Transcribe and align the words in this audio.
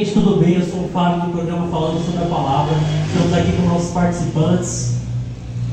Gente, 0.00 0.14
tudo 0.14 0.40
bem? 0.40 0.54
Eu 0.54 0.64
sou 0.64 0.84
o 0.84 0.88
Fábio 0.88 1.26
do 1.26 1.32
programa 1.32 1.70
Falando 1.70 2.02
sobre 2.02 2.24
a 2.24 2.26
Palavra. 2.26 2.74
Estamos 3.06 3.34
aqui 3.34 3.52
com 3.52 3.68
nossos 3.68 3.90
participantes. 3.92 4.94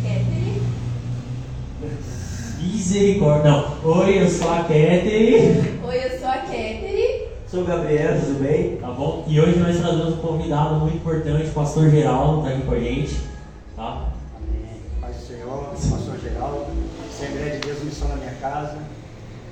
Catherine. 0.03 0.61
Misericórdia. 2.59 3.51
Não. 3.51 3.77
Oi, 3.85 4.21
eu 4.21 4.29
sou 4.29 4.51
a 4.51 4.63
Ketty. 4.65 5.79
Oi, 5.81 5.97
eu 6.03 6.19
sou 6.19 6.27
a 6.27 6.37
Catherine. 6.39 7.27
Sou 7.47 7.61
o 7.61 7.65
Gabriel, 7.65 8.19
tudo 8.19 8.43
bem? 8.43 8.75
Tá 8.75 8.87
bom? 8.87 9.23
E 9.29 9.39
hoje 9.39 9.59
nós 9.59 9.77
trazemos 9.77 10.15
um 10.15 10.17
convidado 10.17 10.75
muito 10.75 10.97
importante, 10.97 11.47
o 11.47 11.53
pastor 11.53 11.89
Geraldo, 11.89 12.39
está 12.39 12.57
aqui 12.57 12.67
com 12.67 12.73
a 12.73 12.79
gente. 12.81 13.15
Tá? 13.77 14.09
Amém. 14.35 14.81
Pai 14.99 15.13
do 15.13 15.25
Senhor, 15.25 15.69
pastor 15.69 16.19
Geraldo, 16.21 16.65
Assembleia 17.09 17.51
de 17.51 17.59
Deus, 17.65 17.81
missão 17.81 18.09
na 18.09 18.15
minha 18.17 18.33
casa. 18.41 18.77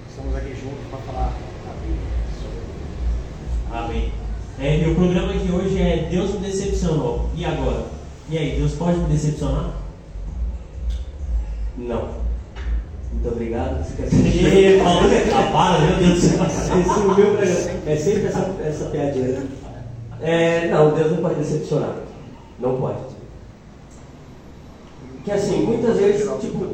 Estamos 0.09 0.35
aqui 0.35 0.49
juntos 0.49 0.85
para 0.89 0.99
falar 0.99 1.31
a 1.65 1.73
Bíblia. 1.79 2.25
Amém. 3.71 4.24
É, 4.59 4.87
o 4.87 4.95
programa 4.95 5.33
de 5.33 5.51
hoje 5.51 5.81
é 5.81 6.07
Deus 6.09 6.33
me 6.33 6.39
decepcionou. 6.39 7.29
E 7.35 7.43
agora? 7.43 7.85
E 8.29 8.37
aí, 8.37 8.57
Deus 8.57 8.73
pode 8.73 8.97
me 8.99 9.09
decepcionar? 9.09 9.71
Não. 11.77 12.25
Muito 13.11 13.27
obrigado. 13.27 13.85
Para, 15.51 15.79
meu 15.79 15.97
Deus 15.97 16.13
do 16.13 16.19
céu. 16.21 16.45
Você 16.45 16.83
sumiu 16.83 17.35
pra... 17.35 17.91
É 17.91 17.95
sempre 17.95 18.25
essa, 18.27 18.55
essa 18.63 18.85
piadinha, 18.85 19.27
né? 19.27 19.47
É, 20.21 20.67
não, 20.69 20.93
Deus 20.93 21.11
não 21.11 21.17
pode 21.17 21.35
decepcionar. 21.35 21.95
Não 22.59 22.77
pode. 22.77 23.15
Que 25.23 25.31
assim, 25.31 25.65
muitas 25.65 25.97
vezes, 25.97 26.29
tipo, 26.39 26.67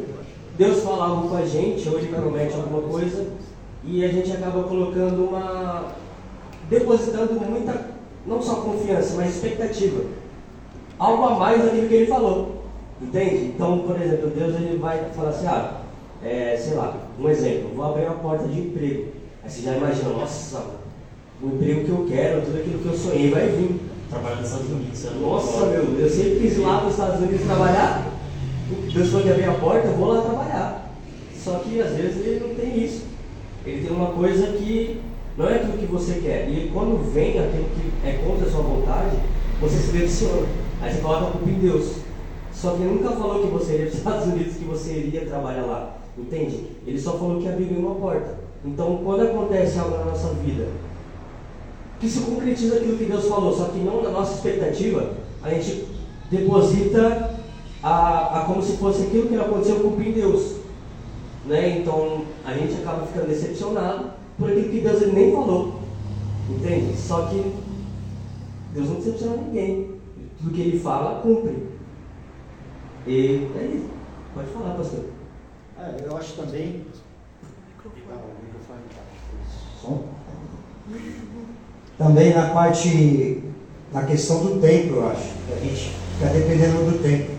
Deus 0.58 0.84
fala 0.84 1.06
algo 1.06 1.30
com 1.30 1.38
a 1.38 1.46
gente, 1.46 1.88
ou 1.90 1.98
Ele 1.98 2.08
promete 2.14 2.54
alguma 2.54 2.82
coisa, 2.82 3.28
e 3.84 4.04
a 4.04 4.08
gente 4.10 4.32
acaba 4.32 4.64
colocando 4.64 5.30
uma. 5.30 5.86
Depositando 6.72 7.34
muita, 7.34 7.86
não 8.26 8.42
só 8.42 8.56
confiança, 8.56 9.16
mas 9.18 9.36
expectativa. 9.36 10.06
Algo 10.98 11.24
a 11.24 11.36
mais 11.38 11.64
daquilo 11.64 11.88
que 11.90 11.94
Ele 11.94 12.08
falou. 12.08 12.62
Entende? 13.02 13.46
Então, 13.56 13.80
por 13.80 14.00
exemplo, 14.00 14.30
Deus 14.30 14.56
ele 14.56 14.78
vai 14.78 15.10
falar 15.16 15.30
assim, 15.30 15.48
ah, 15.48 15.82
é, 16.24 16.56
sei 16.56 16.76
lá, 16.76 16.96
um 17.20 17.28
exemplo, 17.28 17.72
vou 17.76 17.86
abrir 17.86 18.06
uma 18.06 18.16
porta 18.16 18.48
de 18.48 18.60
emprego. 18.60 19.08
Aí 19.44 19.50
você 19.50 19.62
já 19.64 19.76
imagina, 19.76 20.10
nossa, 20.10 20.64
o 21.42 21.48
emprego 21.48 21.84
que 21.84 21.90
eu 21.90 22.06
quero, 22.08 22.42
tudo 22.42 22.60
aquilo 22.60 22.80
que 22.80 22.86
eu 22.86 22.98
sonhei 22.98 23.32
vai 23.32 23.48
vir. 23.48 23.82
Trabalhar 24.08 24.36
nos 24.36 24.46
Estados 24.46 24.70
Unidos. 24.70 25.06
Nossa, 25.20 25.66
meu, 25.66 26.00
eu 26.00 26.10
sempre 26.10 26.40
quis 26.42 26.58
ir 26.58 26.62
lá 26.62 26.82
nos 26.82 26.92
Estados 26.92 27.22
Unidos 27.22 27.46
trabalhar. 27.46 28.12
Deus 28.94 29.10
falou 29.10 29.24
que 29.24 29.32
abrir 29.32 29.46
a 29.46 29.54
porta, 29.54 29.88
eu 29.88 29.94
vou 29.94 30.14
lá 30.14 30.22
trabalhar. 30.22 30.92
Só 31.36 31.60
que 31.60 31.82
às 31.82 31.94
vezes 31.94 32.18
ele 32.18 32.46
não 32.46 32.54
tem 32.54 32.84
isso. 32.84 33.06
Ele 33.66 33.88
tem 33.88 33.96
uma 33.96 34.12
coisa 34.12 34.48
que 34.48 35.02
não 35.42 35.50
é 35.50 35.56
aquilo 35.56 35.78
que 35.78 35.86
você 35.88 36.20
quer. 36.22 36.48
E 36.50 36.70
quando 36.72 37.12
vem 37.12 37.40
aquilo 37.40 37.66
que 37.76 38.08
é 38.08 38.22
contra 38.24 38.48
a 38.48 38.52
sua 38.52 38.62
vontade, 38.62 39.18
você 39.60 39.78
se 39.78 39.92
decepciona. 39.92 40.48
Aí 40.80 40.94
você 40.94 41.02
coloca 41.02 41.28
a 41.28 41.32
culpa 41.32 41.50
em 41.50 41.60
Deus. 41.60 41.96
Só 42.54 42.76
que 42.76 42.84
ele 42.84 42.94
nunca 42.94 43.10
falou 43.12 43.42
que 43.42 43.48
você 43.48 43.74
iria 43.74 43.86
para 43.88 43.94
os 43.94 43.98
Estados 43.98 44.28
Unidos, 44.28 44.56
que 44.56 44.66
você 44.66 44.94
iria 44.94 45.26
trabalhar 45.26 45.64
lá. 45.64 45.98
Entende? 46.16 46.68
Ele 46.86 47.00
só 47.00 47.14
falou 47.14 47.42
que 47.42 47.48
abriu 47.48 47.68
uma 47.80 47.96
porta. 47.96 48.38
Então, 48.64 49.02
quando 49.04 49.24
acontece 49.24 49.80
algo 49.80 49.98
na 49.98 50.06
nossa 50.06 50.28
vida 50.36 50.68
que 52.00 52.10
se 52.10 52.22
concretiza 52.22 52.78
aquilo 52.78 52.98
que 52.98 53.06
Deus 53.06 53.28
falou, 53.28 53.56
só 53.56 53.66
que 53.66 53.80
não 53.80 54.02
na 54.02 54.10
nossa 54.10 54.34
expectativa, 54.34 55.14
a 55.44 55.50
gente 55.52 55.88
deposita 56.32 57.36
a, 57.82 58.42
a 58.42 58.46
como 58.46 58.62
se 58.62 58.78
fosse 58.78 59.04
aquilo 59.04 59.28
que 59.28 59.36
aconteceu 59.36 59.80
culpa 59.80 60.02
em 60.02 60.12
Deus. 60.12 60.56
Né? 61.46 61.80
Então 61.80 62.24
a 62.46 62.54
gente 62.54 62.74
acaba 62.82 63.06
ficando 63.06 63.28
decepcionado 63.28 64.11
por 64.38 64.50
aquilo 64.50 64.70
que 64.70 64.82
Deus 64.82 65.02
ele 65.02 65.12
nem 65.12 65.32
falou. 65.32 65.82
Entende? 66.50 66.98
Só 66.98 67.28
que 67.28 67.54
Deus 68.74 68.90
não 68.90 68.96
decepciona 68.96 69.38
ninguém. 69.38 69.92
Tudo 70.38 70.54
que 70.54 70.62
ele 70.62 70.80
fala, 70.80 71.22
cumpre. 71.22 71.68
E 73.08 73.48
é 73.56 73.66
isso. 73.76 73.90
Pode 74.34 74.50
falar, 74.50 74.76
pastor. 74.76 75.06
É, 75.80 76.06
eu 76.06 76.18
acho 76.18 76.34
também. 76.34 76.86
Ah, 78.14 78.18
o 78.18 78.46
microfone 78.46 78.82
tá. 78.90 79.02
Som. 79.82 80.04
Também 81.98 82.34
na 82.34 82.50
parte, 82.50 83.44
na 83.94 84.04
questão 84.04 84.44
do 84.44 84.62
tempo, 84.62 84.96
eu 84.96 85.10
acho. 85.10 85.30
A 85.56 85.60
gente 85.60 85.96
fica 86.18 86.30
dependendo 86.34 86.92
do 86.92 87.02
tempo. 87.02 87.32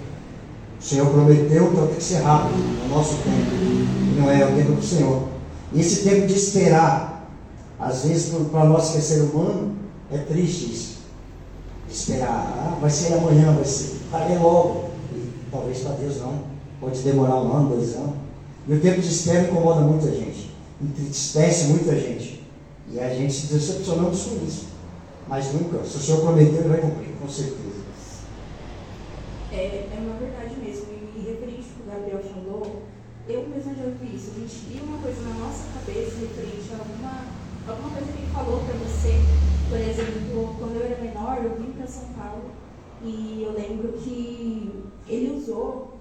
O 0.79 0.83
Senhor 0.83 1.09
prometeu, 1.11 1.73
então 1.73 1.87
tem 1.87 1.97
que 1.97 2.03
ser 2.03 2.23
rápido, 2.23 2.59
no 2.59 2.89
nosso 2.89 3.17
tempo. 3.23 4.19
Não 4.19 4.31
é 4.31 4.45
o 4.45 4.57
tempo 4.57 4.73
do 4.73 4.83
Senhor. 4.83 5.32
Esse 5.75 6.05
tempo 6.09 6.27
de 6.27 6.35
esperar, 6.35 7.31
às 7.79 8.05
vezes 8.05 8.33
para 8.51 8.65
nós 8.65 8.91
que 8.91 8.99
é 8.99 9.01
ser 9.01 9.23
humano, 9.23 9.75
é 10.11 10.19
triste 10.19 10.73
isso. 10.73 10.99
Esperar, 11.91 12.29
ah, 12.29 12.79
vai 12.81 12.91
ser 12.91 13.15
amanhã, 13.15 13.53
vai 13.53 13.65
ser, 13.65 13.99
vai 14.11 14.39
logo. 14.39 14.91
E 15.15 15.31
talvez 15.51 15.81
para 15.81 15.93
Deus 15.93 16.19
não. 16.19 16.53
Pode 16.81 17.01
demorar 17.01 17.37
um 17.37 17.53
ano, 17.53 17.77
dois 17.77 17.95
anos. 17.95 18.17
E 18.69 18.75
o 18.75 18.81
tempo 18.81 19.01
de 19.01 19.09
espera 19.09 19.49
incomoda 19.49 19.81
muita 19.81 20.11
gente. 20.11 20.51
Entristece 20.81 21.67
muita 21.69 21.95
gente. 21.97 22.43
E 22.91 23.01
a 23.01 23.15
gente 23.15 23.33
se 23.33 23.53
decepcionamos 23.53 24.23
com 24.23 24.45
isso. 24.47 24.67
Mas 25.29 25.53
nunca, 25.53 25.85
se 25.85 25.97
o 25.97 26.01
Senhor 26.01 26.21
prometeu, 26.21 26.61
ele 26.61 26.69
vai 26.69 26.81
cumprir, 26.81 27.15
com 27.21 27.29
certeza. 27.29 27.83
É, 29.53 29.89
é 29.95 29.99
uma 29.99 30.19
verdade 30.19 30.57
mesmo. 30.63 30.87
E 31.17 31.21
referente 31.21 31.69
ao 31.69 31.75
que 31.75 31.89
o 31.89 31.93
Gabriel 31.93 32.21
falou, 32.23 32.83
eu 33.29 33.49
mesma 33.49 33.75
já 33.75 33.85
ouvi 33.85 34.17
isso. 34.17 34.33
A 34.35 34.41
gente 34.41 34.67
cria 34.67 34.83
uma 34.83 34.99
coisa 34.99 35.21
na 35.23 35.35
nossa 35.35 35.69
cabeça 35.73 36.19
referente 36.21 36.71
a 36.73 36.79
alguma, 36.79 37.27
alguma 37.67 37.91
coisa 37.91 38.13
que 38.13 38.19
ele 38.19 38.33
falou 38.33 38.65
para 38.65 38.75
você. 38.75 39.15
Por 39.69 39.79
exemplo, 39.79 40.57
quando 40.59 40.77
eu 40.77 40.87
era 40.87 41.01
menor, 41.01 41.45
eu 41.45 41.57
vim 41.57 41.73
para 41.73 41.87
São 41.87 42.09
Paulo 42.15 42.51
e 43.05 43.43
eu 43.43 43.53
lembro 43.53 43.93
que 43.93 44.85
ele 45.09 45.37
usou 45.37 45.99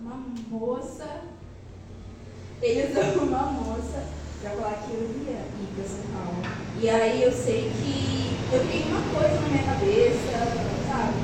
uma 0.00 0.16
moça. 0.48 1.22
Ele 2.62 2.92
usou 2.92 3.24
uma 3.26 3.42
moça 3.52 4.04
para 4.40 4.50
falar 4.50 4.74
que 4.86 4.92
eu 4.92 5.00
ia 5.26 5.32
ir 5.32 5.74
para 5.74 5.84
São 5.84 6.02
Paulo. 6.12 6.42
E 6.80 6.88
aí 6.88 7.22
eu 7.22 7.32
sei 7.32 7.70
que 7.70 8.36
eu 8.54 8.60
criei 8.60 8.84
uma 8.84 9.02
coisa 9.02 9.40
na 9.40 9.48
minha 9.48 9.64
cabeça, 9.64 10.30
sabe? 10.86 11.18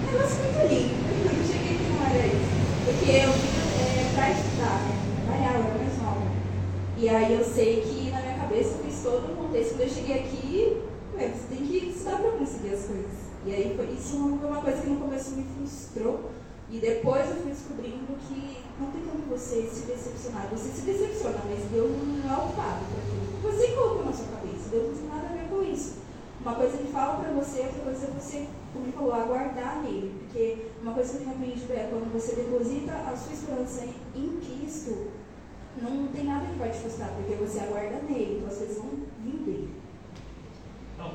Um 0.00 0.06
negócio 0.06 0.42
muito 0.42 0.68
lindo. 0.68 1.02
Eu 1.38 1.44
cheguei 1.44 1.78
que 1.78 1.92
não 1.92 2.04
era 2.04 2.26
isso. 2.26 2.62
Porque 2.84 3.10
eu 3.10 3.61
para 4.22 4.30
estudar, 4.30 4.78
né? 4.86 5.02
E 6.96 7.08
aí 7.08 7.34
eu 7.34 7.44
sei 7.44 7.80
que 7.80 8.10
na 8.12 8.20
minha 8.20 8.38
cabeça 8.38 8.76
eu 8.78 8.84
fiz 8.84 9.02
todo 9.02 9.32
o 9.32 9.36
contexto. 9.36 9.70
Quando 9.70 9.80
eu 9.80 9.88
cheguei 9.88 10.20
aqui, 10.20 10.82
ué, 11.16 11.28
você 11.34 11.56
tem 11.56 11.66
que 11.66 11.76
estudar 11.88 12.18
para 12.18 12.30
conseguir 12.30 12.74
as 12.74 12.84
coisas. 12.84 13.10
E 13.44 13.52
aí 13.52 13.74
foi, 13.74 13.86
isso 13.86 14.38
foi 14.38 14.48
uma 14.48 14.62
coisa 14.62 14.82
que 14.82 14.88
no 14.88 15.00
começo 15.00 15.32
me 15.32 15.44
frustrou. 15.56 16.30
E 16.70 16.78
depois 16.78 17.28
eu 17.28 17.36
fui 17.42 17.50
descobrindo 17.50 18.06
que 18.28 18.58
não 18.78 18.92
tem 18.92 19.02
como 19.02 19.24
você 19.28 19.62
se 19.66 19.86
decepcionar. 19.86 20.46
Você 20.52 20.68
se 20.70 20.82
decepciona, 20.82 21.42
mas 21.50 21.58
Deus 21.72 21.90
não 21.90 22.32
é 22.32 22.36
o 22.36 22.42
culpado 22.42 22.84
por 22.86 23.02
aquilo. 23.02 23.42
Você 23.42 23.72
colocou 23.72 24.04
na 24.04 24.12
sua 24.12 24.26
cabeça. 24.26 24.68
Deus 24.70 24.86
não 24.86 24.94
tem 24.94 25.08
nada 25.08 25.26
a 25.26 25.36
ver 25.36 25.48
com 25.50 25.62
isso. 25.64 25.94
Uma 26.44 26.54
coisa 26.56 26.76
que 26.76 26.92
fala 26.92 27.22
pra 27.22 27.32
você, 27.32 27.60
outra 27.60 27.82
coisa 27.84 28.06
é 28.06 28.20
você, 28.20 28.48
como 28.72 28.84
ele 28.84 28.92
falou, 28.92 29.14
aguardar 29.14 29.80
nele. 29.82 30.12
Porque 30.18 30.66
uma 30.82 30.92
coisa 30.92 31.10
que 31.10 31.16
eu 31.16 31.20
tenho 31.20 31.36
aprendido 31.36 31.72
é 31.72 31.88
quando 31.88 32.12
você 32.12 32.34
deposita 32.34 32.92
a 32.92 33.16
sua 33.16 33.32
esperança 33.32 33.84
em, 34.16 34.40
Cristo, 34.40 35.12
não 35.80 36.08
tem 36.08 36.24
nada 36.24 36.46
que 36.46 36.58
vai 36.58 36.70
te 36.70 36.78
frustrar, 36.78 37.10
porque 37.10 37.36
você 37.36 37.60
aguarda 37.60 38.02
nele, 38.08 38.38
então 38.38 38.48
as 38.48 38.58
coisas 38.58 38.76
vão 38.76 38.90
vir 39.24 39.38
dele. 39.44 39.70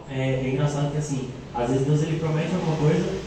É, 0.10 0.34
é 0.34 0.50
engraçado 0.50 0.92
que 0.92 0.98
assim, 0.98 1.30
às 1.54 1.70
vezes 1.70 1.86
Deus 1.86 2.02
ele 2.04 2.20
promete 2.20 2.56
alguma 2.56 2.78
coisa 2.78 3.20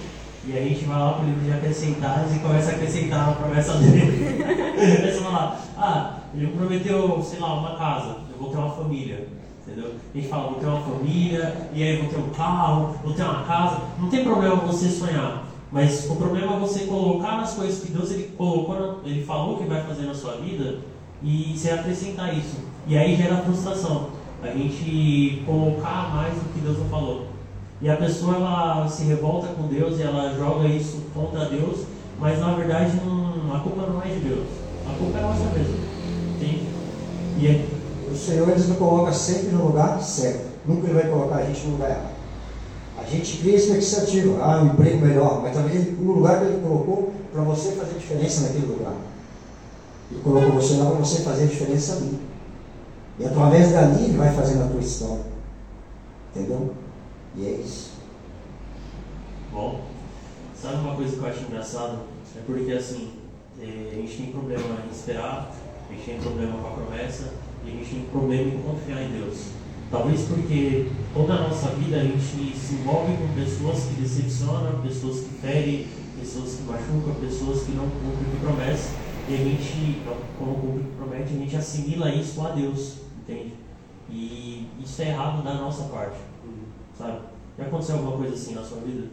e 0.46 0.56
a 0.56 0.62
gente 0.62 0.84
vai 0.86 0.98
lá 0.98 1.12
pro 1.12 1.26
livro 1.26 1.44
de 1.44 1.52
acrescentados 1.52 2.34
e 2.34 2.38
começa 2.38 2.70
a 2.70 2.74
acrescentar 2.74 3.28
a 3.28 3.32
promessa 3.32 3.74
dele. 3.74 4.42
Aí 4.80 5.12
você 5.12 5.20
fala, 5.20 5.60
ah, 5.76 6.20
ele 6.34 6.46
me 6.46 6.52
prometeu, 6.52 7.22
sei 7.22 7.40
lá, 7.40 7.60
uma 7.60 7.76
casa, 7.76 8.16
eu 8.30 8.38
vou 8.38 8.50
ter 8.50 8.56
uma 8.56 8.70
família. 8.70 9.39
Entendeu? 9.70 9.92
A 10.12 10.18
gente 10.18 10.28
fala, 10.28 10.50
vou 10.50 10.58
ter 10.58 10.66
uma 10.66 10.80
família, 10.80 11.70
e 11.72 11.82
aí 11.82 11.96
vou 11.98 12.08
ter 12.08 12.18
um 12.18 12.30
carro, 12.30 12.96
vou 13.04 13.14
ter 13.14 13.22
uma 13.22 13.44
casa. 13.44 13.82
Não 14.00 14.08
tem 14.08 14.24
problema 14.24 14.56
você 14.56 14.88
sonhar. 14.88 15.46
Mas 15.70 16.10
o 16.10 16.16
problema 16.16 16.56
é 16.56 16.58
você 16.58 16.86
colocar 16.86 17.36
nas 17.36 17.54
coisas 17.54 17.80
que 17.84 17.92
Deus 17.92 18.10
ele 18.10 18.34
colocou, 18.36 19.00
ele 19.04 19.24
falou 19.24 19.56
que 19.56 19.64
vai 19.64 19.82
fazer 19.82 20.02
na 20.02 20.14
sua 20.14 20.36
vida 20.38 20.78
e 21.22 21.54
você 21.56 21.70
acrescentar 21.70 22.36
isso. 22.36 22.56
E 22.88 22.98
aí 22.98 23.14
gera 23.14 23.36
frustração. 23.36 24.08
A 24.42 24.48
gente 24.48 25.44
colocar 25.46 26.12
mais 26.14 26.34
do 26.34 26.52
que 26.52 26.60
Deus 26.60 26.78
não 26.78 26.86
falou. 26.86 27.26
E 27.80 27.88
a 27.88 27.96
pessoa 27.96 28.36
ela 28.36 28.88
se 28.88 29.04
revolta 29.04 29.48
com 29.48 29.68
Deus 29.68 30.00
e 30.00 30.02
ela 30.02 30.34
joga 30.36 30.66
isso 30.66 31.02
contra 31.14 31.44
Deus, 31.44 31.86
mas 32.18 32.40
na 32.40 32.54
verdade 32.54 32.96
não, 33.04 33.54
a 33.54 33.60
culpa 33.60 33.86
não 33.86 34.02
é 34.02 34.08
de 34.08 34.20
Deus. 34.20 34.46
A 34.88 34.98
culpa 34.98 35.18
é 35.18 35.22
nossa 35.22 35.44
mesmo. 35.44 35.78
Entende? 36.36 36.66
E 37.38 37.46
é, 37.46 37.64
O 38.10 38.16
Senhor 38.16 38.48
ele 38.48 38.60
nos 38.66 38.76
coloca 38.76 39.12
sempre 39.12 39.48
no 39.48 39.66
lugar 39.66 40.02
certo. 40.02 40.50
Nunca 40.66 40.86
ele 40.88 40.94
vai 40.94 41.08
colocar 41.08 41.36
a 41.36 41.42
gente 41.46 41.66
no 41.66 41.72
lugar 41.72 41.90
errado. 41.90 42.10
A 42.98 43.04
gente 43.04 43.38
cria 43.38 43.56
expectativa, 43.56 44.42
ah, 44.42 44.62
um 44.62 44.66
emprego 44.66 45.06
melhor, 45.06 45.40
mas 45.42 45.56
ele- 45.56 45.96
o 46.00 46.12
lugar 46.12 46.40
que 46.40 46.46
ele 46.46 46.60
colocou 46.60 47.12
para 47.32 47.42
você 47.42 47.72
fazer 47.72 47.98
diferença 47.98 48.42
naquele 48.42 48.66
lugar. 48.66 48.94
Ele 50.10 50.20
colocou 50.22 50.52
você 50.52 50.74
lá 50.74 50.90
para 50.90 50.98
você 50.98 51.22
fazer 51.22 51.46
diferença 51.46 51.94
ali. 51.94 52.18
E 53.18 53.24
através 53.24 53.72
dali 53.72 54.04
ele 54.04 54.16
vai 54.16 54.34
fazendo 54.34 54.64
a 54.64 54.68
tua 54.68 54.80
história. 54.80 55.24
Entendeu? 56.34 56.74
E 57.36 57.46
é 57.46 57.50
isso. 57.50 57.92
Bom, 59.52 59.80
sabe 60.60 60.76
uma 60.76 60.96
coisa 60.96 61.16
que 61.16 61.22
eu 61.22 61.28
acho 61.28 61.44
engraçado? 61.44 61.98
É 62.36 62.40
porque 62.46 62.72
assim, 62.72 63.12
eh, 63.60 63.90
a 63.92 63.96
gente 63.96 64.16
tem 64.16 64.26
problema 64.32 64.64
em 64.86 64.94
esperar, 64.94 65.52
a 65.88 65.92
gente 65.92 66.04
tem 66.04 66.20
problema 66.20 66.58
com 66.58 66.68
a 66.68 66.70
promessa 66.70 67.32
e 67.64 67.68
a 67.68 67.72
gente 67.72 67.90
tem 67.90 68.04
problema 68.10 68.54
em 68.54 68.62
confiar 68.62 69.02
em 69.02 69.12
Deus. 69.12 69.60
Talvez 69.90 70.22
porque 70.22 70.86
toda 71.12 71.34
a 71.34 71.48
nossa 71.48 71.70
vida 71.70 71.96
a 71.96 72.04
gente 72.04 72.56
se 72.56 72.74
envolve 72.74 73.16
com 73.16 73.34
pessoas 73.34 73.84
que 73.84 74.00
decepcionam, 74.00 74.80
pessoas 74.82 75.20
que 75.20 75.34
ferem, 75.40 75.86
pessoas 76.18 76.54
que 76.54 76.62
machucam, 76.62 77.14
pessoas 77.20 77.64
que 77.64 77.72
não 77.72 77.84
cumprem 77.84 78.28
o 78.28 78.30
que 78.30 78.40
promete. 78.40 78.82
E 79.28 79.34
a 79.34 79.36
gente, 79.36 80.02
como 80.38 80.54
cumpre 80.54 80.80
o 80.80 80.84
que 80.84 80.96
promete, 80.96 81.34
a 81.34 81.38
gente 81.38 81.56
assimila 81.56 82.14
isso 82.14 82.40
a 82.46 82.50
Deus, 82.50 82.98
entende? 83.22 83.52
E 84.08 84.66
isso 84.82 85.02
é 85.02 85.08
errado 85.08 85.42
da 85.42 85.54
nossa 85.54 85.84
parte, 85.84 86.18
sabe? 86.96 87.18
Já 87.58 87.66
aconteceu 87.66 87.96
alguma 87.96 88.16
coisa 88.16 88.34
assim 88.34 88.54
na 88.54 88.62
sua 88.62 88.78
vida? 88.80 89.08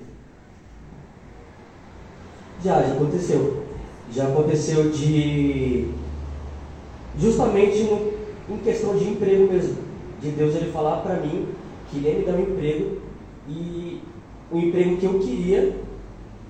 Já, 2.63 2.81
já 2.81 2.93
aconteceu. 2.93 3.67
Já 4.11 4.27
aconteceu 4.27 4.89
de. 4.89 5.91
Justamente 7.19 7.83
no, 7.83 8.06
em 8.49 8.57
questão 8.57 8.95
de 8.97 9.09
emprego 9.09 9.51
mesmo. 9.51 9.77
De 10.21 10.31
Deus 10.31 10.55
ele 10.55 10.71
falar 10.71 10.97
para 10.97 11.19
mim 11.19 11.47
que 11.89 11.97
ele 11.97 12.09
ia 12.09 12.15
me 12.15 12.25
dar 12.25 12.33
um 12.33 12.41
emprego 12.41 12.97
e 13.47 14.01
o 14.51 14.57
emprego 14.57 14.97
que 14.97 15.05
eu 15.05 15.19
queria 15.19 15.75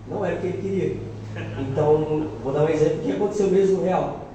não 0.10 0.24
era 0.26 0.36
o 0.36 0.40
que 0.40 0.48
ele 0.48 0.62
queria. 0.62 0.96
Então, 1.60 2.28
vou 2.44 2.54
dar 2.54 2.64
um 2.64 2.70
exemplo 2.70 3.00
que 3.04 3.12
aconteceu 3.12 3.48
mesmo 3.48 3.84
real. 3.84 4.28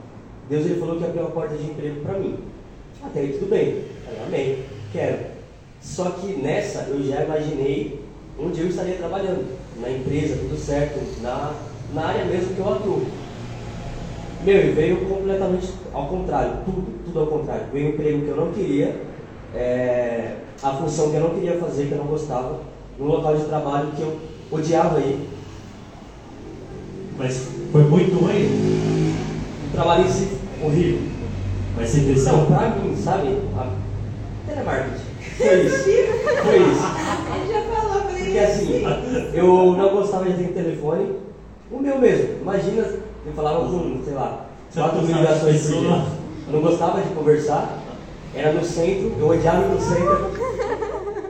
Deus 0.48 0.66
ele 0.66 0.78
falou 0.78 0.96
que 0.96 1.04
abriu 1.04 1.22
uma 1.22 1.30
porta 1.30 1.56
de 1.56 1.64
emprego 1.64 2.00
para 2.00 2.18
mim. 2.18 2.36
Até 3.02 3.20
aí 3.20 3.32
tudo 3.32 3.50
bem. 3.50 3.84
Aí, 4.06 4.22
amém. 4.26 4.58
Quero. 4.92 5.18
Só 5.80 6.10
que 6.10 6.34
nessa 6.34 6.82
eu 6.88 7.02
já 7.02 7.24
imaginei 7.24 8.00
onde 8.38 8.60
eu 8.60 8.68
estaria 8.68 8.96
trabalhando. 8.96 9.44
Na 9.80 9.90
empresa, 9.90 10.36
tudo 10.36 10.56
certo, 10.56 11.00
na, 11.22 11.54
na 11.94 12.06
área 12.06 12.24
mesmo 12.26 12.54
que 12.54 12.60
eu 12.60 12.72
atuo. 12.72 13.06
Meu, 14.44 14.68
e 14.68 14.72
veio 14.72 15.06
completamente 15.06 15.72
ao 15.92 16.08
contrário, 16.08 16.58
tudo, 16.64 17.01
tudo 17.12 17.20
ao 17.20 17.26
contrário. 17.26 17.66
Veio 17.72 17.86
um 17.86 17.90
emprego 17.90 18.22
que 18.22 18.28
eu 18.28 18.36
não 18.36 18.52
queria, 18.52 19.02
é, 19.54 20.36
a 20.62 20.70
função 20.72 21.10
que 21.10 21.16
eu 21.16 21.20
não 21.20 21.30
queria 21.30 21.58
fazer, 21.58 21.86
que 21.86 21.92
eu 21.92 21.98
não 21.98 22.06
gostava, 22.06 22.60
num 22.98 23.06
local 23.06 23.36
de 23.36 23.44
trabalho 23.44 23.90
que 23.94 24.02
eu 24.02 24.16
odiava 24.50 25.00
ir. 25.00 25.28
Mas 27.18 27.48
foi 27.70 27.82
muito 27.84 28.18
ruim, 28.18 29.14
trabalho 29.72 30.04
em 30.04 30.08
si 30.08 30.28
horrível. 30.62 31.00
mas 31.76 31.88
você 31.88 31.98
Então, 31.98 32.14
pensou, 32.14 32.46
pra 32.46 32.70
mim, 32.70 32.96
sabe? 32.96 33.36
A 33.56 33.70
telemarketing. 34.46 35.02
Foi 35.36 35.62
isso. 35.62 35.84
Foi 36.42 36.56
isso. 36.56 36.82
Ele 37.34 37.52
já 37.52 37.62
falou, 37.62 38.02
falei, 38.02 38.24
Porque 38.24 38.38
assim, 38.38 38.82
eu 39.34 39.72
não 39.76 39.88
gostava 39.90 40.24
de 40.24 40.44
ter 40.44 40.52
telefone, 40.52 41.16
o 41.70 41.78
meu 41.78 41.98
mesmo. 41.98 42.40
Imagina, 42.40 42.86
eu 43.26 43.32
falava 43.34 43.60
com, 43.68 44.00
sei 44.04 44.14
lá, 44.14 44.46
Você 44.70 44.80
4 44.80 44.96
não 45.00 45.06
mil 45.06 45.16
gostava 45.16 45.50
de 45.50 45.58
ligações 45.58 45.74
por 45.74 45.80
dia. 45.80 46.21
Eu 46.52 46.60
não 46.60 46.68
gostava 46.68 47.00
de 47.00 47.14
conversar, 47.14 47.78
era 48.34 48.52
no 48.52 48.62
centro, 48.62 49.14
eu 49.18 49.26
odiava 49.26 49.68
no 49.68 49.80
centro. 49.80 50.30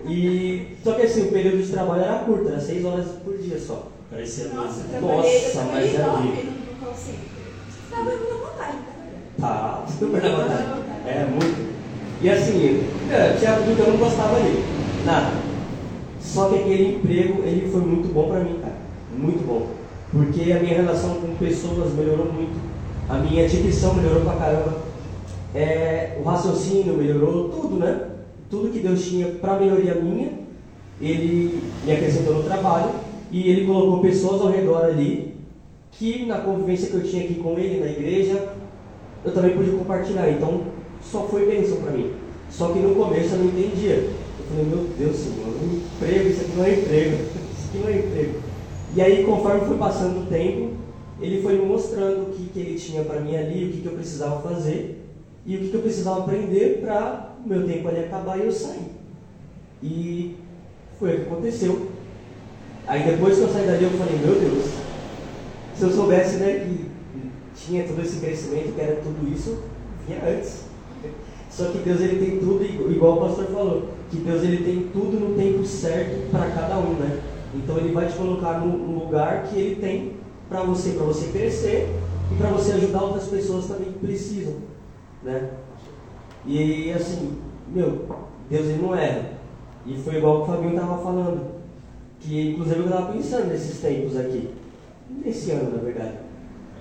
E 0.05 0.77
só 0.83 0.95
que 0.95 1.03
assim, 1.03 1.29
o 1.29 1.33
período 1.33 1.63
de 1.63 1.71
trabalho 1.71 2.03
era 2.03 2.19
curto, 2.25 2.49
era 2.49 2.59
6 2.59 2.85
horas 2.85 3.07
por 3.25 3.39
dia 3.39 3.57
só. 3.57 3.87
parecia 4.11 4.49
Nossa, 4.49 4.81
eu 4.93 4.97
eu 4.97 5.01
Nossa, 5.01 5.63
mas 5.73 5.93
nove 5.97 6.11
horrível. 6.11 6.53
Tava 7.89 8.05
na 8.05 8.11
vontade, 8.11 8.79
tá? 9.39 9.47
Tá, 9.47 9.85
super 9.87 10.23
na 10.23 10.29
vontade. 10.31 10.65
É, 11.07 11.27
muito. 11.31 11.73
E 12.21 12.29
assim, 12.29 12.85
é, 13.09 13.37
tinha 13.39 13.53
tudo 13.59 13.77
que 13.77 13.81
eu 13.81 13.93
não 13.93 13.99
gostava 13.99 14.37
ali. 14.37 14.65
Nada. 15.05 15.31
Só 16.21 16.49
que 16.49 16.57
aquele 16.57 16.97
emprego, 16.97 17.45
ele 17.45 17.71
foi 17.71 17.81
muito 17.81 18.13
bom 18.13 18.29
pra 18.29 18.41
mim, 18.41 18.59
cara. 18.61 18.77
Muito 19.17 19.47
bom. 19.47 19.69
Porque 20.11 20.53
a 20.53 20.59
minha 20.59 20.83
relação 20.83 21.15
com 21.15 21.37
pessoas 21.37 21.93
melhorou 21.93 22.27
muito. 22.33 22.61
A 23.09 23.19
minha 23.19 23.49
dicção 23.49 23.95
melhorou 23.95 24.23
pra 24.23 24.35
caramba. 24.35 24.92
É, 25.55 26.19
o 26.19 26.23
raciocínio 26.23 26.97
melhorou, 26.97 27.51
tudo, 27.51 27.77
né? 27.77 28.09
Tudo 28.49 28.71
que 28.71 28.79
Deus 28.81 29.05
tinha 29.05 29.27
pra 29.29 29.59
melhoria 29.59 29.95
minha, 29.95 30.31
Ele 31.01 31.63
me 31.85 31.93
acrescentou 31.93 32.35
no 32.35 32.43
trabalho 32.43 32.91
e 33.31 33.51
Ele 33.51 33.67
colocou 33.67 34.01
pessoas 34.01 34.41
ao 34.41 34.51
redor 34.51 34.85
ali 34.85 35.33
que 35.93 36.25
na 36.25 36.39
convivência 36.39 36.89
que 36.89 36.95
eu 36.95 37.03
tinha 37.03 37.25
aqui 37.25 37.35
com 37.35 37.59
Ele, 37.59 37.81
na 37.81 37.87
igreja, 37.87 38.49
eu 39.25 39.33
também 39.33 39.57
pude 39.57 39.71
compartilhar. 39.73 40.31
Então, 40.31 40.63
só 41.03 41.25
foi 41.25 41.47
bênção 41.47 41.79
para 41.83 41.93
mim. 41.93 42.13
Só 42.51 42.73
que 42.73 42.79
no 42.79 42.95
começo 42.95 43.35
eu 43.35 43.39
não 43.39 43.47
entendia. 43.47 43.95
Eu 43.95 44.47
falei, 44.49 44.65
meu 44.65 44.87
Deus, 44.99 45.17
Senhor, 45.17 45.47
um 45.47 45.77
emprego, 45.77 46.29
isso 46.29 46.41
aqui 46.41 46.53
não 46.57 46.65
é 46.65 46.75
emprego. 46.75 47.17
Isso 47.17 47.69
aqui 47.69 47.79
não 47.79 47.89
é 47.89 47.99
emprego. 47.99 48.35
E 48.95 49.01
aí, 49.01 49.25
conforme 49.25 49.67
foi 49.67 49.77
passando 49.79 50.23
o 50.23 50.27
tempo, 50.27 50.71
ele 51.21 51.43
foi 51.43 51.59
me 51.59 51.67
mostrando 51.67 52.23
o 52.23 52.33
que, 52.33 52.45
que 52.53 52.59
ele 52.59 52.75
tinha 52.79 53.05
para 53.05 53.21
mim 53.21 53.37
ali, 53.37 53.67
o 53.67 53.73
que, 53.73 53.81
que 53.81 53.87
eu 53.87 53.93
precisava 53.93 54.41
fazer 54.43 55.02
e 55.45 55.57
o 55.57 55.59
que, 55.59 55.69
que 55.69 55.75
eu 55.75 55.83
precisava 55.83 56.21
aprender 56.21 56.81
para 56.81 57.33
o 57.45 57.49
meu 57.49 57.67
tempo 57.67 57.89
ali 57.89 58.01
acabar 58.01 58.39
e 58.39 58.45
eu 58.45 58.53
sair. 58.53 58.93
E 59.83 60.37
foi 60.99 61.15
o 61.15 61.17
que 61.17 61.23
aconteceu. 61.23 61.89
Aí 62.87 63.03
depois 63.05 63.37
que 63.37 63.43
eu 63.43 63.49
saí 63.49 63.67
dali, 63.67 63.85
eu 63.85 63.91
falei, 63.91 64.19
meu 64.19 64.39
Deus, 64.39 64.65
se 65.75 65.83
eu 65.83 65.91
soubesse 65.91 66.37
né, 66.37 66.67
que 66.67 66.91
tinha 67.55 67.85
todo 67.85 68.01
esse 68.01 68.21
crescimento, 68.21 68.75
que 68.75 68.81
era 68.81 68.97
tudo 68.97 69.33
isso, 69.33 69.59
vinha 70.07 70.21
antes. 70.25 70.65
Só 71.51 71.67
que 71.67 71.79
Deus 71.79 72.01
ele 72.01 72.25
tem 72.25 72.39
tudo, 72.39 72.65
igual 72.91 73.19
o 73.19 73.21
pastor 73.21 73.47
falou, 73.47 73.89
que 74.11 74.17
Deus 74.17 74.43
ele 74.43 74.65
tem 74.65 74.89
tudo 74.93 75.21
no 75.21 75.37
tempo 75.37 75.65
certo 75.67 76.31
para 76.31 76.51
cada 76.51 76.79
um, 76.79 76.95
né? 76.95 77.21
Então 77.55 77.77
ele 77.77 77.93
vai 77.93 78.07
te 78.07 78.15
colocar 78.15 78.59
no, 78.61 79.05
lugar 79.05 79.45
que 79.45 79.59
ele 79.59 79.77
tem 79.77 80.13
para 80.49 80.63
você, 80.63 80.93
para 80.93 81.05
você 81.05 81.27
crescer 81.29 81.95
e 82.31 82.35
para 82.37 82.49
você 82.49 82.73
ajudar 82.73 83.03
outras 83.03 83.29
pessoas 83.29 83.67
também 83.67 83.93
que 83.93 83.99
precisam, 83.99 84.55
né? 85.25 85.51
E 86.47 86.93
assim, 86.93 87.39
meu, 87.69 88.07
Deus 88.51 88.67
ele 88.67 88.83
não 88.83 88.95
erra. 88.95 89.31
E 89.87 89.97
foi 89.97 90.17
igual 90.17 90.39
que 90.45 90.51
o 90.51 90.55
Fabinho 90.55 90.75
estava 90.75 91.03
falando, 91.03 91.41
que 92.21 92.51
inclusive 92.51 92.81
eu 92.81 92.85
estava 92.87 93.13
pensando 93.13 93.49
nesses 93.49 93.81
tempos 93.81 94.17
aqui, 94.17 94.51
nesse 95.25 95.51
ano 95.53 95.77
na 95.77 95.83
verdade. 95.83 96.13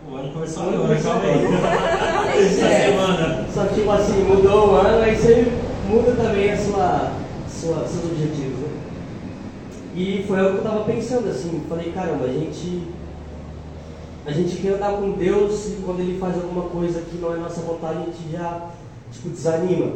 O 0.09 0.15
ano 0.15 0.33
começou 0.33 0.63
agora, 0.69 0.99
calma 0.99 1.21
aí. 1.21 1.45
Essa 2.45 2.65
É. 2.65 2.89
semana. 2.91 3.45
Só 3.53 3.65
que, 3.65 3.75
tipo 3.75 3.91
assim, 3.91 4.23
mudou 4.23 4.69
o 4.69 4.75
ano, 4.75 5.03
aí 5.03 5.15
você 5.15 5.51
muda 5.88 6.11
também 6.13 6.51
a 6.51 6.57
sua, 6.57 7.11
sua, 7.47 7.85
seus 7.88 8.05
objetivos, 8.11 8.59
né? 8.59 8.67
E 9.95 10.23
foi 10.27 10.39
algo 10.39 10.51
que 10.53 10.57
eu 10.59 10.63
tava 10.63 10.83
pensando, 10.85 11.29
assim, 11.29 11.63
falei, 11.69 11.91
caramba, 11.91 12.25
a 12.25 12.29
gente. 12.33 12.88
A 14.25 14.32
gente 14.32 14.58
quer 14.58 14.75
andar 14.75 14.94
com 14.94 15.12
Deus 15.12 15.68
e 15.68 15.82
quando 15.84 16.00
ele 16.00 16.20
faz 16.20 16.36
alguma 16.36 16.70
coisa 16.70 17.01
que 17.01 17.18
não 17.18 17.34
é 17.34 17.38
nossa 17.38 17.62
vontade, 17.62 18.00
a 18.00 18.06
gente 18.06 18.32
já, 18.32 18.70
tipo, 19.12 19.30
desanima. 19.30 19.94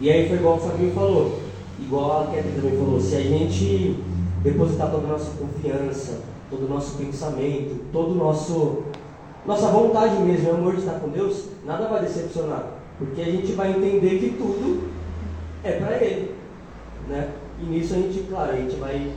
E 0.00 0.10
aí 0.10 0.28
foi 0.28 0.36
igual 0.36 0.56
o 0.56 0.60
Fabinho 0.60 0.92
falou, 0.92 1.40
igual 1.80 2.24
a 2.24 2.26
Ketty 2.26 2.48
também 2.50 2.76
falou, 2.76 3.00
se 3.00 3.16
a 3.16 3.22
gente 3.22 3.96
depositar 4.42 4.90
toda 4.90 5.06
a 5.06 5.10
nossa 5.10 5.30
confiança, 5.38 6.20
todo 6.50 6.66
o 6.66 6.68
nosso 6.68 6.96
pensamento, 6.98 7.80
todo 7.90 8.14
nosso 8.14 8.84
nossa 9.46 9.68
vontade 9.68 10.16
mesmo, 10.22 10.50
o 10.50 10.54
amor 10.54 10.74
de 10.74 10.80
estar 10.80 10.98
com 10.98 11.08
Deus, 11.08 11.44
nada 11.64 11.86
vai 11.86 12.02
decepcionar, 12.02 12.66
porque 12.98 13.20
a 13.20 13.24
gente 13.24 13.52
vai 13.52 13.70
entender 13.70 14.18
que 14.18 14.30
tudo 14.36 14.88
é 15.62 15.72
para 15.72 16.02
Ele, 16.02 16.34
né? 17.08 17.30
E 17.62 17.64
nisso 17.64 17.94
a 17.94 17.96
gente, 17.96 18.26
claro, 18.28 18.52
a 18.52 18.56
gente 18.56 18.74
vai 18.76 19.12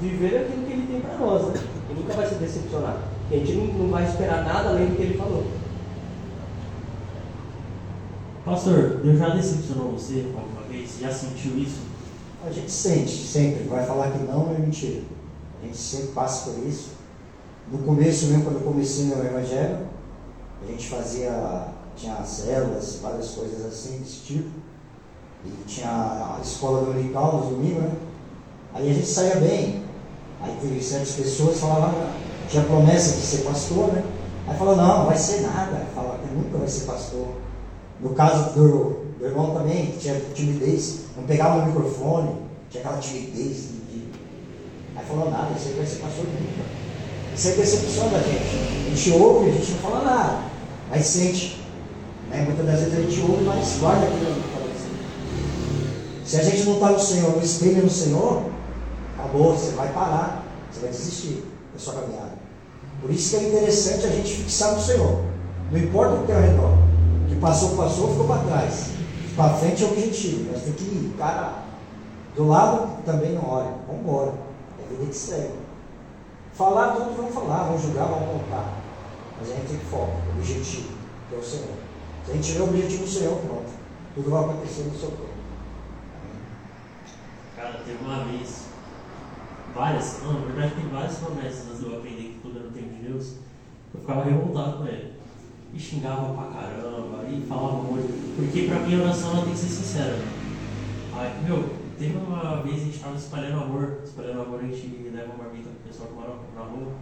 viver 0.00 0.36
aquilo 0.36 0.66
que 0.66 0.72
Ele 0.72 0.86
tem 0.90 1.00
para 1.00 1.16
nós, 1.16 1.46
né? 1.46 1.54
E 1.90 1.94
nunca 1.94 2.14
vai 2.14 2.26
se 2.28 2.34
decepcionar. 2.36 2.98
A 3.30 3.34
gente 3.34 3.52
não, 3.52 3.66
não 3.66 3.90
vai 3.90 4.04
esperar 4.04 4.44
nada 4.44 4.70
além 4.70 4.90
do 4.90 4.96
que 4.96 5.02
Ele 5.02 5.18
falou. 5.18 5.44
Pastor, 8.44 9.00
Deus 9.02 9.18
já 9.18 9.28
decepcionou 9.30 9.92
você 9.92 10.26
alguma 10.34 10.62
vez? 10.62 10.98
Já 11.00 11.12
sentiu 11.12 11.58
isso? 11.58 11.80
A 12.44 12.50
gente 12.50 12.70
sente, 12.70 13.26
sempre. 13.26 13.64
Vai 13.64 13.84
falar 13.84 14.10
que 14.10 14.22
não 14.24 14.54
é 14.54 14.58
mentira. 14.58 15.02
A 15.62 15.66
gente 15.66 15.76
sempre 15.76 16.08
passa 16.08 16.50
por 16.50 16.66
isso. 16.66 16.92
No 17.70 17.78
começo 17.78 18.26
mesmo, 18.26 18.44
quando 18.44 18.56
eu 18.56 18.62
comecei 18.62 19.04
meu 19.06 19.24
evangelho, 19.24 19.86
a 20.62 20.66
gente 20.66 20.88
fazia, 20.88 21.68
tinha 21.94 22.24
células, 22.24 22.98
várias 23.02 23.30
coisas 23.32 23.64
assim 23.64 23.98
desse 23.98 24.20
tipo. 24.20 24.50
E 25.44 25.50
tinha 25.66 25.88
a 25.88 26.40
escola 26.42 26.84
dominical 26.84 27.38
nos 27.38 27.50
domingos, 27.50 27.82
né? 27.82 27.92
Aí 28.74 28.90
a 28.90 28.94
gente 28.94 29.06
saía 29.06 29.36
bem. 29.36 29.79
Aí 30.42 30.56
teve 30.60 30.82
certas 30.82 31.12
pessoas 31.12 31.54
que 31.54 31.60
falavam, 31.60 31.90
"Ah, 31.90 32.12
tinha 32.50 32.64
promessa 32.64 33.16
de 33.16 33.22
ser 33.22 33.38
pastor, 33.38 33.92
né? 33.92 34.02
Aí 34.48 34.56
falou, 34.58 34.76
não, 34.76 34.98
não 34.98 35.06
vai 35.06 35.16
ser 35.16 35.42
nada. 35.42 35.76
Aí 35.76 35.94
Falava, 35.94 36.18
nunca 36.34 36.58
vai 36.58 36.68
ser 36.68 36.84
pastor. 36.86 37.28
No 38.00 38.10
caso 38.10 38.54
do, 38.54 39.04
do 39.18 39.24
irmão 39.24 39.54
também, 39.54 39.86
que 39.86 39.98
tinha 39.98 40.20
timidez, 40.34 41.00
não 41.16 41.24
pegava 41.24 41.60
no 41.60 41.66
microfone, 41.66 42.34
tinha 42.68 42.82
aquela 42.82 42.98
timidez 42.98 43.56
de. 43.56 43.98
de... 44.00 44.04
Aí 44.96 45.04
falou 45.06 45.30
nada, 45.30 45.54
você 45.56 45.74
vai 45.74 45.86
ser 45.86 45.96
pastor 45.96 46.24
nunca. 46.24 46.68
Isso 47.36 47.48
é 47.48 47.52
decepção 47.52 48.08
da 48.08 48.18
gente. 48.18 48.86
A 48.86 48.94
gente 48.94 49.10
ouve, 49.12 49.50
a 49.50 49.52
gente 49.52 49.70
não 49.72 49.78
fala 49.78 50.04
nada, 50.04 50.38
mas 50.90 51.06
sente. 51.06 51.62
Né? 52.28 52.42
Muitas 52.44 52.66
das 52.66 52.80
vezes 52.80 52.98
a 52.98 53.02
gente 53.02 53.20
ouve, 53.20 53.44
mas 53.44 53.78
guarda 53.78 54.06
aquilo 54.06 54.30
no 54.30 54.42
coração. 54.48 54.90
Se 56.24 56.36
a 56.36 56.42
gente 56.42 56.64
não 56.64 56.74
está 56.74 56.90
no 56.90 57.00
Senhor, 57.00 57.30
não 57.36 57.42
espelha 57.42 57.82
no 57.82 57.90
Senhor, 57.90 58.42
acabou, 59.20 59.56
você 59.56 59.72
vai 59.72 59.92
parar, 59.92 60.44
você 60.70 60.80
vai 60.80 60.90
desistir 60.90 61.44
da 61.72 61.78
sua 61.78 61.94
caminhada. 61.94 62.32
Por 63.00 63.10
isso 63.10 63.30
que 63.30 63.44
é 63.44 63.48
interessante 63.48 64.06
a 64.06 64.10
gente 64.10 64.34
fixar 64.34 64.74
no 64.74 64.80
Senhor. 64.80 65.24
Não 65.70 65.78
importa 65.78 66.14
o 66.14 66.20
que 66.20 66.26
tem 66.26 66.36
ao 66.36 66.42
redor. 66.42 66.72
O 67.24 67.28
que 67.28 67.36
passou, 67.36 67.76
passou, 67.76 68.10
ficou 68.10 68.26
para 68.26 68.42
trás. 68.42 68.90
Para 69.36 69.54
frente 69.54 69.82
é 69.82 69.86
o 69.86 69.92
objetivo. 69.92 70.52
Nós 70.52 70.62
temos 70.62 70.80
que 70.80 70.84
ir, 70.84 71.14
cara. 71.16 71.62
Do 72.36 72.48
lado 72.48 73.02
também 73.04 73.32
não 73.32 73.48
olha. 73.48 73.74
Vamos 73.86 74.02
embora. 74.02 74.32
É 74.78 74.94
vida 74.94 75.06
que 75.06 75.16
segue. 75.16 75.54
Falar 76.54 76.94
tudo, 76.94 77.16
vamos 77.16 77.32
falar, 77.32 77.64
vamos 77.64 77.82
julgar, 77.82 78.06
vamos 78.06 78.42
contar. 78.42 78.74
Mas 79.38 79.50
a 79.50 79.54
gente 79.54 79.68
tem 79.68 79.78
que 79.78 79.86
foco, 79.86 80.12
objetivo, 80.36 80.88
que 81.28 81.34
é 81.34 81.38
o 81.38 81.42
Senhor. 81.42 81.74
Se 82.26 82.30
a 82.30 82.34
gente 82.34 82.46
tiver 82.46 82.60
o 82.60 82.64
objetivo 82.64 83.04
do 83.04 83.10
Senhor, 83.10 83.38
pronto. 83.38 83.70
Tudo 84.14 84.30
vai 84.30 84.44
acontecer 84.44 84.82
no 84.82 84.98
seu 84.98 85.08
corpo. 85.08 85.30
Cara, 87.56 87.80
teve 87.84 88.04
uma 88.04 88.24
vez, 88.24 88.64
várias, 89.74 90.22
não, 90.22 90.32
na 90.34 90.46
verdade 90.46 90.74
tem 90.74 90.88
várias 90.88 91.18
promessas 91.18 91.78
de 91.78 91.86
eu 91.86 91.98
aprender 91.98 92.22
que 92.22 92.40
tudo 92.42 92.58
era 92.58 92.68
no 92.68 92.72
tempo 92.72 92.94
de 92.94 93.08
Deus. 93.08 93.34
Eu 93.94 94.00
ficava 94.00 94.24
revoltado 94.24 94.78
com 94.78 94.86
ele. 94.86 95.12
E 95.72 95.78
xingava 95.78 96.34
pra 96.34 96.60
caramba, 96.60 97.24
e 97.28 97.46
falava 97.46 97.82
muito. 97.82 98.36
Porque 98.36 98.62
pra 98.66 98.80
mim 98.80 98.98
a 98.98 99.04
oração 99.04 99.32
ela 99.32 99.44
tem 99.44 99.52
que 99.52 99.58
ser 99.58 99.68
sincera. 99.68 100.18
Ai, 101.14 101.32
meu, 101.44 101.70
teve 101.98 102.16
uma 102.16 102.62
vez 102.62 102.82
a 102.82 102.84
gente 102.84 102.98
tava 102.98 103.16
espalhando 103.16 103.62
amor, 103.62 104.00
espalhando 104.04 104.42
amor 104.42 104.60
a 104.60 104.66
gente 104.66 105.10
leva 105.14 105.32
uma 105.32 105.44
marmita 105.44 105.68
pro 105.70 105.88
pessoal 105.88 106.08
que 106.08 106.14
mora 106.14 106.34
na 106.56 106.62
rua. 106.62 106.92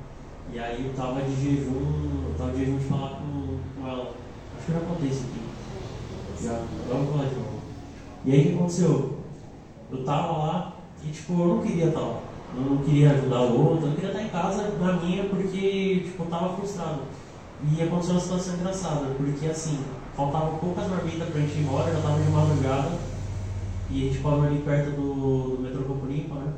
E 0.52 0.58
aí 0.58 0.86
eu 0.86 0.94
tava 0.94 1.22
de 1.22 1.34
jejum, 1.34 2.28
eu 2.28 2.34
tava 2.36 2.52
de 2.52 2.58
jejum 2.58 2.78
de 2.78 2.84
falar 2.84 3.20
com, 3.20 3.58
com 3.76 3.88
ela. 3.88 4.14
Acho 4.56 4.66
que 4.66 4.72
já 4.72 4.80
contei 4.80 5.08
isso 5.08 5.24
aqui. 5.24 6.44
Já, 6.44 6.62
vamos 6.88 7.10
falar 7.10 7.28
de 7.28 7.34
novo. 7.34 7.58
E 8.24 8.32
aí 8.32 8.40
o 8.40 8.42
que 8.44 8.54
aconteceu? 8.54 9.18
Eu 9.90 10.04
tava 10.04 10.32
lá 10.38 10.76
e 11.04 11.10
tipo, 11.10 11.32
eu 11.32 11.48
não 11.48 11.62
queria 11.62 11.86
estar 11.86 12.00
lá. 12.00 12.27
Não 12.54 12.78
queria 12.78 13.12
ajudar 13.12 13.42
o 13.42 13.70
outro, 13.70 13.88
eu 13.88 13.94
queria 13.94 14.10
estar 14.10 14.22
em 14.22 14.28
casa 14.28 14.68
na 14.80 14.92
minha 14.94 15.24
porque 15.24 16.02
tipo, 16.04 16.22
eu 16.22 16.30
tava 16.30 16.56
frustrado. 16.56 17.02
E 17.72 17.82
aconteceu 17.82 18.14
uma 18.14 18.20
situação 18.20 18.54
engraçada, 18.54 19.06
porque 19.16 19.46
assim, 19.46 19.78
faltavam 20.16 20.58
poucas 20.58 20.88
marmitas 20.88 21.28
pra 21.28 21.40
gente 21.40 21.58
ir 21.58 21.62
embora, 21.62 21.92
já 21.92 22.00
tava 22.00 22.22
de 22.22 22.30
madrugada. 22.30 22.90
E 23.90 24.02
a 24.02 24.04
gente 24.06 24.18
parou 24.22 24.42
ali 24.42 24.58
perto 24.58 24.90
do, 24.90 25.56
do 25.56 25.62
metrô 25.62 25.82
Copurimpa, 25.82 26.34
né? 26.34 26.52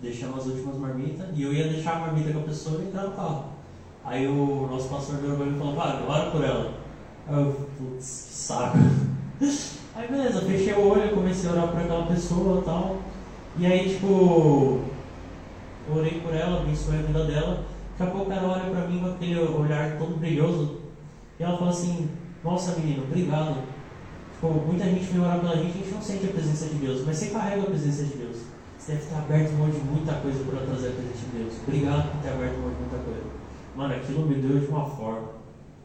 Deixamos 0.00 0.38
as 0.38 0.46
últimas 0.46 0.76
marmitas 0.76 1.26
e 1.34 1.42
eu 1.42 1.52
ia 1.52 1.68
deixar 1.68 1.96
a 1.96 1.98
marmita 1.98 2.32
com 2.32 2.38
a 2.38 2.42
pessoa 2.42 2.80
e 2.80 2.86
entrar 2.86 3.04
no 3.04 3.12
carro. 3.12 3.44
Aí 4.04 4.26
o 4.26 4.68
nosso 4.70 4.88
pastor 4.88 5.16
virou 5.16 5.36
pra 5.36 5.46
mim 5.46 5.56
e 5.56 5.58
falou, 5.58 5.74
vai, 5.74 6.04
ora 6.06 6.30
por 6.30 6.44
ela. 6.44 6.72
Aí 7.26 7.34
eu, 7.34 7.68
putz, 7.76 8.26
que 8.28 8.34
saco. 8.34 8.78
Aí 9.96 10.08
beleza, 10.08 10.42
fechei 10.42 10.74
o 10.74 10.88
olho, 10.88 11.14
comecei 11.14 11.50
a 11.50 11.52
orar 11.52 11.68
por 11.68 11.80
aquela 11.80 12.06
pessoa 12.06 12.60
e 12.60 12.64
tal. 12.64 12.96
E 13.58 13.66
aí, 13.66 13.88
tipo, 13.88 14.82
eu 15.88 15.96
orei 15.96 16.20
por 16.20 16.32
ela, 16.32 16.60
abençoei 16.60 17.00
a 17.00 17.02
vida 17.02 17.24
dela. 17.24 17.64
Daqui 17.98 18.10
a 18.10 18.14
pouco 18.14 18.30
ela 18.30 18.52
olha 18.52 18.70
pra 18.70 18.86
mim 18.86 19.00
com 19.00 19.10
aquele 19.10 19.36
olhar 19.40 19.98
todo 19.98 20.18
brilhoso. 20.18 20.82
E 21.40 21.42
ela 21.42 21.58
fala 21.58 21.70
assim, 21.70 22.08
nossa 22.44 22.76
menino, 22.76 23.02
obrigado. 23.02 23.64
Tipo, 24.32 24.48
muita 24.48 24.84
gente 24.84 25.06
vem 25.06 25.20
orar 25.20 25.40
pela 25.40 25.56
gente, 25.56 25.70
a 25.70 25.82
gente 25.82 25.90
não 25.92 26.00
sente 26.00 26.26
a 26.26 26.30
presença 26.30 26.66
de 26.66 26.74
Deus, 26.76 27.04
mas 27.04 27.16
você 27.16 27.26
carrega 27.30 27.62
a 27.62 27.66
presença 27.66 28.04
de 28.04 28.14
Deus. 28.14 28.36
Você 28.78 28.92
deve 28.92 29.06
ter 29.06 29.14
aberto 29.16 29.52
mão 29.54 29.68
de 29.68 29.78
muita 29.78 30.12
coisa 30.14 30.44
para 30.44 30.60
trazer 30.64 30.88
a 30.88 30.92
presença 30.92 31.26
de 31.26 31.38
Deus. 31.38 31.54
Obrigado 31.66 32.12
por 32.12 32.22
ter 32.22 32.28
aberto 32.28 32.58
mão 32.58 32.70
de 32.70 32.76
muita 32.76 32.98
coisa. 32.98 33.24
Mano, 33.74 33.94
aquilo 33.94 34.26
me 34.26 34.36
deu 34.36 34.60
de 34.60 34.66
uma 34.66 34.86
forma. 34.86 35.28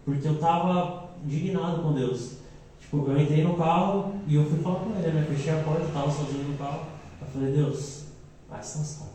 Porque 0.06 0.28
eu 0.28 0.38
tava 0.38 1.10
indignado 1.26 1.82
com 1.82 1.94
Deus. 1.94 2.38
Tipo, 2.80 3.10
eu 3.10 3.20
entrei 3.20 3.44
no 3.44 3.56
carro 3.56 4.14
e 4.28 4.36
eu 4.36 4.46
fui 4.46 4.60
falar 4.60 4.82
com 4.82 4.96
ele, 4.96 5.12
né? 5.12 5.26
Fechei 5.28 5.54
a 5.54 5.64
porta, 5.64 5.88
tava 5.92 6.12
sozinho 6.12 6.50
no 6.50 6.58
carro. 6.58 6.93
Falei, 7.34 7.52
Deus, 7.52 8.04
vai 8.48 8.60
lascar. 8.60 9.08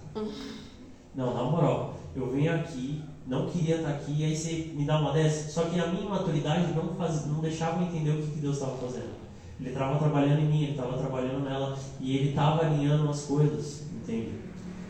Não, 1.14 1.34
na 1.34 1.44
moral, 1.44 1.96
eu 2.16 2.30
venho 2.30 2.52
aqui, 2.52 3.02
não 3.26 3.46
queria 3.48 3.76
estar 3.76 3.90
aqui, 3.90 4.12
e 4.18 4.25
aí 4.25 4.37
você 4.37 4.72
me 4.75 4.84
dá 4.84 4.98
uma 4.98 5.12
dessa. 5.12 5.50
Só 5.50 5.68
que 5.68 5.78
a 5.78 5.87
minha 5.87 6.08
maturidade 6.08 6.72
não, 6.72 6.94
faz, 6.96 7.26
não 7.26 7.40
deixava 7.40 7.80
eu 7.80 7.88
entender 7.88 8.10
o 8.10 8.22
que, 8.22 8.32
que 8.32 8.40
Deus 8.40 8.56
estava 8.56 8.76
fazendo. 8.76 9.18
Ele 9.60 9.70
estava 9.70 9.98
trabalhando 9.98 10.40
em 10.40 10.46
mim, 10.46 10.62
ele 10.62 10.70
estava 10.72 10.98
trabalhando 10.98 11.44
nela, 11.44 11.78
e 12.00 12.16
ele 12.16 12.30
estava 12.30 12.66
alinhando 12.66 13.08
as 13.08 13.22
coisas, 13.22 13.84
entende? 13.92 14.32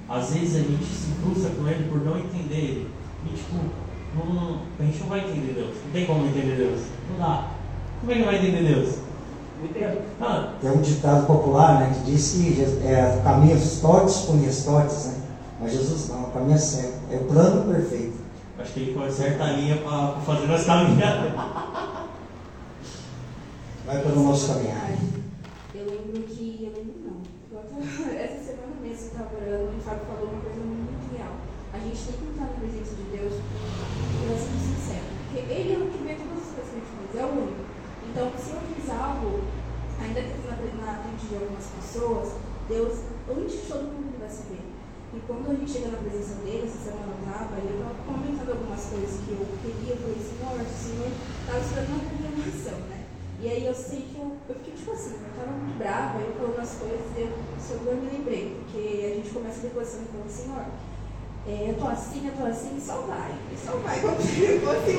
Às 0.08 0.32
vezes 0.32 0.56
a 0.56 0.60
gente 0.60 0.84
se 0.84 1.12
frustra 1.22 1.50
com 1.50 1.68
ele 1.68 1.88
por 1.90 2.02
não 2.02 2.18
entender 2.18 2.56
ele. 2.56 2.90
E 3.26 3.36
tipo, 3.36 3.56
não, 4.14 4.62
a 4.78 4.82
gente 4.82 5.00
não 5.00 5.08
vai 5.08 5.20
entender 5.20 5.52
Deus. 5.52 5.76
Não 5.84 5.92
tem 5.92 6.06
como 6.06 6.26
entender 6.26 6.56
Deus. 6.56 6.80
Não 7.10 7.18
dá. 7.18 7.50
Como 8.00 8.12
é 8.12 8.14
que 8.14 8.22
vai 8.22 8.36
entender 8.36 8.74
Deus? 8.74 9.07
Ah, 10.20 10.54
Tem 10.60 10.70
um 10.70 10.80
ditado 10.80 11.26
popular 11.26 11.80
né, 11.80 11.92
que 11.94 12.12
diz 12.12 12.32
que 12.32 12.62
é, 12.86 13.20
caminhos 13.24 13.80
tortos 13.80 14.22
punha 14.22 14.50
tortos, 14.52 15.06
né? 15.06 15.14
Mas 15.60 15.72
Jesus 15.72 16.08
não, 16.10 16.24
o 16.24 16.30
caminho 16.30 16.54
é 16.54 16.58
certo. 16.58 16.98
É 17.10 17.16
o 17.16 17.24
plano 17.24 17.72
perfeito. 17.72 18.18
acho 18.58 18.72
que 18.72 18.80
ele 18.80 18.94
foi 18.94 19.10
certa 19.10 19.44
a 19.44 19.52
linha 19.52 19.78
para 19.78 20.12
fazer 20.24 20.46
nós 20.46 20.64
caminhar. 20.64 22.08
Vai 23.84 24.02
pelo 24.02 24.22
nosso 24.22 24.54
caminhar. 24.54 24.90
Eu 25.74 25.86
lembro 25.86 26.22
que. 26.22 26.70
Eu 26.70 26.78
lembro 26.78 26.94
não. 27.04 27.18
Essa 28.14 28.54
semana 28.54 28.74
mesmo 28.82 29.02
eu 29.02 29.06
estava 29.06 29.30
orando 29.34 29.72
e 29.74 29.78
o 29.78 29.82
Fábio 29.82 30.06
falou 30.06 30.30
uma 30.30 30.40
coisa 30.42 30.60
muito 30.60 31.16
real. 31.16 31.34
A 31.72 31.78
gente 31.78 31.98
tem 31.98 32.14
que 32.14 32.30
estar 32.30 32.44
na 32.46 32.58
presença 32.58 32.94
de 32.94 33.02
Deus 33.16 33.34
com 33.34 34.26
coração 34.26 34.54
sincero. 34.58 35.06
Porque 35.32 35.52
Ele 35.52 35.74
é 35.74 35.78
o 35.78 35.90
que 35.90 35.98
vê 36.04 36.14
todas 36.14 36.46
as 36.46 36.54
coisas 36.54 36.70
que 36.70 36.78
a 36.78 36.78
gente 36.78 36.90
faz, 36.94 37.18
é 37.18 37.24
o 37.26 37.30
único. 37.38 37.77
Então, 38.08 38.32
se 38.38 38.50
eu 38.50 38.60
fiz 38.72 38.88
algo, 38.88 39.44
ainda 40.00 40.22
que 40.22 40.48
na, 40.80 40.94
frente 41.04 41.26
de 41.28 41.34
algumas 41.36 41.66
pessoas, 41.66 42.32
Deus, 42.66 43.04
antes 43.28 43.52
de 43.52 43.66
todo 43.68 43.84
mundo 43.84 44.08
ele 44.08 44.18
vai 44.18 44.30
saber. 44.30 44.64
E 45.12 45.20
quando 45.26 45.50
a 45.50 45.54
gente 45.54 45.70
chega 45.70 45.88
na 45.88 45.98
presença 45.98 46.40
dele, 46.40 46.64
essa 46.64 46.90
semana 46.90 47.12
eu 47.12 47.20
estava, 47.20 47.60
e 47.60 47.68
eu 47.68 47.76
estava 47.76 47.94
comentando 48.04 48.50
algumas 48.50 48.84
coisas 48.86 49.20
que 49.24 49.32
eu 49.32 49.44
queria, 49.60 49.92
eu 49.92 50.00
falei, 50.00 50.20
Senhor, 50.24 50.56
o 50.56 50.72
Senhor 50.72 51.12
estava 51.40 51.60
esperando 51.60 51.88
uma 51.88 52.04
confirmação, 52.08 52.78
né? 52.88 53.04
E 53.40 53.48
aí 53.48 53.66
eu 53.66 53.74
sei 53.74 54.00
que 54.02 54.16
eu, 54.18 54.36
eu 54.48 54.54
fiquei 54.56 54.74
tipo 54.74 54.92
assim, 54.92 55.14
eu 55.14 55.32
tava 55.36 55.52
muito 55.52 55.78
brava, 55.78 56.18
eu 56.20 56.32
falando 56.34 56.60
as 56.60 56.74
coisas, 56.80 57.06
eu, 57.16 57.30
sobre 57.60 57.92
eu 57.92 57.96
me 57.96 58.10
lembrei, 58.10 58.56
porque 58.56 59.04
a 59.04 59.14
gente 59.16 59.30
começa 59.30 59.58
a 59.60 59.62
deposição 59.68 60.00
e 60.02 60.12
fala, 60.16 60.28
Senhor, 60.28 60.64
é, 61.46 61.70
eu 61.70 61.74
tô 61.76 61.86
assim, 61.88 62.26
eu 62.26 62.34
tô 62.36 62.44
assim, 62.44 62.80
só 62.80 63.04
vai, 63.04 63.32
só 63.56 63.76
vai, 63.78 64.00
como 64.00 64.20
se 64.20 64.58
fosse 64.58 64.96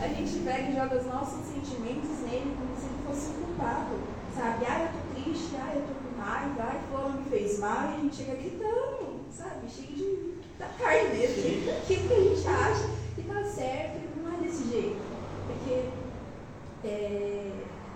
A 0.00 0.08
gente 0.08 0.44
pega 0.44 0.70
e 0.70 0.74
joga 0.74 0.96
os 0.98 1.06
nossos 1.06 1.46
sentimentos 1.46 2.10
nele 2.28 2.54
como 2.58 2.76
se 2.76 2.86
ele 2.86 3.02
fosse 3.06 3.32
culpado, 3.34 3.96
sabe? 4.34 4.64
Ah, 4.66 4.82
eu 4.82 4.88
tô 4.88 5.14
triste, 5.14 5.56
ah, 5.56 5.72
eu 5.74 5.82
tô 5.82 5.94
com 5.94 6.20
raiva, 6.20 6.62
ai, 6.62 6.80
fulano 6.88 7.20
me 7.20 7.30
fez 7.30 7.58
mal, 7.58 7.90
e 7.90 7.94
a 7.94 7.98
gente 8.00 8.16
chega 8.16 8.36
gritando, 8.36 9.20
sabe? 9.30 9.68
Cheio 9.68 9.96
de, 9.96 10.34
da 10.58 10.66
carne 10.66 11.16
mesmo, 11.16 11.70
aquilo 11.70 12.08
que 12.08 12.14
a 12.14 12.20
gente 12.20 12.48
acha 12.48 12.90
que 13.14 13.22
tá 13.22 13.44
certo, 13.44 13.96
e 13.96 14.20
não 14.20 14.34
é 14.34 14.36
desse 14.42 14.68
jeito. 14.70 15.00
Porque 15.46 15.88
é, 16.84 17.52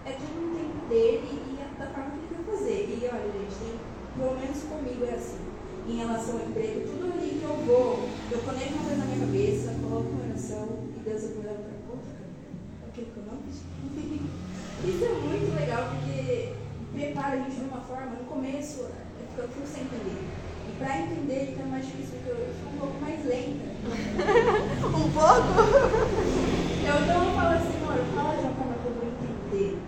é 0.06 0.12
tudo 0.12 0.40
no 0.40 0.56
tempo 0.56 0.86
dele 0.88 1.42
e 1.46 1.58
é 1.60 1.78
da 1.78 1.90
forma 1.92 2.10
que 2.10 2.18
ele 2.18 2.28
quer 2.34 2.50
fazer. 2.50 2.98
E 2.98 3.08
olha, 3.12 3.32
gente, 3.32 3.80
pelo 4.16 4.34
menos 4.40 4.62
comigo 4.64 5.04
é 5.04 5.14
assim. 5.14 5.50
Em 5.86 5.96
relação 5.96 6.38
ao 6.38 6.46
emprego, 6.46 6.86
tudo 6.86 7.12
ali 7.12 7.40
que 7.40 7.44
eu 7.44 7.56
vou, 7.66 8.08
eu 8.30 8.38
conecto 8.38 8.74
uma 8.74 8.84
coisa 8.84 8.96
na 8.96 9.04
minha 9.06 9.26
cabeça, 9.26 9.74
coloco 9.82 10.08
uma 10.08 10.24
oração 10.28 10.68
e 10.94 11.00
Deus 11.02 11.22
eu 11.22 11.34
vou 11.34 11.42
dar 11.42 11.54
para 11.54 11.80
outra 11.90 12.12
É 12.79 12.79
aquilo 12.90 13.06
que 13.06 13.16
eu 13.16 13.24
não. 13.30 13.38
Isso 14.90 15.04
é 15.04 15.08
muito 15.08 15.54
legal 15.54 15.90
porque 15.90 16.52
prepara 16.92 17.36
a 17.36 17.36
gente 17.36 17.56
de 17.56 17.64
uma 17.64 17.80
forma, 17.80 18.16
no 18.16 18.24
começo 18.24 18.86
eu 19.38 19.48
fui 19.48 19.64
sem 19.64 19.84
entender. 19.84 20.20
E 20.68 20.78
para 20.78 21.00
entender 21.00 21.46
fica 21.54 21.64
mais 21.64 21.86
difícil 21.86 22.18
porque 22.18 22.30
eu 22.30 22.54
sou 22.60 22.72
um 22.72 22.78
pouco 22.78 23.00
mais 23.00 23.24
lenta. 23.24 23.70
um 24.84 25.10
pouco? 25.12 25.50
Eu 26.80 26.96
então 27.04 27.24
eu 27.24 27.34
falo 27.36 27.54
assim, 27.54 27.78
olha, 27.86 28.04
fala 28.16 28.34
de 28.34 28.42
uma 28.42 28.54
forma 28.54 28.74
que 28.74 28.86
eu 28.86 28.94
vou 28.94 29.06
entender. 29.06 29.78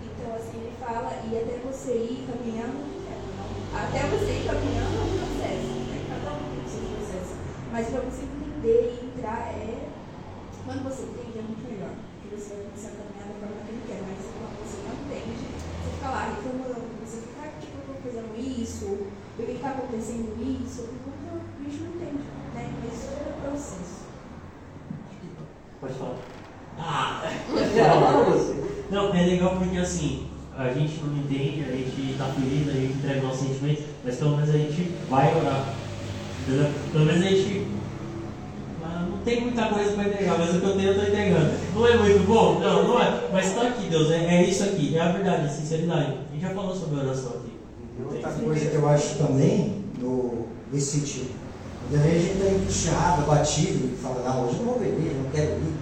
Então 0.00 0.34
assim 0.34 0.56
ele 0.56 0.72
fala, 0.80 1.10
e 1.28 1.36
até 1.36 1.58
você 1.58 1.92
ir 1.92 2.24
caminhando, 2.24 2.80
até 3.74 3.98
você 4.08 4.30
ir 4.40 4.46
caminhando 4.46 4.94
é 4.94 5.04
um 5.04 5.18
processo, 5.20 5.70
né? 5.90 5.98
Cada 6.08 6.32
um 6.32 6.42
tem 6.54 6.64
seu 6.70 6.80
processo. 6.96 7.34
Mas 7.72 7.88
para 7.88 8.00
você 8.00 8.22
entender 8.22 8.98
e 9.02 9.06
entrar 9.06 9.52
é. 9.52 9.88
Quando 10.64 10.84
você 10.84 11.02
entende 11.02 11.38
é 11.38 11.42
muito 11.42 11.68
melhor. 11.68 11.94
Você 12.30 12.54
vai 12.54 12.64
começar 12.64 12.88
a 12.88 12.96
caminhar 12.96 13.26
da 13.26 13.34
forma 13.42 13.60
que 13.66 13.72
ele 13.72 13.82
quer. 13.86 14.00
Mas 14.06 14.22
quando 14.30 14.54
você 14.62 14.78
não 14.86 14.94
entende, 15.02 15.50
você 15.50 15.90
fica 15.90 16.08
lá 16.10 16.22
reclamando, 16.30 16.86
você 17.02 17.26
fica, 17.26 17.42
estou 17.58 17.96
fazendo 18.04 18.38
isso? 18.38 18.86
Por 19.36 19.46
que 19.46 19.52
está 19.52 19.70
acontecendo 19.70 20.38
isso? 20.38 20.88
Porque 21.02 21.26
a 21.26 21.64
gente 21.64 21.82
não 21.82 21.90
entende, 21.90 22.22
né? 22.54 22.74
Mas 22.82 22.94
isso 22.94 23.08
é 23.10 23.34
o 23.34 23.40
processo. 23.42 24.00
Pode 25.80 25.94
falar. 25.94 26.18
Ah! 26.78 27.22
Não, 28.90 29.14
é 29.14 29.24
legal 29.24 29.56
porque 29.56 29.78
assim, 29.78 30.28
a 30.56 30.72
gente 30.72 31.00
não 31.00 31.16
entende, 31.16 31.62
a 31.62 31.76
gente 31.76 32.18
tá 32.18 32.26
ferido, 32.26 32.70
a 32.70 32.74
gente 32.74 32.94
entrega 32.94 33.22
nossos 33.22 33.46
sentimentos, 33.46 33.84
mas 34.04 34.16
pelo 34.16 34.36
menos 34.36 34.50
a 34.50 34.58
gente 34.58 34.82
vai 35.08 35.32
orar. 35.36 35.74
Pelo 36.92 37.04
menos 37.06 37.24
a 37.24 37.28
gente. 37.28 37.69
Ah, 39.30 39.34
tenho 39.34 39.42
muita 39.42 39.68
coisa 39.68 39.92
para 39.92 40.04
entregar, 40.08 40.38
mas 40.38 40.54
o 40.54 40.60
que 40.60 40.66
eu 40.66 40.76
tenho 40.76 40.88
eu 40.88 40.92
estou 40.92 41.08
entregando. 41.08 41.50
Não 41.74 41.86
é 41.86 41.96
muito 41.96 42.26
bom? 42.26 42.58
Não, 42.58 42.88
não 42.88 43.00
é. 43.00 43.28
Mas 43.32 43.46
está 43.46 43.68
aqui, 43.68 43.88
Deus, 43.88 44.10
é, 44.10 44.24
é, 44.24 44.44
isso 44.44 44.64
aqui, 44.64 44.96
é 44.96 45.00
a 45.00 45.12
verdade, 45.12 45.46
a 45.46 45.48
sinceridade. 45.48 46.18
A 46.28 46.32
gente 46.32 46.42
já 46.42 46.50
falou 46.50 46.74
sobre 46.74 47.00
oração 47.00 47.30
aqui. 47.30 47.52
Outra 48.04 48.30
coisa 48.32 48.66
que 48.66 48.74
eu 48.74 48.88
acho 48.88 49.18
também, 49.18 49.84
no, 50.00 50.46
nesse 50.72 50.98
sentido, 50.98 51.30
quando 51.88 52.02
a 52.02 52.08
gente 52.08 52.32
está 52.32 52.50
entusiasmado, 52.50 53.22
batido, 53.26 53.86
e 53.92 53.96
fala, 54.02 54.22
não, 54.24 54.46
hoje 54.46 54.58
eu 54.58 54.64
não 54.64 54.72
vou 54.72 54.80
beber, 54.80 55.14
não 55.14 55.30
quero 55.30 55.52
ir, 55.52 55.74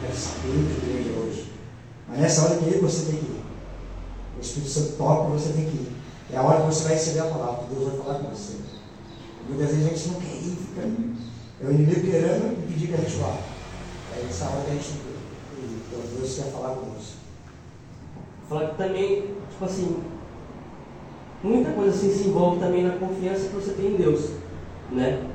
quero 0.00 0.16
saber 0.16 0.52
de 0.52 0.90
igreja 0.90 1.18
hoje. 1.20 1.44
Mas 2.08 2.18
nessa 2.18 2.44
hora 2.44 2.56
que 2.56 2.78
você 2.78 3.06
tem 3.06 3.20
que 3.20 3.26
ir. 3.26 3.40
O 4.36 4.40
Espírito 4.40 4.70
Santo 4.70 4.92
toca 4.96 5.28
você 5.28 5.52
tem 5.52 5.64
que 5.64 5.76
ir. 5.76 5.92
É 6.32 6.36
a 6.36 6.42
hora 6.42 6.60
que 6.60 6.66
você 6.66 6.84
vai 6.84 6.94
receber 6.94 7.20
a 7.20 7.24
palavra, 7.24 7.64
Deus 7.70 7.88
vai 7.88 7.98
falar 7.98 8.18
com 8.18 8.30
você. 8.30 8.56
Muitas 9.48 9.68
vezes 9.68 9.86
a 9.86 9.88
gente 9.88 10.08
não 10.08 10.20
quer 10.20 10.34
ir, 10.34 10.56
fica. 10.56 11.29
É 11.62 11.66
o 11.66 11.70
inimigo 11.70 12.00
querendo 12.00 12.58
impedir 12.58 12.88
que 12.88 12.94
a 12.94 12.96
gente 12.96 13.16
vá. 13.16 13.36
É 14.16 14.22
nessa 14.24 14.46
hora 14.46 14.64
que 14.64 14.70
a 14.70 14.74
gente 14.74 15.10
então 15.90 16.00
Deus 16.16 16.36
quer 16.36 16.50
falar 16.52 16.76
conosco. 16.76 17.16
Falar 18.48 18.70
que 18.70 18.76
também, 18.76 19.22
tipo 19.50 19.64
assim, 19.64 19.96
muita 21.42 21.72
coisa 21.72 21.90
assim 21.90 22.12
se 22.12 22.28
envolve 22.28 22.60
também 22.60 22.84
na 22.84 22.96
confiança 22.96 23.48
que 23.48 23.54
você 23.54 23.72
tem 23.72 23.92
em 23.92 23.96
Deus, 23.96 24.30
né? 24.92 25.26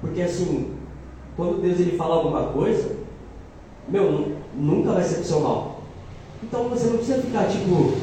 Porque 0.00 0.22
assim, 0.22 0.74
quando 1.36 1.62
Deus 1.62 1.80
ele 1.80 1.96
fala 1.96 2.16
alguma 2.16 2.52
coisa, 2.52 2.96
meu, 3.88 4.36
nunca 4.54 4.92
vai 4.92 5.02
ser 5.02 5.20
opcional. 5.20 5.82
Então 6.42 6.68
você 6.68 6.86
não 6.86 6.98
precisa 6.98 7.22
ficar 7.22 7.48
tipo, 7.48 7.94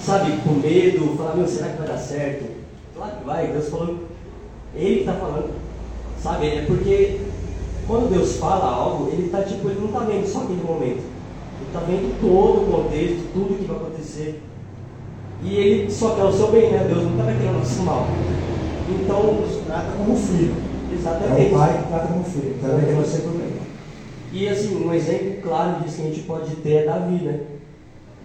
sabe, 0.00 0.40
com 0.42 0.54
medo, 0.54 1.16
falar, 1.16 1.34
meu, 1.36 1.48
será 1.48 1.70
que 1.70 1.78
vai 1.78 1.88
dar 1.88 1.98
certo? 1.98 2.46
Claro 2.94 3.16
que 3.16 3.24
vai, 3.24 3.48
Deus 3.48 3.68
falou, 3.68 4.04
Ele 4.74 4.94
que 4.96 5.00
está 5.00 5.14
falando, 5.14 5.54
sabe? 6.22 6.46
É 6.46 6.64
porque 6.66 7.20
quando 7.86 8.10
Deus 8.10 8.36
fala 8.36 8.66
algo, 8.66 9.10
Ele 9.10 9.28
tá 9.30 9.42
tipo, 9.42 9.68
Ele 9.68 9.80
não 9.80 9.86
está 9.86 10.00
vendo 10.00 10.26
só 10.26 10.40
aquele 10.40 10.62
momento, 10.62 11.02
Ele 11.02 11.66
está 11.66 11.80
vendo 11.80 12.20
todo 12.20 12.62
o 12.62 12.72
contexto, 12.72 13.32
tudo 13.32 13.58
que 13.58 13.64
vai 13.64 13.76
acontecer. 13.76 14.42
E 15.42 15.54
Ele 15.54 15.90
só 15.90 16.10
quer 16.14 16.24
o 16.24 16.32
seu 16.32 16.50
bem, 16.50 16.70
né? 16.70 16.86
Deus 16.88 17.04
nunca 17.04 17.22
vai 17.22 17.36
querer 17.36 17.50
o 17.50 17.58
nosso 17.58 17.82
mal. 17.82 18.06
Então, 18.88 19.22
Deus 19.40 19.62
trata 19.66 19.92
como 19.96 20.16
filho. 20.16 20.54
exatamente. 20.92 21.42
É 21.42 21.46
o 21.46 21.58
pai 21.58 21.78
que 21.78 21.88
trata 21.88 22.06
como 22.08 22.24
filho. 22.24 22.54
Então 22.58 22.70
vai 22.70 22.84
ter 22.84 22.94
você 22.94 23.18
por 23.18 23.32
bem. 23.32 23.48
E 24.32 24.48
assim, 24.48 24.84
um 24.84 24.92
exemplo 24.92 25.42
claro 25.42 25.82
disso 25.82 25.96
que 25.96 26.02
a 26.02 26.04
gente 26.06 26.20
pode 26.20 26.56
ter 26.56 26.72
é 26.72 26.84
Davi, 26.84 27.24
né? 27.24 27.40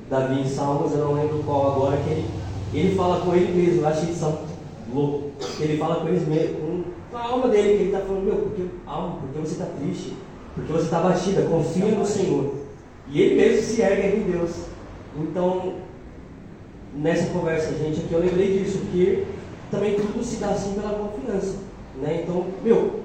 Davi 0.09 0.41
em 0.41 0.47
Salmos, 0.47 0.91
eu 0.91 0.97
não 1.00 1.13
lembro 1.13 1.41
qual 1.45 1.71
agora, 1.71 1.97
que 1.97 2.09
ele, 2.09 2.25
ele 2.73 2.95
fala 2.95 3.21
com 3.21 3.33
ele 3.33 3.53
mesmo, 3.53 3.81
eu 3.81 3.88
achei 3.88 4.09
isso 4.09 4.38
louco. 4.93 5.31
Ele 5.59 5.77
fala 5.77 5.95
com 5.95 6.07
ele 6.09 6.25
mesmo, 6.25 6.62
a 7.17 7.24
alma 7.24 7.48
dele, 7.48 7.67
que 7.70 7.84
ele 7.84 7.86
está 7.86 8.00
falando, 8.00 8.24
meu, 8.24 8.36
porque, 8.36 8.63
alma, 8.86 9.17
porque 9.22 9.39
você 9.39 9.53
está 9.53 9.65
triste, 9.65 10.13
porque 10.55 10.72
você 10.72 10.84
está 10.84 11.00
batida, 11.00 11.43
confia 11.43 11.91
no 11.91 12.05
Senhor. 12.05 12.53
E 13.10 13.22
ele 13.22 13.36
mesmo 13.36 13.62
se 13.62 13.82
ergue 13.82 14.17
em 14.17 14.32
Deus. 14.32 14.51
Então, 15.17 15.75
nessa 16.96 17.32
conversa, 17.32 17.74
gente, 17.77 18.01
aqui 18.01 18.13
eu 18.13 18.20
lembrei 18.20 18.60
disso, 18.60 18.79
porque 18.79 19.24
também 19.70 19.96
tudo 19.96 20.24
se 20.24 20.38
dá 20.38 20.50
assim 20.50 20.74
pela 20.74 20.89
confiança. 20.93 21.58
Né? 22.01 22.22
Então, 22.24 22.46
meu, 22.63 23.01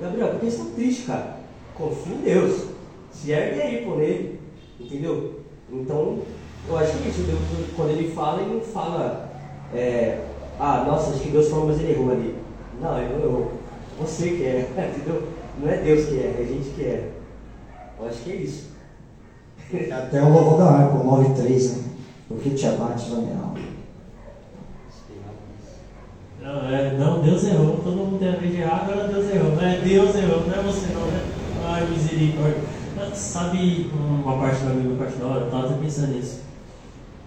Gabriel, 0.00 0.28
por 0.30 0.40
que 0.40 0.46
você 0.46 0.62
está 0.62 0.74
triste, 0.74 1.02
cara? 1.06 1.36
Confia 1.74 2.14
em 2.14 2.18
Deus. 2.18 2.66
Se 3.10 3.30
ergue 3.30 3.60
aí 3.60 3.84
por 3.84 4.00
ele. 4.00 4.40
Entendeu? 4.80 5.40
Então, 5.70 6.18
eu 6.68 6.76
acho 6.76 6.98
que 6.98 7.08
isso, 7.08 7.22
Deus, 7.22 7.38
quando 7.76 7.90
ele 7.90 8.12
fala, 8.12 8.42
ele 8.42 8.54
não 8.54 8.60
fala, 8.60 9.30
é, 9.74 10.20
ah, 10.58 10.84
nossa, 10.86 11.10
acho 11.10 11.20
que 11.20 11.30
Deus 11.30 11.48
falou, 11.48 11.66
mas 11.66 11.80
ele 11.80 11.92
errou 11.92 12.10
ali. 12.10 12.34
Não, 12.80 12.90
não 12.90 13.24
errou. 13.24 13.52
Você 14.00 14.30
que 14.30 14.44
é, 14.44 14.68
entendeu? 14.96 15.28
Não 15.58 15.70
é 15.70 15.76
Deus 15.78 16.06
que 16.08 16.18
é, 16.18 16.36
é 16.38 16.42
a 16.42 16.46
gente 16.46 16.70
que 16.70 16.82
é. 16.82 17.10
Eu 17.98 18.06
acho 18.06 18.22
que 18.22 18.32
é 18.32 18.36
isso. 18.36 18.72
Até 19.90 20.22
o 20.22 20.32
louvor 20.32 20.58
da 20.58 20.70
harpa, 20.70 20.98
o 20.98 21.24
9.3, 21.24 21.76
né? 21.76 21.84
O 22.30 22.36
que 22.36 22.50
te 22.50 22.66
abate 22.66 23.10
na 23.10 23.16
minha 23.16 23.36
alma. 23.36 23.58
Não, 26.42 26.68
é, 26.68 26.96
não, 26.98 27.22
Deus 27.22 27.44
errou, 27.44 27.76
todo 27.76 27.96
mundo 27.96 28.18
tem 28.18 28.28
a 28.28 28.32
vez 28.32 28.52
de 28.52 28.60
errar, 28.60 28.82
agora 28.82 29.08
Deus 29.08 29.30
errou. 29.30 29.52
Não 29.52 29.62
é 29.62 29.78
Deus 29.78 30.16
errou, 30.16 30.40
não 30.40 30.54
é 30.54 30.62
você 30.62 30.92
não, 30.92 31.06
né? 31.06 31.24
Ai, 31.64 31.86
misericórdia. 31.86 32.60
Sabe 33.14 33.90
uma 33.94 34.38
parte 34.38 34.64
da 34.64 34.70
Bíblia 34.74 34.96
particular? 34.96 35.38
Eu 35.38 35.44
estava 35.46 35.66
até 35.66 35.74
pensando 35.76 36.14
nisso. 36.14 36.40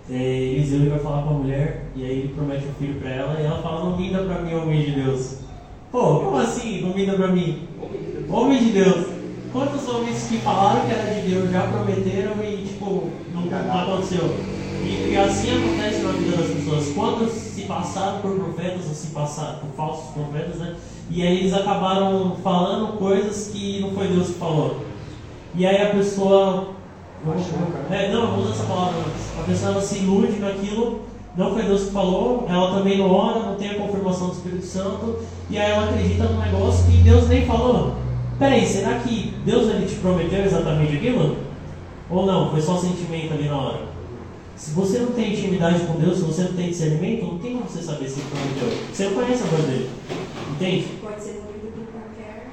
É, 0.09 0.15
Eliseu 0.15 0.81
ele 0.81 0.89
vai 0.89 0.99
falar 0.99 1.23
com 1.23 1.29
a 1.29 1.33
mulher 1.33 1.85
e 1.95 2.03
aí 2.03 2.19
ele 2.19 2.33
promete 2.35 2.67
um 2.67 2.73
filho 2.73 2.99
para 2.99 3.09
ela 3.09 3.39
e 3.39 3.45
ela 3.45 3.61
fala: 3.61 3.85
Não 3.85 3.97
minta 3.97 4.19
para 4.19 4.41
mim, 4.41 4.53
homem 4.53 4.83
de 4.83 4.91
Deus. 4.91 5.39
Pô, 5.91 6.19
como 6.19 6.37
assim? 6.37 6.81
Não 6.81 6.93
minta 6.93 7.13
para 7.13 7.27
mim? 7.27 7.67
Homem 8.29 8.63
de 8.63 8.71
Deus. 8.71 9.07
Quantos 9.51 9.87
homens 9.87 10.27
que 10.27 10.37
falaram 10.39 10.85
que 10.85 10.91
era 10.91 11.13
de 11.13 11.29
Deus 11.29 11.49
já 11.49 11.61
prometeram 11.61 12.43
e 12.43 12.65
tipo, 12.67 13.09
não, 13.33 13.81
aconteceu? 13.81 14.35
E, 14.83 15.11
e 15.13 15.17
assim 15.17 15.49
acontece 15.57 16.01
na 16.01 16.11
vida 16.11 16.37
das 16.37 16.51
pessoas. 16.51 16.89
Quando 16.93 17.29
se 17.29 17.61
passaram 17.61 18.19
por 18.19 18.35
profetas 18.35 18.85
ou 18.87 18.93
se 18.93 19.07
passaram 19.07 19.59
por 19.59 19.69
falsos 19.75 20.13
profetas, 20.13 20.57
né? 20.57 20.75
E 21.09 21.21
aí 21.21 21.39
eles 21.39 21.53
acabaram 21.53 22.35
falando 22.43 22.97
coisas 22.97 23.47
que 23.51 23.79
não 23.79 23.91
foi 23.91 24.07
Deus 24.09 24.27
que 24.27 24.33
falou. 24.33 24.85
E 25.55 25.65
aí 25.65 25.81
a 25.81 25.91
pessoa. 25.91 26.74
É, 27.89 28.11
não, 28.11 28.35
vou 28.35 28.43
usar 28.43 28.51
essa 28.51 28.63
palavra. 28.65 29.01
A 29.39 29.43
pessoa 29.43 29.71
ela 29.71 29.81
se 29.81 29.97
ilude 29.99 30.39
naquilo, 30.39 31.01
não 31.35 31.53
foi 31.53 31.63
Deus 31.63 31.85
que 31.85 31.91
falou, 31.91 32.45
ela 32.47 32.77
também 32.77 32.99
não 32.99 33.11
ora, 33.11 33.39
não 33.39 33.55
tem 33.55 33.71
a 33.71 33.75
confirmação 33.75 34.27
do 34.27 34.33
Espírito 34.33 34.65
Santo, 34.65 35.19
e 35.49 35.57
aí 35.57 35.71
ela 35.71 35.89
acredita 35.89 36.25
num 36.25 36.39
negócio 36.39 36.85
que 36.85 36.97
Deus 36.97 37.27
nem 37.27 37.45
falou. 37.45 37.95
Peraí, 38.37 38.65
será 38.65 38.99
que 38.99 39.33
Deus 39.43 39.67
ele 39.69 39.87
te 39.87 39.95
prometeu 39.95 40.45
exatamente 40.45 40.97
aquilo? 40.97 41.37
Ou 42.09 42.25
não? 42.25 42.51
Foi 42.51 42.61
só 42.61 42.77
sentimento 42.77 43.33
ali 43.33 43.47
na 43.47 43.57
hora? 43.57 43.81
Se 44.55 44.71
você 44.71 44.99
não 44.99 45.11
tem 45.11 45.33
intimidade 45.33 45.79
com 45.85 45.99
Deus, 45.99 46.17
se 46.17 46.23
você 46.23 46.43
não 46.43 46.53
tem 46.53 46.69
discernimento, 46.69 47.25
não 47.25 47.39
tem 47.39 47.53
como 47.53 47.69
você 47.69 47.81
saber 47.81 48.07
se 48.07 48.19
ele 48.19 48.29
prometeu. 48.29 48.85
Você 48.93 49.03
não 49.05 49.13
conhece 49.13 49.43
a 49.43 49.47
voz 49.47 49.63
dele. 49.65 49.89
Entende? 50.51 50.87
Pode 51.01 51.21
ser 51.21 51.41
movido 51.43 51.73
por 51.73 51.85
qualquer 51.91 52.51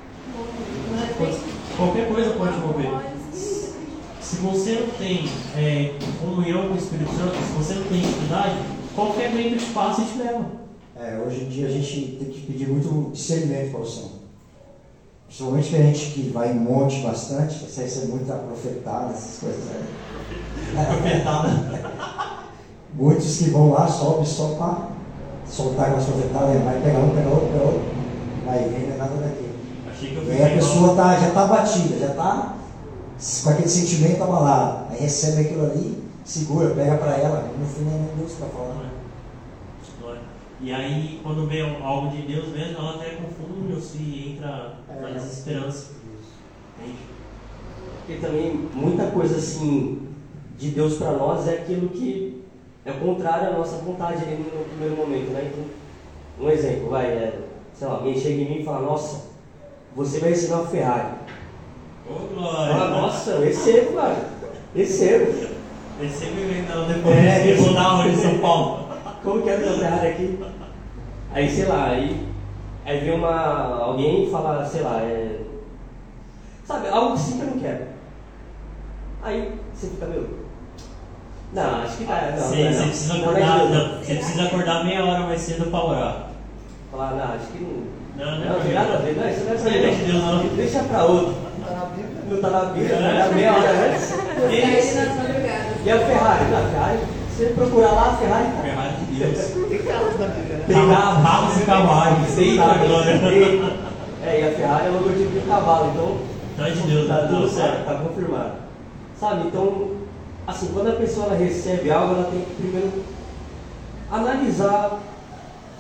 é 0.98 1.76
Qualquer 1.76 2.08
coisa 2.08 2.30
pode 2.30 2.52
te 2.52 2.58
mover. 2.58 3.11
Se 4.32 4.38
você 4.38 4.72
não 4.80 4.88
tem 4.98 5.28
é, 5.54 5.92
comunhão 6.18 6.68
com 6.68 6.74
o 6.74 6.78
Espírito 6.78 7.10
Santo, 7.10 7.36
se 7.36 7.52
você 7.52 7.74
não 7.74 7.84
tem 7.84 7.98
intimidade, 7.98 8.56
qualquer 8.94 9.30
vento 9.30 9.58
te 9.58 9.70
passa 9.72 10.00
e 10.00 10.04
te 10.06 10.18
leva. 10.18 10.46
É, 10.98 11.18
hoje 11.18 11.42
em 11.42 11.48
dia 11.50 11.66
a 11.66 11.70
gente 11.70 12.16
tem 12.18 12.30
que 12.30 12.40
pedir 12.40 12.66
muito 12.66 13.10
discernimento 13.12 13.72
para 13.72 13.80
o 13.80 13.86
Senhor. 13.86 14.08
Principalmente 15.26 15.68
que 15.68 15.76
a 15.76 15.82
gente 15.82 16.06
que 16.12 16.30
vai 16.30 16.50
em 16.50 16.58
monte 16.58 17.00
bastante, 17.00 17.58
você 17.58 17.82
recebe 17.82 18.06
muita 18.06 18.32
profetada, 18.36 19.12
essas 19.12 19.38
coisas 19.38 19.64
aí. 19.70 20.86
Profetada. 20.86 22.42
Muitos 22.94 23.36
que 23.36 23.50
vão 23.50 23.70
lá, 23.70 23.86
sobe 23.86 24.26
só 24.26 24.54
para 24.54 24.88
soltar 25.46 25.88
aquelas 25.88 26.06
profetadas, 26.06 26.62
vai 26.62 26.80
pegar 26.80 26.98
um, 27.00 27.10
pegar 27.10 27.28
outro, 27.28 27.48
pegar 27.48 27.64
outro. 27.64 27.82
Vai 28.46 28.60
não 28.60 28.94
é 28.94 28.96
nada 28.96 29.14
daquilo. 29.14 29.52
Achei 29.90 30.10
que 30.10 30.16
eu 30.16 30.24
E 30.24 30.30
aí 30.30 30.52
a 30.52 30.56
pessoa 30.56 30.96
tá, 30.96 31.16
já 31.16 31.28
está 31.28 31.46
batida, 31.46 31.98
já 31.98 32.06
está 32.06 32.61
com 33.42 33.50
aquele 33.50 33.68
sentimento 33.68 34.22
abalado. 34.22 34.92
Aí 34.92 35.00
recebe 35.00 35.42
aquilo 35.42 35.64
ali, 35.64 36.02
segura, 36.24 36.74
pega 36.74 36.96
para 36.96 37.16
ela. 37.16 37.52
No 37.58 37.66
fim, 37.66 37.84
nem 37.84 38.16
Deus 38.16 38.32
está 38.32 38.46
falando. 38.46 38.92
E 40.64 40.72
aí, 40.72 41.18
quando 41.24 41.48
vê 41.48 41.60
algo 41.60 42.08
de 42.08 42.22
Deus 42.22 42.50
mesmo, 42.50 42.78
ela 42.78 42.94
até 42.94 43.16
confunde 43.16 43.72
ou 43.72 43.80
se 43.80 44.36
entra 44.38 44.76
na 45.00 45.10
desesperança. 45.10 45.90
Entende? 46.78 46.98
Porque 47.98 48.24
também 48.24 48.68
muita 48.72 49.06
coisa 49.10 49.38
assim 49.38 50.08
de 50.56 50.70
Deus 50.70 50.98
para 50.98 51.12
nós 51.14 51.48
é 51.48 51.54
aquilo 51.54 51.88
que 51.88 52.44
é 52.84 52.92
contrário 52.92 53.48
à 53.48 53.58
nossa 53.58 53.78
vontade 53.78 54.22
ali 54.22 54.36
no 54.36 54.64
primeiro 54.64 54.96
momento, 54.96 55.32
né? 55.32 55.50
Então, 55.52 55.64
um 56.46 56.48
exemplo, 56.48 56.90
vai, 56.90 57.06
é, 57.06 57.40
sei 57.74 57.88
lá, 57.88 57.94
alguém 57.94 58.16
chega 58.16 58.42
em 58.42 58.48
mim 58.48 58.60
e 58.60 58.64
fala, 58.64 58.86
nossa, 58.86 59.30
você 59.96 60.20
vai 60.20 60.30
receber 60.30 60.54
uma 60.54 60.66
Ferrari. 60.66 61.14
Ô, 62.08 62.14
Fala, 62.34 62.66
Glória! 62.66 62.86
nossa, 63.00 63.30
eu 63.30 63.42
recebo, 63.42 63.92
cara. 63.94 64.16
Recebo. 64.74 65.32
Recebe 66.00 66.42
vendão 66.44 66.86
depois. 66.86 67.16
É, 67.16 67.50
É, 67.50 67.54
vou 67.54 67.74
dar 67.74 67.94
onde? 67.94 68.16
São 68.16 68.38
Paulo. 68.38 68.86
Como 69.22 69.42
que 69.42 69.50
é 69.50 69.54
a 69.54 69.58
Ferrari 69.60 70.06
aqui? 70.08 70.38
Aí, 71.32 71.48
sei 71.48 71.64
lá, 71.66 71.84
aí, 71.90 72.26
aí 72.84 72.98
vem 73.00 73.14
uma, 73.14 73.76
alguém 73.82 74.24
e 74.26 74.30
fala, 74.30 74.64
sei 74.64 74.82
lá, 74.82 75.00
é, 75.02 75.38
sabe, 76.64 76.88
algo 76.88 77.12
assim 77.14 77.36
que 77.36 77.42
eu 77.42 77.46
não 77.46 77.58
quero. 77.58 77.84
Aí 79.22 79.52
você 79.72 79.86
fica, 79.86 80.06
meu, 80.06 80.28
não, 81.54 81.82
acho 81.82 81.96
que 81.98 82.04
tá, 82.04 82.32
não, 82.32 82.38
Você, 82.38 82.64
não, 82.64 82.72
você 82.72 82.78
não. 82.80 82.86
precisa 82.88 83.14
Não, 83.14 83.20
acordar, 83.22 83.46
não 83.46 83.54
é 83.54 83.58
Deus. 83.68 83.70
não, 83.92 83.98
você 83.98 84.14
precisa 84.14 84.42
acordar 84.44 84.84
meia 84.84 85.04
hora 85.04 85.20
mais 85.20 85.40
cedo 85.40 85.70
para 85.70 85.84
orar. 85.84 86.28
Falar, 86.90 87.10
não, 87.14 87.24
acho 87.34 87.46
que 87.46 87.58
não. 87.62 87.92
Não, 88.14 88.38
não 88.38 88.44
é 88.44 88.46
Não, 88.48 88.54
pra 88.56 88.64
tem 88.64 88.74
nada 88.74 88.92
a 88.94 88.96
ver, 88.98 89.16
não, 89.16 89.30
isso 89.30 89.44
não 89.44 89.52
é 89.52 89.54
Isso 89.54 89.64
pra 89.64 89.72
aí 89.72 89.80
não 89.82 89.88
é 89.88 89.90
de 89.94 89.96
mim, 90.02 90.06
Deus, 90.10 90.24
não. 90.24 90.56
Deixa 90.56 90.82
pra 90.82 91.04
outro. 91.04 91.34
Não 91.34 91.41
tá 91.41 91.41
na 91.41 91.41
Bíblia, 91.41 91.41
não 91.41 91.41
é 91.41 91.41
meia 91.41 91.41
hora 91.41 91.41
antes. 91.41 91.41
Buscar 91.41 91.41
ele 91.41 91.41
nas 91.41 91.41
madrugadas. 91.41 91.41
E 91.41 91.41
a 91.41 91.41
Ferrari? 91.41 91.41
Não, 91.41 91.41
a 95.90 96.68
Ferrari, 96.68 96.98
você 97.28 97.46
procurar 97.54 97.92
lá, 97.92 98.12
a 98.12 98.16
Ferrari 98.16 98.46
tá. 98.46 98.62
Ferrari 98.62 98.94
de 99.10 99.24
Deus. 99.24 99.68
Tem 99.68 99.78
carros 99.82 100.20
na 100.20 100.26
Bíblia. 100.26 100.60
Tem 100.66 100.76
Cavalos 100.76 101.56
e 101.56 101.64
cavalos. 101.64 102.38
Eita, 102.38 102.74
glória. 102.86 103.20
É, 104.24 104.40
e 104.40 104.48
a 104.48 104.52
Ferrari 104.52 104.86
é 104.86 104.90
o 104.90 104.92
logotipo 104.92 105.30
de 105.30 105.40
cavalo, 105.40 105.90
então 105.92 106.32
é 106.66 106.70
de 106.70 106.80
Deus, 106.82 107.08
Tá 107.08 107.14
né? 107.14 107.28
tudo 107.28 107.40
Não, 107.40 107.48
certo, 107.48 107.84
tá 107.84 107.94
confirmado. 107.94 108.52
Sabe, 109.18 109.48
então, 109.48 109.90
assim, 110.46 110.70
quando 110.72 110.88
a 110.90 110.92
pessoa 110.96 111.26
ela 111.26 111.36
recebe 111.36 111.90
algo, 111.90 112.14
ela 112.14 112.30
tem 112.30 112.40
que 112.40 112.54
primeiro 112.54 112.92
analisar 114.10 115.00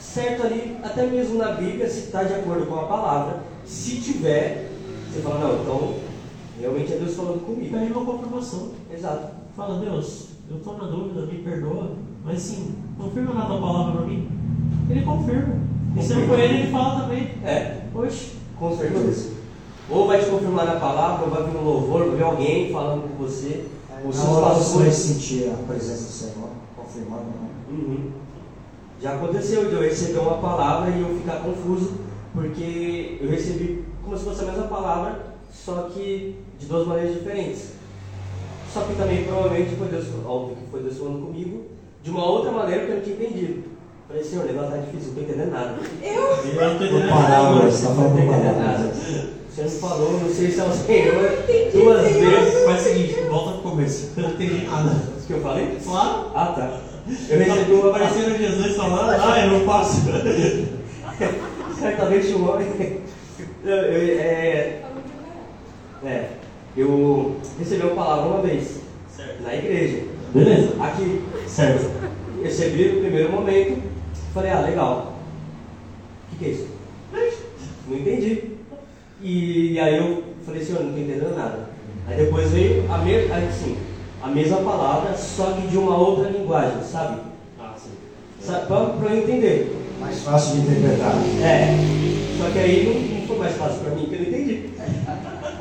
certo 0.00 0.42
ali, 0.46 0.76
até 0.82 1.06
mesmo 1.06 1.38
na 1.38 1.52
Bíblia, 1.52 1.88
se 1.88 2.00
está 2.00 2.24
de 2.24 2.34
acordo 2.34 2.66
com 2.66 2.74
a 2.80 2.84
palavra. 2.84 3.36
Se 3.64 3.96
tiver, 4.00 4.70
você 5.12 5.20
fala, 5.20 5.38
não, 5.38 5.62
então 5.62 5.94
realmente 6.60 6.92
é 6.92 6.96
Deus 6.96 7.14
falando 7.14 7.44
comigo. 7.44 7.76
aí 7.76 7.90
uma 7.92 8.04
confirmação. 8.04 8.70
Exato. 8.92 9.28
Fala, 9.56 9.80
Deus, 9.80 10.28
eu 10.50 10.56
estou 10.56 10.78
na 10.78 10.84
dúvida, 10.84 11.26
me 11.26 11.38
perdoa, 11.38 11.92
mas 12.24 12.40
sim, 12.40 12.74
confirma 12.98 13.34
na 13.34 13.46
tua 13.46 13.60
palavra 13.60 13.92
para 13.92 14.06
mim. 14.06 14.28
Ele 14.88 15.02
confirma. 15.02 15.54
E 15.96 16.02
se 16.02 16.14
não 16.14 16.26
for 16.26 16.38
ele, 16.38 16.62
ele 16.62 16.72
fala 16.72 17.00
também. 17.02 17.24
É, 17.44 17.82
Oxe, 17.94 18.32
com 18.58 18.76
certeza. 18.76 19.32
Ou 19.90 20.06
vai 20.06 20.20
te 20.20 20.30
confirmar 20.30 20.64
na 20.66 20.76
palavra, 20.80 21.24
ou 21.26 21.30
vai 21.30 21.42
vir 21.50 21.56
um 21.58 21.64
louvor, 21.64 22.06
vai 22.06 22.16
vir 22.16 22.22
alguém 22.22 22.72
falando 22.72 23.02
com 23.08 23.22
você. 23.24 23.66
Os 24.04 24.16
Na 24.16 24.30
hora 24.30 24.54
você 24.54 24.78
vai 24.78 24.90
sentir 24.90 25.50
a 25.50 25.66
presença 25.66 26.04
do 26.04 26.10
Senhor, 26.10 26.48
confirmando. 26.76 27.24
né? 27.24 27.48
Uhum. 27.70 28.10
Já 29.00 29.14
aconteceu 29.14 29.68
de 29.68 29.74
eu 29.74 29.82
receber 29.82 30.18
uma 30.20 30.38
palavra 30.38 30.90
e 30.90 31.00
eu 31.00 31.16
ficar 31.18 31.40
confuso, 31.40 31.92
porque 32.32 33.18
eu 33.20 33.28
recebi 33.28 33.84
como 34.02 34.16
se 34.16 34.24
fosse 34.24 34.42
a 34.42 34.46
mesma 34.46 34.64
palavra, 34.64 35.31
só 35.52 35.90
que 35.92 36.36
de 36.58 36.66
duas 36.66 36.86
maneiras 36.86 37.14
diferentes. 37.14 37.72
Só 38.72 38.80
que 38.82 38.94
também 38.94 39.24
provavelmente 39.24 39.76
foi 39.76 39.88
Deus, 39.88 40.06
óbvio 40.24 40.56
que 40.56 40.70
foi 40.70 40.82
Deus 40.82 40.96
falando 40.96 41.26
comigo, 41.26 41.66
de 42.02 42.10
uma 42.10 42.24
outra 42.24 42.50
maneira 42.50 42.86
que 42.86 42.90
eu 42.90 42.96
não 42.96 43.02
tinha 43.02 43.16
entendido. 43.16 43.64
Falei, 44.08 44.24
Senhor, 44.24 44.44
o 44.44 44.48
negócio 44.48 44.70
tá 44.70 44.76
difícil, 44.78 45.12
não 45.12 45.22
estou 45.22 45.22
entendendo 45.22 45.52
nada. 45.52 45.78
Eu? 46.02 46.12
eu 46.12 46.70
não 46.70 46.78
tô 46.78 46.84
entendendo 46.84 47.08
nada. 47.08 47.68
está 47.68 47.88
Não 47.90 48.18
entendendo 48.18 48.58
nada. 48.58 48.92
Você 49.48 49.68
falou, 49.68 50.12
não 50.12 50.30
sei 50.30 50.50
se 50.50 50.60
é 50.60 50.64
o 50.64 50.72
Senhor, 50.72 51.44
duas 51.72 52.02
vezes. 52.02 52.64
Faz 52.64 52.80
o 52.80 52.84
seguinte, 52.84 53.20
volta 53.28 53.52
pro 53.58 53.70
começo. 53.70 54.10
Eu 54.16 54.22
não 54.22 54.30
entendi 54.30 54.66
nada. 54.66 54.90
O 54.90 55.26
que 55.26 55.32
eu 55.32 55.40
falei? 55.42 55.78
Claro. 55.84 56.30
Ah, 56.34 56.46
tá. 56.46 56.80
Eu 57.28 57.38
recebi 57.38 57.72
uma 57.72 57.90
Aparecendo 57.90 58.38
Jesus 58.38 58.76
falando, 58.76 59.10
ah, 59.10 59.44
eu 59.44 59.58
não 59.58 59.66
faço. 59.66 60.00
Certamente 61.78 62.32
um 62.34 62.48
homem. 62.48 63.02
Eu, 63.64 63.76
eu, 63.76 64.20
é, 64.20 64.82
é, 66.04 66.28
eu 66.76 67.36
recebi 67.58 67.82
uma 67.82 67.94
palavra 67.94 68.30
uma 68.30 68.42
vez, 68.42 68.80
Certo. 69.14 69.42
na 69.42 69.54
igreja. 69.54 70.04
Beleza? 70.34 70.82
Aqui, 70.82 71.22
Certo. 71.46 71.90
recebi 72.42 72.88
no 72.88 73.00
primeiro 73.00 73.30
momento, 73.32 73.82
falei, 74.32 74.50
ah, 74.50 74.60
legal. 74.60 75.14
O 76.26 76.30
que, 76.30 76.36
que 76.38 76.44
é 76.44 76.48
isso? 76.54 76.66
Não 77.88 77.98
entendi. 77.98 78.52
E, 79.20 79.78
aí 79.78 79.96
eu 79.98 80.22
falei, 80.44 80.62
senhor, 80.64 80.82
não 80.82 80.90
estou 80.90 81.04
entendendo 81.04 81.36
nada. 81.36 81.68
Aí 82.08 82.16
depois 82.16 82.50
veio 82.50 82.90
a, 82.90 82.98
me, 82.98 83.14
aí, 83.14 83.50
sim, 83.52 83.76
a 84.22 84.28
mesma 84.28 84.58
palavra, 84.58 85.14
só 85.16 85.52
que 85.52 85.68
de 85.68 85.76
uma 85.78 85.96
outra 85.96 86.30
linguagem, 86.30 86.82
sabe? 86.82 87.20
Ah, 87.60 87.74
sim. 87.76 87.90
sabe 88.40 88.66
pra, 88.66 88.86
pra 88.86 89.14
eu 89.14 89.22
entender. 89.22 89.78
Mais 90.00 90.20
fácil 90.22 90.56
de 90.56 90.60
interpretar. 90.62 91.14
É, 91.42 91.76
só 92.38 92.50
que 92.50 92.58
aí 92.58 92.84
não, 92.84 93.18
não 93.20 93.26
foi 93.28 93.38
mais 93.38 93.54
fácil 93.56 93.80
pra 93.80 93.94
mim, 93.94 94.06
que 94.06 94.14
eu 94.14 94.20
não 94.20 94.28
entendi. 94.28 94.41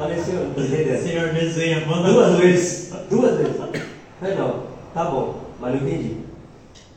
Falei, 0.01 0.19
senhor, 0.19 1.29
desenha, 1.29 1.85
manda 1.85 2.11
Duas 2.11 2.35
vezes. 2.37 2.91
Duas 3.07 3.37
vezes. 3.37 3.55
Falei, 4.19 4.35
não, 4.35 4.63
tá 4.95 5.05
bom, 5.05 5.41
mas 5.59 5.75
não 5.79 5.87
entendi. 5.87 6.17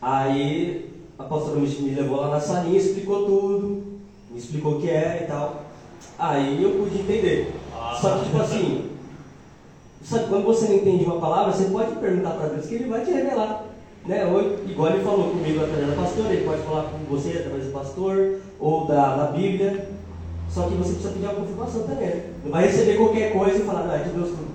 Aí 0.01 0.91
a 1.19 1.25
pastora 1.25 1.61
me 1.61 1.95
levou 1.95 2.23
lá 2.23 2.29
na 2.31 2.41
salinha, 2.41 2.79
explicou 2.79 3.27
tudo, 3.27 3.83
me 4.31 4.39
explicou 4.39 4.77
o 4.77 4.81
que 4.81 4.89
era 4.89 5.23
e 5.23 5.27
tal. 5.27 5.65
Aí 6.19 6.63
eu 6.63 6.71
pude 6.71 6.99
entender. 6.99 7.53
Ah. 7.75 7.99
Só 8.01 8.17
que 8.17 8.25
tipo 8.25 8.41
assim, 8.41 8.91
sabe, 10.03 10.29
quando 10.29 10.45
você 10.45 10.67
não 10.67 10.77
entende 10.77 11.05
uma 11.05 11.21
palavra, 11.21 11.53
você 11.53 11.65
pode 11.65 11.97
perguntar 11.97 12.31
para 12.31 12.49
Deus 12.49 12.67
que 12.67 12.75
ele 12.75 12.89
vai 12.89 13.05
te 13.05 13.11
revelar. 13.11 13.67
Né? 14.07 14.25
Ou, 14.25 14.65
igual 14.67 14.93
ele 14.93 15.05
falou 15.05 15.31
comigo 15.31 15.63
através 15.63 15.89
da 15.89 16.03
pastora, 16.03 16.33
ele 16.33 16.47
pode 16.47 16.63
falar 16.63 16.85
com 16.85 16.99
você 17.15 17.39
através 17.39 17.67
do 17.67 17.73
pastor 17.73 18.39
ou 18.59 18.87
da, 18.87 19.15
da 19.15 19.27
Bíblia. 19.27 19.89
Só 20.55 20.69
que 20.69 20.75
você 20.77 20.93
precisa 20.93 21.13
pedir 21.13 21.25
uma 21.25 21.35
confirmação 21.35 21.83
também. 21.83 22.23
Não 22.45 22.53
vai 22.53 22.67
receber 22.67 22.97
qualquer 22.97 23.33
coisa 23.33 23.59
e 23.59 23.67
falar, 23.67 23.83
não, 23.85 23.95
é 23.95 23.99
de 23.99 24.11
Deus 24.11 24.29
tudo. 24.29 24.47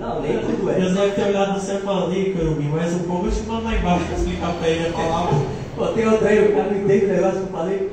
Não, 0.00 0.22
nem 0.22 0.38
tudo 0.38 0.70
é. 0.70 0.74
Deus 0.74 0.94
deve 0.94 1.10
ter 1.10 1.22
olhado 1.24 1.52
no 1.52 1.60
céu 1.60 1.78
e 1.78 1.82
falado, 1.82 2.12
ei, 2.14 2.32
querubim, 2.32 2.68
mais 2.68 2.94
um 2.94 3.00
pouco 3.00 3.26
eu 3.26 3.30
te 3.30 3.42
mando 3.42 3.64
lá 3.64 3.76
embaixo 3.76 4.06
pra 4.06 4.16
explicar 4.16 4.54
pra 4.54 4.68
ele 4.68 4.88
a 4.88 4.92
palavra. 4.92 5.34
Pô, 5.76 5.86
tem 5.88 6.08
outro 6.08 6.26
aí, 6.26 6.48
o 6.48 6.54
cara 6.54 6.70
não 6.70 6.80
entende 6.80 7.04
o 7.04 7.08
negócio 7.08 7.40
que 7.40 7.42
eu 7.42 7.58
falei. 7.58 7.90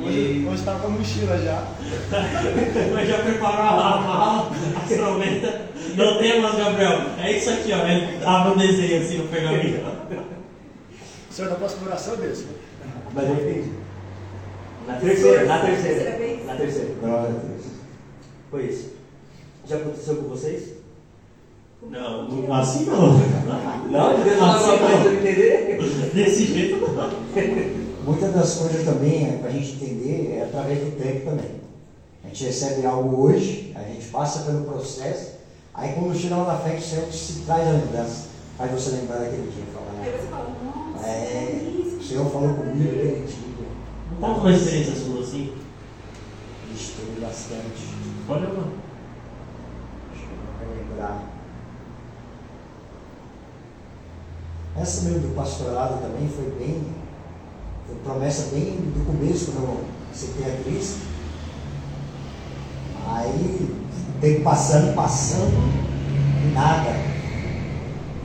Hoje, 0.00 0.18
E 0.18 0.48
hoje 0.50 0.62
tava 0.62 0.78
com 0.80 0.86
a 0.86 0.90
mochila 0.90 1.38
já. 1.38 1.62
Mas 2.94 3.08
já 3.08 3.18
preparou 3.18 3.60
a 3.60 4.00
mala, 4.00 4.50
a 4.50 4.84
instrumenta. 4.84 5.60
Não 5.94 6.18
temos, 6.18 6.54
Gabriel. 6.54 7.00
É 7.18 7.32
isso 7.32 7.50
aqui, 7.50 7.70
ó. 7.72 7.86
Ele 7.86 8.24
abre 8.24 8.52
um 8.52 8.56
desenho 8.56 9.02
assim 9.02 9.18
no 9.18 9.28
pergaminho. 9.28 9.80
O 11.30 11.34
senhor 11.34 11.50
da 11.50 11.56
próxima 11.56 11.88
oração 11.88 12.14
é 12.14 12.16
desse. 12.16 12.46
Mas 13.12 13.28
eu 13.28 13.34
entendi. 13.34 13.81
Na 14.86 14.94
terceira, 14.94 15.44
na 15.46 15.58
Terceira 15.60 15.94
terceira. 15.94 16.18
vez? 16.18 16.46
Na 16.46 16.54
terceira. 16.56 16.94
Glória 17.00 17.28
a 17.28 17.32
Deus. 17.32 17.62
Foi 18.50 18.64
isso. 18.66 18.90
Já 19.66 19.76
aconteceu 19.76 20.16
com 20.16 20.28
vocês? 20.28 20.72
Não, 21.82 22.28
não- 22.28 22.54
assim 22.54 22.84
não. 22.84 23.12
Não, 23.90 24.16
de 24.16 24.22
Deus 24.24 24.40
Assim 24.42 24.78
não. 24.80 25.12
entender? 25.14 25.78
Desse 26.14 26.44
jeito 26.46 26.76
não. 26.92 27.10
Muitas 28.04 28.32
das 28.34 28.54
coisas 28.56 28.84
também, 28.84 29.38
para 29.38 29.48
a 29.48 29.52
gente 29.52 29.74
entender, 29.74 30.36
é 30.38 30.42
através 30.44 30.78
do 30.80 30.90
tempo 31.00 31.24
também. 31.30 31.50
A 32.24 32.28
gente 32.28 32.44
recebe 32.44 32.86
algo 32.86 33.22
hoje, 33.24 33.72
a 33.74 33.82
gente 33.82 34.06
passa 34.08 34.40
pelo 34.44 34.64
processo, 34.64 35.32
aí 35.74 35.92
quando 35.92 36.16
chega 36.16 36.36
lá 36.36 36.52
na 36.54 36.58
frente, 36.58 36.78
o 36.78 36.86
Senhor 36.86 37.12
se 37.12 37.40
traz 37.44 37.66
a 37.68 37.72
lembrança, 37.72 38.26
faz 38.58 38.70
você 38.72 38.90
lembrar 38.96 39.18
daquele 39.18 39.50
dia. 39.50 39.64
Fala, 39.72 39.86
Aí 40.02 40.10
você 40.12 40.26
fala, 40.28 40.50
nossa, 40.94 41.06
é, 41.06 41.62
isso. 41.84 41.96
o 41.96 42.02
Senhor 42.02 42.30
falou 42.30 42.54
comigo 42.54 42.90
aquele 42.90 43.24
dia. 43.26 43.51
Conta 44.22 44.38
uma 44.38 44.52
experiência 44.52 44.94
sua 44.94 45.18
assim. 45.18 45.52
Teve 46.70 47.20
bastante. 47.20 47.88
Olha 48.28 48.48
uma. 48.50 48.68
Deixa 50.12 50.28
eu 50.62 50.88
lembrar. 50.88 51.24
Essa 54.76 55.08
meio 55.08 55.18
do 55.18 55.34
pastorado 55.34 56.00
também 56.00 56.28
foi 56.28 56.52
bem, 56.52 56.84
foi 57.84 57.96
promessa 58.04 58.54
bem 58.54 58.76
do 58.76 59.04
começo, 59.04 59.50
quando 59.50 59.64
eu 59.64 59.84
aceitei 60.12 60.52
a 60.52 60.62
Cristo. 60.62 61.00
Aí, 63.04 63.76
tempo 64.20 64.44
passando, 64.44 64.94
passando, 64.94 66.54
nada. 66.54 66.90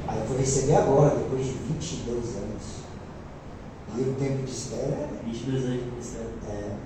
Aí 0.08 0.20
eu 0.20 0.28
fui 0.28 0.38
receber 0.38 0.76
agora, 0.76 1.16
depois 1.16 1.44
de 1.44 1.54
22 1.54 2.36
anos. 2.36 2.48
E 3.98 4.02
o 4.02 4.14
tempo 4.16 4.44
de 4.44 4.52
espera 4.52 5.10
22 5.26 5.66
anos 5.66 5.80
de 5.80 5.86
ministério. 5.90 6.30
é, 6.48 6.78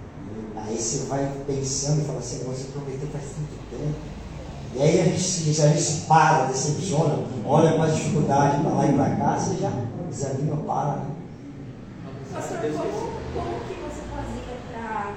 aí 0.55 0.77
você 0.77 1.05
vai 1.05 1.43
pensando 1.45 2.01
e 2.01 2.05
fala 2.05 2.19
assim, 2.19 2.43
você 2.45 2.63
prometeu 2.71 3.07
faz 3.09 3.25
tanto 3.35 3.59
tempo. 3.69 3.99
E 4.73 4.81
aí 4.81 5.01
a 5.01 5.03
gente, 5.05 5.19
se- 5.19 5.61
a 5.61 5.67
gente 5.67 6.05
para, 6.07 6.45
decepciona, 6.45 7.25
olha 7.45 7.73
com 7.73 7.81
a 7.81 7.87
dificuldade 7.87 8.61
para 8.63 8.71
lá 8.73 8.85
e 8.87 8.93
para 8.93 9.15
cá, 9.17 9.37
você 9.37 9.57
já 9.57 9.69
desanima, 10.09 10.57
para. 10.57 10.95
né? 10.95 11.15
Pastor, 12.33 12.57
como, 12.59 12.71
como 13.35 13.65
que 13.67 13.73
você 13.81 14.01
fazia 14.07 14.55
para 14.69 15.15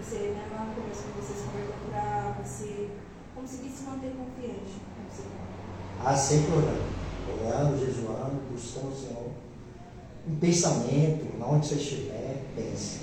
você, 0.00 0.16
né, 0.32 0.48
lá 0.50 0.64
no 0.64 0.74
começo, 0.80 1.02
quando 1.12 1.22
você 1.22 1.34
se 1.34 1.44
converteu, 1.44 1.74
para 1.90 2.36
você 2.42 2.88
conseguir 3.34 3.68
se 3.68 3.82
manter 3.84 4.12
confiante? 4.16 4.80
Ah, 6.02 6.16
sempre 6.16 6.52
orando, 6.54 6.84
orando, 7.28 7.78
jejuando, 7.78 8.40
buscando 8.52 8.88
o 8.88 8.96
Senhor. 8.96 9.30
Em 10.28 10.34
pensamento, 10.36 11.24
onde 11.40 11.66
você 11.66 11.76
estiver, 11.76 12.42
pense. 12.56 13.00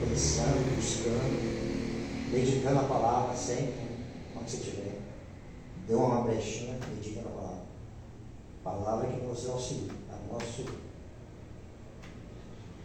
Pensando, 0.00 0.76
buscando, 0.76 2.30
meditando 2.30 2.80
a 2.80 2.82
palavra 2.82 3.34
sempre, 3.34 3.88
onde 4.38 4.50
você 4.50 4.56
estiver. 4.58 4.98
Deu 5.88 5.98
uma 5.98 6.20
brechinha, 6.22 6.78
medita 6.94 7.22
na 7.22 7.30
palavra. 7.30 7.62
Palavra 8.62 9.06
que 9.08 9.24
nos 9.24 9.48
auxilia, 9.48 9.92
é 10.10 10.14
o 10.14 10.32
nosso. 10.34 10.64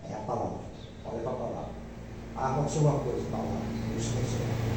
É 0.10 0.14
a 0.14 0.20
palavra. 0.20 0.60
Olha 1.06 1.20
para 1.22 1.32
a 1.32 1.36
palavra. 1.36 1.70
Ah, 2.38 2.52
aconteceu 2.54 2.82
uma 2.82 3.00
coisa, 3.00 3.30
palavra. 3.30 3.60
Busca 3.94 4.18
o 4.18 4.26
Senhor. 4.26 4.70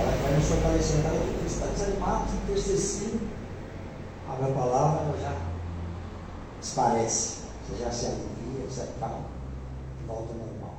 Ela 0.00 0.10
vai 0.10 0.34
nos 0.34 0.48
vez 0.48 0.92
que 1.38 1.46
está 1.46 1.66
desanimado, 1.66 2.32
entristecido. 2.34 3.20
Abre 4.28 4.50
a 4.50 4.54
palavra, 4.54 5.04
ela 5.04 5.18
já 5.20 5.47
esparece. 6.62 7.38
Você 7.68 7.84
já 7.84 7.90
se 7.90 8.06
alivia, 8.06 8.66
você 8.68 8.88
calma, 8.98 9.26
volta 10.06 10.32
ao 10.32 10.38
normal. 10.38 10.74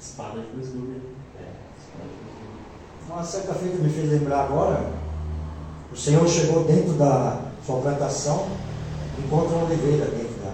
Espada 0.00 0.40
de 0.40 0.46
cruz 0.48 0.68
dura. 0.68 0.98
É, 1.38 1.52
espada 1.78 2.08
de 2.08 2.16
cruz 2.18 2.34
dura. 2.40 3.14
Uma 3.14 3.24
certa 3.24 3.54
feita 3.54 3.78
me 3.78 3.88
fez 3.88 4.10
lembrar 4.10 4.44
agora, 4.44 4.92
o 5.92 5.96
Senhor 5.96 6.26
chegou 6.28 6.64
dentro 6.64 6.94
da 6.94 7.40
sua 7.64 7.80
plantação, 7.80 8.48
encontra 9.18 9.56
uma 9.56 9.66
oliveira 9.66 10.06
dentro 10.06 10.34
da, 10.42 10.52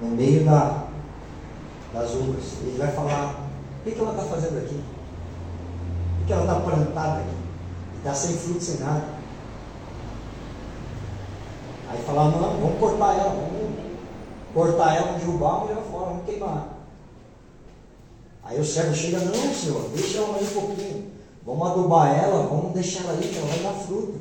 no 0.00 0.14
meio 0.14 0.44
da, 0.44 0.84
das 1.92 2.14
uvas. 2.14 2.44
Ele 2.62 2.78
vai 2.78 2.92
falar, 2.92 3.40
o 3.80 3.84
que, 3.84 3.90
que 3.90 4.00
ela 4.00 4.12
está 4.12 4.24
fazendo 4.24 4.58
aqui? 4.58 4.80
Porque 6.18 6.32
ela 6.32 6.42
está 6.42 6.60
plantada 6.60 7.20
aqui. 7.20 7.36
E 7.94 7.98
está 7.98 8.14
sem 8.14 8.36
fruto, 8.36 8.62
sem 8.62 8.78
nada. 8.78 9.02
Aí 11.92 12.02
falaram, 12.04 12.30
não, 12.30 12.58
vamos 12.58 12.78
cortar 12.78 13.18
ela, 13.18 13.34
vamos 13.34 13.76
cortar 14.54 14.96
ela, 14.96 15.18
derrubar, 15.18 15.58
vamos 15.58 15.68
levar 15.68 15.82
fora, 15.82 16.06
vamos 16.06 16.24
queimar. 16.24 16.68
Aí 18.42 18.58
o 18.58 18.64
servo 18.64 18.94
chega, 18.94 19.18
não, 19.18 19.54
senhor, 19.54 19.90
deixa 19.94 20.18
ela 20.18 20.32
mais 20.32 20.56
um 20.56 20.60
pouquinho. 20.60 21.12
Vamos 21.44 21.70
adubar 21.70 22.16
ela, 22.16 22.46
vamos 22.46 22.72
deixar 22.72 23.04
ela 23.04 23.12
ali, 23.12 23.28
que 23.28 23.36
ela 23.36 23.46
vai 23.46 23.58
dar 23.58 23.74
fruto. 23.74 24.20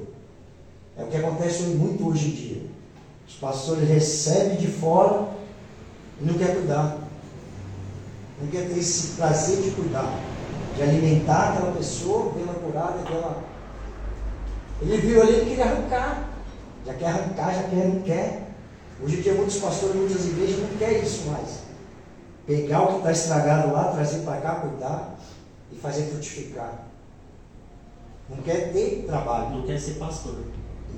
É 0.98 1.04
o 1.04 1.08
que 1.08 1.16
acontece 1.16 1.64
muito 1.64 2.10
hoje 2.10 2.28
em 2.28 2.32
dia. 2.32 2.62
Os 3.26 3.36
pastores 3.36 3.88
recebem 3.88 4.58
de 4.58 4.68
fora 4.68 5.30
e 6.20 6.26
não 6.26 6.34
quer 6.34 6.54
cuidar. 6.54 6.98
Não 8.42 8.48
quer 8.50 8.68
ter 8.68 8.80
esse 8.80 9.16
prazer 9.16 9.62
de 9.62 9.72
cuidar, 9.72 10.14
de 10.76 10.82
alimentar 10.82 11.54
aquela 11.54 11.72
pessoa, 11.72 12.34
vê-la 12.36 12.54
curada, 12.54 12.98
vê-la. 13.10 13.38
Ele 14.82 14.98
viu 14.98 15.22
ali, 15.22 15.34
ele 15.36 15.50
queria 15.52 15.66
arrancar. 15.66 16.31
Já 16.86 16.94
quer 16.94 17.06
arrancar, 17.08 17.54
já 17.54 17.64
quer, 17.64 17.88
não 17.88 18.02
quer. 18.02 18.48
Hoje 19.04 19.18
em 19.18 19.22
dia 19.22 19.34
muitos 19.34 19.58
pastores, 19.58 19.96
muitas 19.96 20.26
igrejas 20.26 20.60
não 20.60 20.78
querem 20.78 21.02
isso 21.02 21.30
mais. 21.30 21.62
Pegar 22.46 22.84
o 22.84 22.88
que 22.88 22.98
está 22.98 23.12
estragado 23.12 23.72
lá, 23.72 23.92
trazer 23.92 24.20
para 24.24 24.42
cá, 24.42 24.56
cuidar 24.56 25.16
e 25.72 25.76
fazer 25.76 26.04
frutificar. 26.08 26.86
Não 28.30 28.38
quer 28.38 28.72
ter 28.72 29.04
trabalho. 29.06 29.58
Não 29.58 29.62
quer 29.64 29.80
ser 29.80 29.96
pastor. 29.96 30.36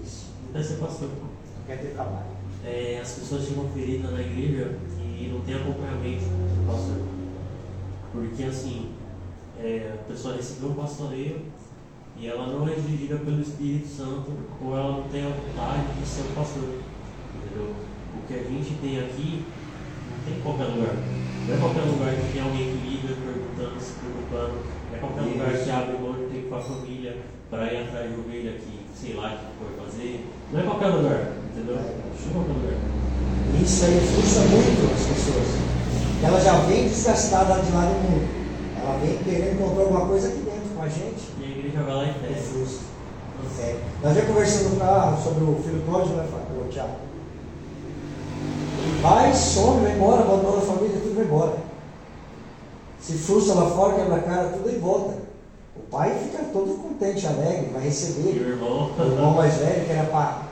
Isso. 0.03 0.27
Não 0.45 0.53
quer 0.53 0.63
ser 0.63 0.75
pastor. 0.75 1.09
Não 1.09 1.65
quer 1.65 1.81
ter 1.81 1.93
trabalho. 1.93 2.33
É, 2.63 2.99
as 3.01 3.11
pessoas 3.13 3.45
chegam 3.45 3.67
feridas 3.69 4.11
na 4.11 4.21
igreja 4.21 4.77
e 4.97 5.29
não 5.33 5.41
tem 5.41 5.55
acompanhamento 5.55 6.23
do 6.23 6.71
pastor. 6.71 6.97
Porque 8.11 8.43
assim, 8.43 8.91
é, 9.59 9.95
a 9.95 10.07
pessoa 10.07 10.35
recebeu 10.35 10.69
um 10.69 10.75
pastoreio 10.75 11.41
e 12.19 12.27
ela 12.27 12.47
não 12.47 12.67
é 12.67 12.75
dirigida 12.75 13.17
pelo 13.17 13.41
Espírito 13.41 13.87
Santo 13.87 14.31
ou 14.61 14.77
ela 14.77 14.91
não 14.97 15.03
tem 15.09 15.25
a 15.25 15.29
vontade 15.29 15.93
de 15.99 16.07
ser 16.07 16.21
um 16.21 16.35
pastor. 16.35 16.69
Entendeu? 17.35 17.73
O 18.15 18.27
que 18.27 18.33
a 18.33 18.43
gente 18.43 18.77
tem 18.81 18.99
aqui 18.99 19.45
não 20.09 20.25
tem 20.25 20.37
em 20.37 20.41
qualquer 20.41 20.65
lugar. 20.65 20.95
Não 21.47 21.55
é 21.55 21.57
qualquer 21.57 21.81
lugar 21.81 22.15
que 22.15 22.31
tem 22.31 22.41
alguém 22.41 22.71
que 22.71 22.87
liga 22.87 23.15
perguntando, 23.19 23.81
se 23.81 23.93
preocupando. 23.99 24.63
Não 24.63 24.95
é 24.95 24.99
qualquer 24.99 25.21
lugar 25.21 25.51
que 25.51 25.69
abre 25.71 25.97
mão 25.97 26.13
de 26.13 26.25
tempo 26.31 26.49
com 26.49 26.55
a 26.55 26.61
família 26.61 27.17
para 27.49 27.73
ir 27.73 27.83
atrás 27.83 28.09
de 28.09 28.19
ovelha 28.19 28.53
que 28.53 28.83
sei 28.95 29.15
lá 29.15 29.33
o 29.33 29.37
que 29.37 29.75
for 29.75 29.85
fazer. 29.85 30.25
Não 30.51 30.59
é 30.59 30.63
qualquer 30.63 30.87
lugar, 30.87 31.33
entendeu? 31.51 31.75
Não 31.75 31.83
é 31.83 32.33
qualquer 32.33 32.53
lugar. 32.53 32.77
Isso 33.61 33.85
aí 33.85 33.99
frustra 33.99 34.43
muito 34.47 34.93
as 34.93 35.05
pessoas. 35.07 35.47
Ela 36.23 36.39
já 36.39 36.59
vem 36.61 36.87
desgastada 36.87 37.61
de 37.61 37.71
lá 37.71 37.81
do 37.81 37.95
mundo. 37.99 38.27
Ela 38.79 38.97
vem 38.99 39.17
querendo 39.17 39.55
encontrar 39.55 39.83
alguma 39.83 40.07
coisa 40.07 40.29
aqui 40.29 40.37
dentro 40.37 40.69
com 40.75 40.81
a 40.81 40.87
gente. 40.87 41.32
E 41.83 41.85
vai 41.85 41.95
lá 41.95 42.03
e 42.05 42.09
É 42.09 42.13
fez. 42.13 42.47
frustra. 42.47 42.93
É. 43.59 43.75
Nós 44.01 44.15
já 44.15 44.25
conversamos 44.25 44.73
no 44.73 44.79
carro 44.79 45.21
sobre 45.21 45.43
o 45.43 45.55
filho 45.63 45.81
pródigo, 45.81 46.15
né? 46.15 46.27
Ô, 46.59 46.69
Tiago? 46.69 46.95
Vai, 49.01 49.33
some, 49.33 49.81
vai 49.81 49.95
embora, 49.95 50.21
abandona 50.21 50.57
a 50.59 50.61
família, 50.61 50.99
tudo 51.01 51.15
vai 51.15 51.25
embora. 51.25 51.57
Se 53.01 53.13
frustra 53.17 53.55
lá 53.55 53.69
fora, 53.71 53.95
quebra 53.95 54.15
a 54.15 54.21
cara, 54.21 54.49
tudo 54.49 54.69
e 54.69 54.77
volta. 54.77 55.17
O 55.75 55.79
pai 55.91 56.17
fica 56.23 56.43
todo 56.53 56.81
contente, 56.81 57.27
alegre, 57.27 57.69
vai 57.73 57.81
E 57.81 57.85
receber. 57.85 58.29
o 58.29 58.49
irmão. 58.49 58.91
O 58.97 59.01
irmão 59.01 59.31
mais 59.33 59.55
velho, 59.55 59.85
que 59.85 59.91
era 59.91 60.07
pá, 60.09 60.43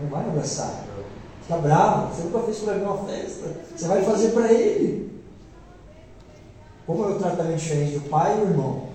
não 0.00 0.08
vai 0.08 0.22
abraçar. 0.26 0.84
Fica 1.42 1.58
bravo, 1.58 2.14
você 2.14 2.22
nunca 2.22 2.38
fez 2.40 2.58
para 2.60 2.74
mim 2.74 2.84
uma 2.84 2.96
festa. 3.04 3.50
Você 3.76 3.86
vai 3.86 4.02
fazer 4.02 4.28
para 4.30 4.50
ele. 4.50 5.12
Como 6.86 7.04
é 7.04 7.08
o 7.08 7.18
tratamento 7.18 7.58
diferente 7.58 7.98
do 7.98 8.08
pai 8.08 8.34
e 8.34 8.40
do 8.46 8.50
irmão? 8.52 8.93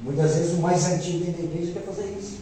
Muitas 0.00 0.34
vezes 0.36 0.54
o 0.54 0.62
mais 0.62 0.84
antigo 0.86 1.24
dentro 1.24 1.42
da 1.42 1.48
igreja 1.48 1.72
quer 1.72 1.82
fazer 1.82 2.16
isso. 2.18 2.38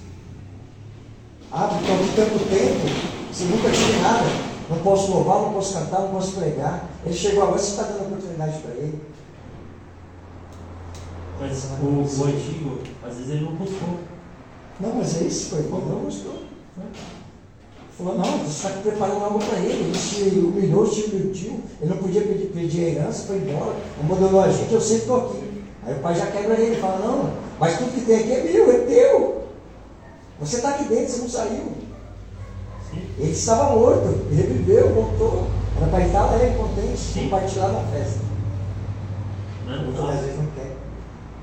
Ah, 1.50 1.68
porque 1.68 1.90
eu 1.90 1.98
tanto 2.14 2.48
tempo, 2.50 2.86
você 3.32 3.44
nunca 3.44 3.70
tive 3.70 3.98
nada. 4.00 4.56
Não 4.68 4.78
posso 4.78 5.12
louvar, 5.12 5.42
não 5.42 5.52
posso 5.52 5.74
cantar, 5.74 6.00
não 6.00 6.10
posso 6.10 6.32
pregar. 6.32 6.88
Ele 7.04 7.14
chegou 7.14 7.44
agora, 7.44 7.58
você 7.58 7.70
está 7.70 7.84
dando 7.84 8.06
oportunidade 8.06 8.58
para 8.58 8.74
ele. 8.74 9.00
Mas 11.40 11.64
o, 11.80 11.86
o 11.86 12.24
antigo, 12.26 12.78
às 13.06 13.14
vezes 13.14 13.30
ele 13.30 13.44
não 13.44 13.54
buscou. 13.54 14.00
Não, 14.80 14.94
mas 14.94 15.22
é 15.22 15.24
isso, 15.24 15.50
foi. 15.50 15.60
Ele 15.60 15.70
não 15.70 16.00
gostou. 16.00 16.42
Falou, 17.96 18.18
não, 18.18 18.38
você 18.38 18.68
está 18.68 18.80
preparando 18.80 19.24
algo 19.24 19.38
para 19.38 19.58
ele. 19.58 19.84
Ele 19.84 19.98
se 19.98 20.22
humilhou, 20.22 20.86
se 20.86 21.00
iludiu. 21.02 21.60
Ele 21.80 21.90
não 21.90 21.96
podia 21.98 22.22
pedir, 22.22 22.46
pedir 22.48 22.84
a 22.84 22.88
herança, 22.88 23.26
foi 23.26 23.36
embora. 23.36 23.76
Abandonou 24.00 24.42
a 24.42 24.50
gente, 24.50 24.72
eu 24.72 24.80
sempre 24.80 25.02
estou 25.02 25.26
aqui. 25.26 25.55
Aí 25.86 25.94
o 25.94 26.00
pai 26.00 26.14
já 26.14 26.26
quebra 26.26 26.58
ele, 26.58 26.80
fala, 26.80 26.98
não, 26.98 27.32
mas 27.60 27.78
tudo 27.78 27.94
que 27.94 28.00
tem 28.00 28.18
aqui 28.18 28.32
é 28.32 28.42
meu, 28.42 28.70
é 28.72 28.78
teu. 28.78 29.46
Você 30.40 30.56
está 30.56 30.70
aqui 30.70 30.84
dentro, 30.84 31.12
você 31.12 31.20
não 31.20 31.28
saiu. 31.28 31.72
Ele 33.18 33.30
estava 33.30 33.76
morto, 33.76 34.08
ele 34.30 34.42
viveu, 34.42 34.92
voltou. 34.92 35.46
Era 35.76 35.86
para 35.86 35.98
ele 36.00 36.08
estar 36.08 36.22
alegre, 36.22 36.58
contente, 36.58 37.20
compartilhar 37.20 37.68
na 37.68 37.80
festa. 37.80 38.20
Né? 39.66 39.76
Muitas 39.84 40.04
dá. 40.04 40.10
vezes 40.12 40.36
não 40.36 40.46
quer. 40.46 40.76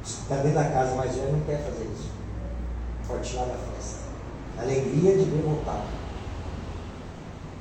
Está 0.04 0.36
dentro 0.36 0.54
da 0.54 0.64
casa, 0.66 0.96
mas 0.96 1.18
ele 1.18 1.32
não 1.32 1.40
quer 1.42 1.64
fazer 1.64 1.90
isso. 1.94 2.10
Compartilhar 3.08 3.46
na 3.46 3.54
festa. 3.54 4.00
Alegria 4.60 5.18
de 5.18 5.24
ver 5.24 5.42
voltar. 5.44 5.86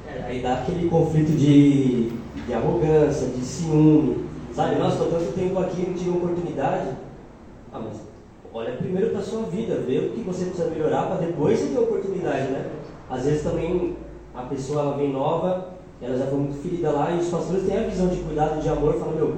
É, 0.08 0.24
aí 0.24 0.42
dá 0.42 0.54
aquele 0.54 0.88
conflito 0.88 1.32
de, 1.32 2.10
de 2.46 2.54
arrogância, 2.54 3.28
de 3.28 3.44
ciúme. 3.44 4.31
Sabe, 4.54 4.76
nossa, 4.76 5.02
estou 5.02 5.18
tanto 5.18 5.32
tempo 5.32 5.58
aqui, 5.58 5.86
não 5.86 5.94
tive 5.94 6.10
oportunidade. 6.10 6.90
Ah, 7.72 7.80
mas 7.80 8.00
olha 8.52 8.76
primeiro 8.76 9.10
para 9.10 9.20
a 9.20 9.22
sua 9.22 9.42
vida, 9.44 9.76
vê 9.86 9.98
o 9.98 10.10
que 10.10 10.20
você 10.20 10.44
precisa 10.44 10.68
melhorar 10.68 11.06
para 11.06 11.24
depois 11.26 11.58
você 11.58 11.68
ter 11.68 11.78
oportunidade, 11.78 12.50
né? 12.50 12.66
Às 13.08 13.24
vezes 13.24 13.42
também 13.42 13.96
a 14.34 14.42
pessoa 14.42 14.82
ela 14.82 14.96
vem 14.96 15.10
nova, 15.10 15.68
ela 16.02 16.18
já 16.18 16.26
foi 16.26 16.38
muito 16.38 16.62
ferida 16.62 16.90
lá 16.90 17.10
e 17.12 17.20
os 17.20 17.28
pastores 17.28 17.66
têm 17.66 17.78
a 17.78 17.88
visão 17.88 18.08
de 18.08 18.18
cuidado, 18.18 18.60
de 18.60 18.68
amor, 18.68 18.94
falam, 18.94 19.14
meu, 19.14 19.28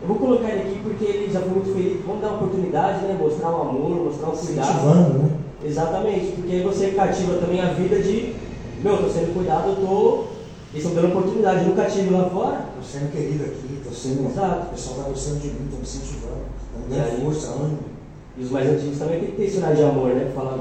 eu 0.00 0.06
vou 0.06 0.16
colocar 0.16 0.48
ele 0.48 0.70
aqui 0.70 0.80
porque 0.82 1.04
ele 1.04 1.30
já 1.30 1.40
foi 1.40 1.50
muito 1.50 1.74
ferido, 1.74 2.02
vamos 2.06 2.22
dar 2.22 2.28
uma 2.28 2.36
oportunidade, 2.36 3.02
né? 3.02 3.18
Mostrar 3.20 3.50
o 3.50 3.60
amor, 3.62 4.04
mostrar 4.04 4.28
o 4.28 4.36
cuidado. 4.36 4.70
Incentivando, 4.70 5.18
né? 5.18 5.30
Exatamente, 5.62 6.32
porque 6.32 6.52
aí 6.52 6.62
você 6.62 6.92
cativa 6.92 7.34
também 7.34 7.60
a 7.60 7.72
vida 7.72 8.00
de, 8.00 8.34
meu, 8.80 8.94
estou 8.94 9.10
sendo 9.10 9.34
cuidado, 9.34 9.68
eu 9.68 9.76
tô. 9.76 10.37
Estão 10.78 10.94
dando 10.94 11.08
oportunidade, 11.08 11.62
eu 11.62 11.68
nunca 11.70 11.84
tive 11.86 12.10
lá 12.10 12.30
fora. 12.30 12.64
Estou 12.68 12.82
sendo 12.82 13.12
querido 13.12 13.44
aqui, 13.44 13.78
estou 13.78 13.92
sendo. 13.92 14.30
Exato. 14.30 14.66
O 14.66 14.70
pessoal 14.70 14.96
está 14.98 15.08
gostando 15.10 15.38
de 15.40 15.48
mim, 15.48 15.64
estão 15.64 15.78
me 15.78 15.82
incentivando, 15.82 16.42
estão 16.66 16.88
me 16.88 16.96
E 16.96 17.00
aí? 17.00 17.10
dando 17.10 17.24
força, 17.24 17.48
ânimo. 17.50 17.78
E 18.36 18.42
os 18.44 18.50
mais 18.50 18.68
antigos 18.70 18.98
também 18.98 19.20
tem 19.20 19.30
que 19.30 19.36
ter 19.36 19.50
sinais 19.50 19.76
de 19.76 19.82
amor, 19.82 20.10
né? 20.10 20.30
Falar, 20.34 20.58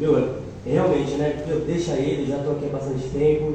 meu, 0.00 0.34
realmente, 0.64 1.12
né? 1.12 1.44
Eu 1.46 1.60
deixa 1.60 1.92
ele, 1.92 2.26
já 2.26 2.38
estou 2.38 2.52
aqui 2.52 2.66
há 2.66 2.68
bastante 2.70 3.08
tempo. 3.10 3.54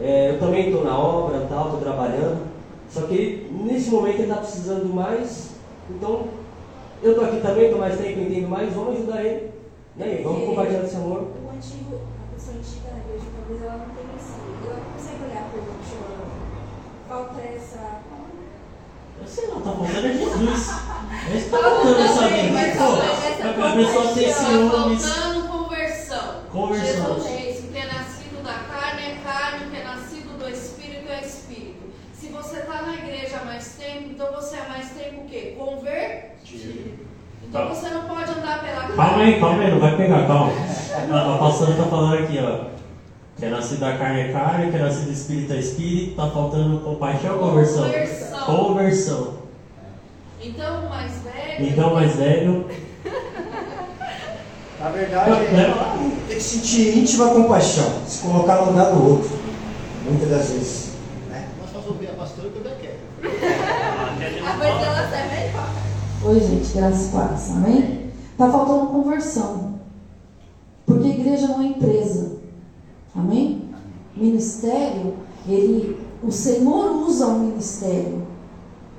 É, 0.00 0.30
eu 0.30 0.40
também 0.40 0.68
estou 0.68 0.84
na 0.84 0.98
obra, 0.98 1.46
tal, 1.48 1.66
estou 1.66 1.80
trabalhando. 1.80 2.46
Só 2.90 3.02
que 3.02 3.14
ele, 3.14 3.50
nesse 3.64 3.90
momento 3.90 4.16
ele 4.16 4.22
está 4.24 4.36
precisando 4.36 4.92
mais. 4.92 5.50
Então, 5.88 6.24
eu 7.02 7.12
estou 7.12 7.24
aqui 7.26 7.40
também, 7.40 7.64
estou 7.66 7.78
mais 7.78 7.96
tempo, 7.96 8.20
entendo 8.20 8.48
mais, 8.48 8.72
vamos 8.72 8.96
ajudar 8.96 9.24
ele. 9.24 9.50
Né? 9.96 10.18
E 10.20 10.22
vamos 10.24 10.44
compartilhar 10.48 10.82
esse 10.82 10.96
amor. 10.96 11.18
O 11.20 11.56
antigo, 11.56 11.94
a 11.94 12.34
pessoa 12.34 12.56
antiga 12.56 12.90
na 12.92 12.98
igreja, 12.98 13.26
talvez 13.38 13.62
ela 13.62 13.86
não 13.86 13.94
não 15.28 15.34
olhar 15.34 15.44
por 15.50 15.62
chorando. 15.88 16.28
Falta 17.08 17.40
essa. 17.42 18.00
Eu 19.20 19.26
sei 19.26 19.46
lá, 19.48 19.54
tá 19.56 19.60
faltando 19.72 20.06
é 20.06 20.12
Jesus. 20.12 20.68
É 21.28 21.40
que 21.40 21.50
tá 21.50 21.58
faltando 21.58 22.00
essa 22.00 22.28
vida. 22.28 22.78
Pô, 22.78 23.58
talvez 23.60 23.88
essa 23.88 23.98
a 23.98 24.02
pessoa 24.02 24.14
tem 24.14 24.32
compaixão, 24.32 24.70
ciúmes. 24.70 25.02
faltando 25.06 25.48
conversão. 25.48 26.34
Conversão. 26.52 27.14
Jesus 27.16 27.38
disse: 27.38 27.66
o 27.66 27.72
que 27.72 27.78
é 27.78 27.86
nascido 27.86 28.44
da 28.44 28.54
carne 28.54 29.02
é 29.02 29.16
carne, 29.24 29.66
o 29.66 29.70
que 29.70 29.76
é 29.76 29.84
nascido 29.84 30.38
do 30.38 30.48
espírito 30.48 31.10
é 31.10 31.20
espírito. 31.26 31.92
Se 32.14 32.28
você 32.28 32.58
está 32.58 32.82
na 32.82 32.94
igreja 32.94 33.38
há 33.42 33.44
mais 33.44 33.74
tempo, 33.76 34.10
então 34.10 34.32
você 34.32 34.56
há 34.56 34.68
mais 34.68 34.90
tempo 34.90 35.22
o 35.22 35.24
quê? 35.28 35.54
Convertido. 35.58 37.08
Então 37.48 37.66
Tá. 37.66 37.74
você 37.74 37.88
não 37.88 38.02
pode 38.02 38.30
andar 38.30 38.60
pela 38.62 38.80
carne. 38.82 38.96
Calma 38.96 39.22
aí, 39.22 39.40
calma 39.40 39.62
aí, 39.62 39.70
não 39.70 39.80
vai 39.80 39.96
pegar, 39.96 40.26
calma. 40.26 40.52
A, 40.52 41.34
a 41.34 41.38
pastora 41.38 41.74
tá 41.74 41.84
falando 41.84 42.14
aqui, 42.22 42.38
ó. 42.40 42.77
Que 43.38 43.44
é 43.44 43.50
nascido 43.50 43.78
da 43.78 43.96
carne 43.96 44.20
é 44.20 44.32
carne, 44.32 44.70
que 44.70 44.76
é 44.76 44.80
nascido 44.80 45.04
do 45.04 45.12
espírito 45.12 45.52
é 45.52 45.58
espírito, 45.58 46.16
tá 46.16 46.28
faltando 46.28 46.80
compaixão 46.80 47.34
ou 47.34 47.50
conversão? 47.50 47.84
Conversão. 47.84 48.46
Conversão. 48.46 49.38
Então 50.42 50.86
o 50.86 50.88
mais 50.88 51.12
velho. 51.22 51.68
Então, 51.68 51.94
mais 51.94 52.16
velho. 52.16 52.66
Na 54.80 54.90
verdade, 54.90 55.30
lá. 55.30 55.96
Tem 56.28 56.36
que 56.36 56.42
sentir 56.42 56.98
íntima 56.98 57.30
compaixão, 57.30 58.02
se 58.06 58.22
colocar 58.22 58.56
no 58.56 58.72
lugar 58.72 58.92
do 58.92 59.08
outro, 59.08 59.30
muitas 60.04 60.30
das 60.30 60.50
vezes. 60.50 60.92
Né? 61.28 61.48
nós 61.60 61.70
vamos 61.72 61.88
ouvir 61.88 62.08
a 62.10 62.14
pastora 62.14 62.48
que 62.48 62.58
eu 62.58 62.72
quero. 62.80 62.98
A 64.46 64.52
voz 64.56 64.80
dela 64.80 65.16
é 65.16 65.46
melhor. 65.46 65.68
Oi, 66.24 66.40
gente, 66.40 66.72
graças 66.74 67.08
e 67.08 67.12
paz, 67.12 67.50
amém? 67.50 68.10
Tá 68.36 68.50
faltando 68.50 68.86
conversão. 68.88 69.78
Porque 70.86 71.06
a 71.06 71.10
igreja 71.10 71.48
não 71.48 71.62
é 71.62 71.66
empresa, 71.66 72.37
amém? 73.18 73.62
Ministério, 74.16 75.14
ele, 75.46 75.98
o 76.22 76.30
Senhor 76.30 77.06
usa 77.06 77.26
o 77.26 77.38
ministério 77.40 78.22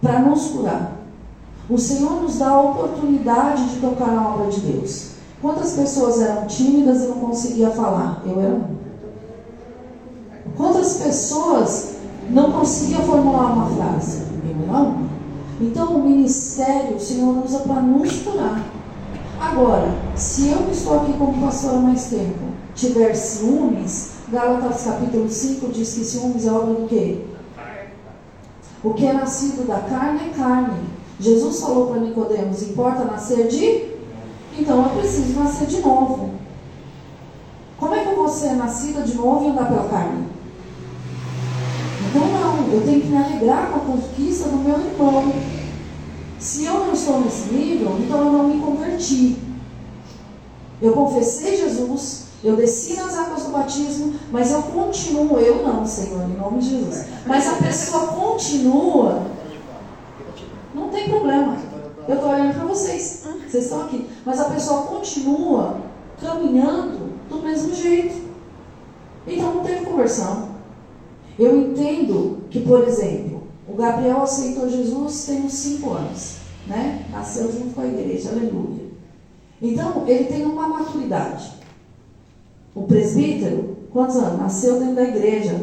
para 0.01 0.19
nos 0.19 0.47
curar. 0.47 0.97
O 1.69 1.77
Senhor 1.77 2.21
nos 2.21 2.39
dá 2.39 2.49
a 2.49 2.61
oportunidade 2.61 3.69
de 3.69 3.79
tocar 3.79 4.07
na 4.07 4.33
obra 4.33 4.47
de 4.47 4.59
Deus. 4.61 5.11
Quantas 5.41 5.73
pessoas 5.73 6.19
eram 6.21 6.47
tímidas 6.47 7.03
e 7.03 7.07
não 7.07 7.19
conseguiam 7.19 7.71
falar? 7.71 8.23
Eu 8.25 8.41
era 8.41 8.55
uma. 8.55 8.69
Quantas 10.57 10.97
pessoas 10.97 11.95
não 12.29 12.51
conseguiam 12.51 13.01
formular 13.03 13.53
uma 13.53 13.69
frase? 13.69 14.23
Eu 14.43 14.63
era 14.63 14.81
uma. 14.81 15.09
Então 15.61 15.95
o 15.95 16.03
ministério 16.03 16.95
o 16.95 16.99
Senhor 16.99 17.43
usa 17.45 17.59
para 17.59 17.81
nos 17.81 18.21
curar. 18.21 18.63
Agora, 19.39 19.95
se 20.15 20.49
eu 20.49 20.65
que 20.65 20.71
estou 20.71 20.99
aqui 20.99 21.13
como 21.13 21.41
pastora 21.41 21.77
mais 21.77 22.09
tempo 22.09 22.49
tiver 22.75 23.13
ciúmes, 23.13 24.11
Gálatas 24.29 24.83
capítulo 24.83 25.29
5 25.29 25.69
diz 25.69 25.93
que 25.93 26.03
ciúmes 26.03 26.45
é 26.45 26.51
obra 26.51 26.73
do 26.73 26.87
quê? 26.87 27.21
O 28.83 28.93
que 28.93 29.05
é 29.05 29.13
nascido 29.13 29.65
da 29.65 29.79
carne 29.79 30.29
é 30.29 30.37
carne. 30.37 30.79
Jesus 31.19 31.61
falou 31.61 31.87
para 31.87 32.01
Nicodemos, 32.01 32.63
importa 32.63 33.05
nascer 33.05 33.47
de? 33.47 33.89
Então 34.57 34.83
eu 34.83 34.89
preciso 34.89 35.39
nascer 35.39 35.67
de 35.67 35.81
novo. 35.81 36.31
Como 37.77 37.95
é 37.95 38.03
que 38.03 38.09
eu 38.09 38.15
vou 38.17 38.27
ser 38.27 38.53
nascida 38.53 39.01
de 39.03 39.15
novo 39.15 39.45
e 39.45 39.49
andar 39.49 39.67
pela 39.67 39.87
carne? 39.87 40.27
Então 42.09 42.27
não, 42.27 42.73
eu 42.73 42.81
tenho 42.85 43.01
que 43.01 43.07
me 43.07 43.17
alegrar 43.17 43.69
com 43.71 43.77
a 43.77 43.95
conquista 43.95 44.49
do 44.49 44.57
meu 44.57 44.79
irmão. 44.79 45.58
Se 46.39 46.65
eu 46.65 46.73
não 46.73 46.93
estou 46.93 47.19
nesse 47.19 47.53
nível, 47.53 47.97
então 47.99 48.17
eu 48.19 48.31
não 48.31 48.47
me 48.47 48.61
converti. 48.61 49.37
Eu 50.81 50.93
confessei 50.93 51.57
Jesus, 51.57 52.27
eu 52.41 52.55
desci 52.55 52.95
nas 52.95 53.17
águas 53.17 53.43
do 53.43 53.51
batismo, 53.51 54.13
mas 54.31 54.51
eu 54.51 54.63
continuo, 54.63 55.37
eu 55.39 55.61
não, 55.61 55.85
Senhor, 55.85 56.23
em 56.23 56.37
nome 56.37 56.59
de 56.59 56.69
Jesus. 56.69 57.05
Mas 57.25 57.45
a 57.47 57.57
pessoa 57.57 58.07
continua, 58.07 59.23
não 60.73 60.87
tem 60.87 61.09
problema. 61.09 61.57
Eu 62.07 62.15
estou 62.15 62.31
olhando 62.31 62.55
para 62.55 62.65
vocês, 62.65 63.23
vocês 63.47 63.65
estão 63.65 63.81
aqui. 63.81 64.09
Mas 64.25 64.39
a 64.39 64.45
pessoa 64.45 64.83
continua 64.83 65.77
caminhando 66.21 67.13
do 67.29 67.41
mesmo 67.41 67.75
jeito. 67.75 68.29
Então 69.27 69.55
não 69.55 69.63
teve 69.63 69.85
conversão. 69.85 70.49
Eu 71.37 71.55
entendo 71.55 72.39
que, 72.49 72.61
por 72.61 72.87
exemplo, 72.87 73.38
o 73.71 73.75
Gabriel 73.75 74.21
aceitou 74.21 74.69
Jesus 74.69 75.25
tem 75.25 75.41
uns 75.41 75.53
5 75.53 75.89
anos, 75.91 76.37
né? 76.67 77.05
Nasceu 77.11 77.51
junto 77.51 77.75
com 77.75 77.81
a 77.81 77.87
igreja, 77.87 78.29
aleluia. 78.29 78.89
Então, 79.61 80.05
ele 80.07 80.25
tem 80.25 80.45
uma 80.45 80.67
maturidade. 80.67 81.51
O 82.73 82.83
presbítero, 82.83 83.77
quantos 83.91 84.15
anos? 84.15 84.39
Nasceu 84.39 84.79
dentro 84.79 84.95
da 84.95 85.03
igreja. 85.03 85.59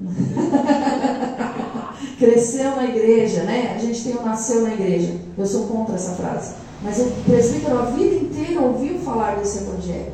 Cresceu 2.18 2.76
na 2.76 2.84
igreja, 2.84 3.44
né? 3.44 3.74
A 3.74 3.78
gente 3.78 4.04
tem 4.04 4.16
o 4.16 4.22
nasceu 4.22 4.62
na 4.62 4.74
igreja. 4.74 5.14
Eu 5.36 5.46
sou 5.46 5.66
contra 5.66 5.94
essa 5.94 6.12
frase. 6.12 6.54
Mas 6.82 6.98
o 6.98 7.10
presbítero 7.24 7.78
a 7.78 7.86
vida 7.86 8.14
inteira 8.14 8.60
ouviu 8.60 8.98
falar 8.98 9.36
desse 9.36 9.64
evangelho. 9.64 10.12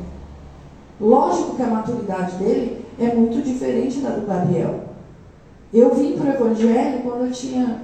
Lógico 0.99 1.55
que 1.55 1.61
a 1.61 1.67
maturidade 1.67 2.37
dele 2.37 2.85
é 2.99 3.13
muito 3.13 3.41
diferente 3.41 3.99
da 3.99 4.09
do 4.09 4.25
Gabriel. 4.25 4.86
Eu 5.73 5.93
vim 5.93 6.17
para 6.17 6.31
o 6.31 6.33
Evangelho 6.33 7.01
quando 7.03 7.25
eu 7.25 7.31
tinha. 7.31 7.81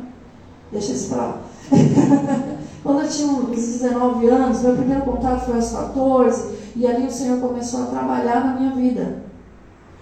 Deixa 0.71 0.93
isso 0.93 1.09
para 1.09 1.17
lá. 1.17 1.41
quando 2.83 3.01
eu 3.01 3.09
tinha 3.09 3.27
uns 3.27 3.49
19 3.49 4.27
anos, 4.27 4.61
meu 4.61 4.75
primeiro 4.75 5.01
contato 5.03 5.45
foi 5.45 5.55
aos 5.55 5.71
14, 5.71 6.55
e 6.75 6.87
ali 6.87 7.07
o 7.07 7.11
Senhor 7.11 7.39
começou 7.39 7.83
a 7.83 7.87
trabalhar 7.87 8.45
na 8.45 8.59
minha 8.59 8.71
vida. 8.71 9.23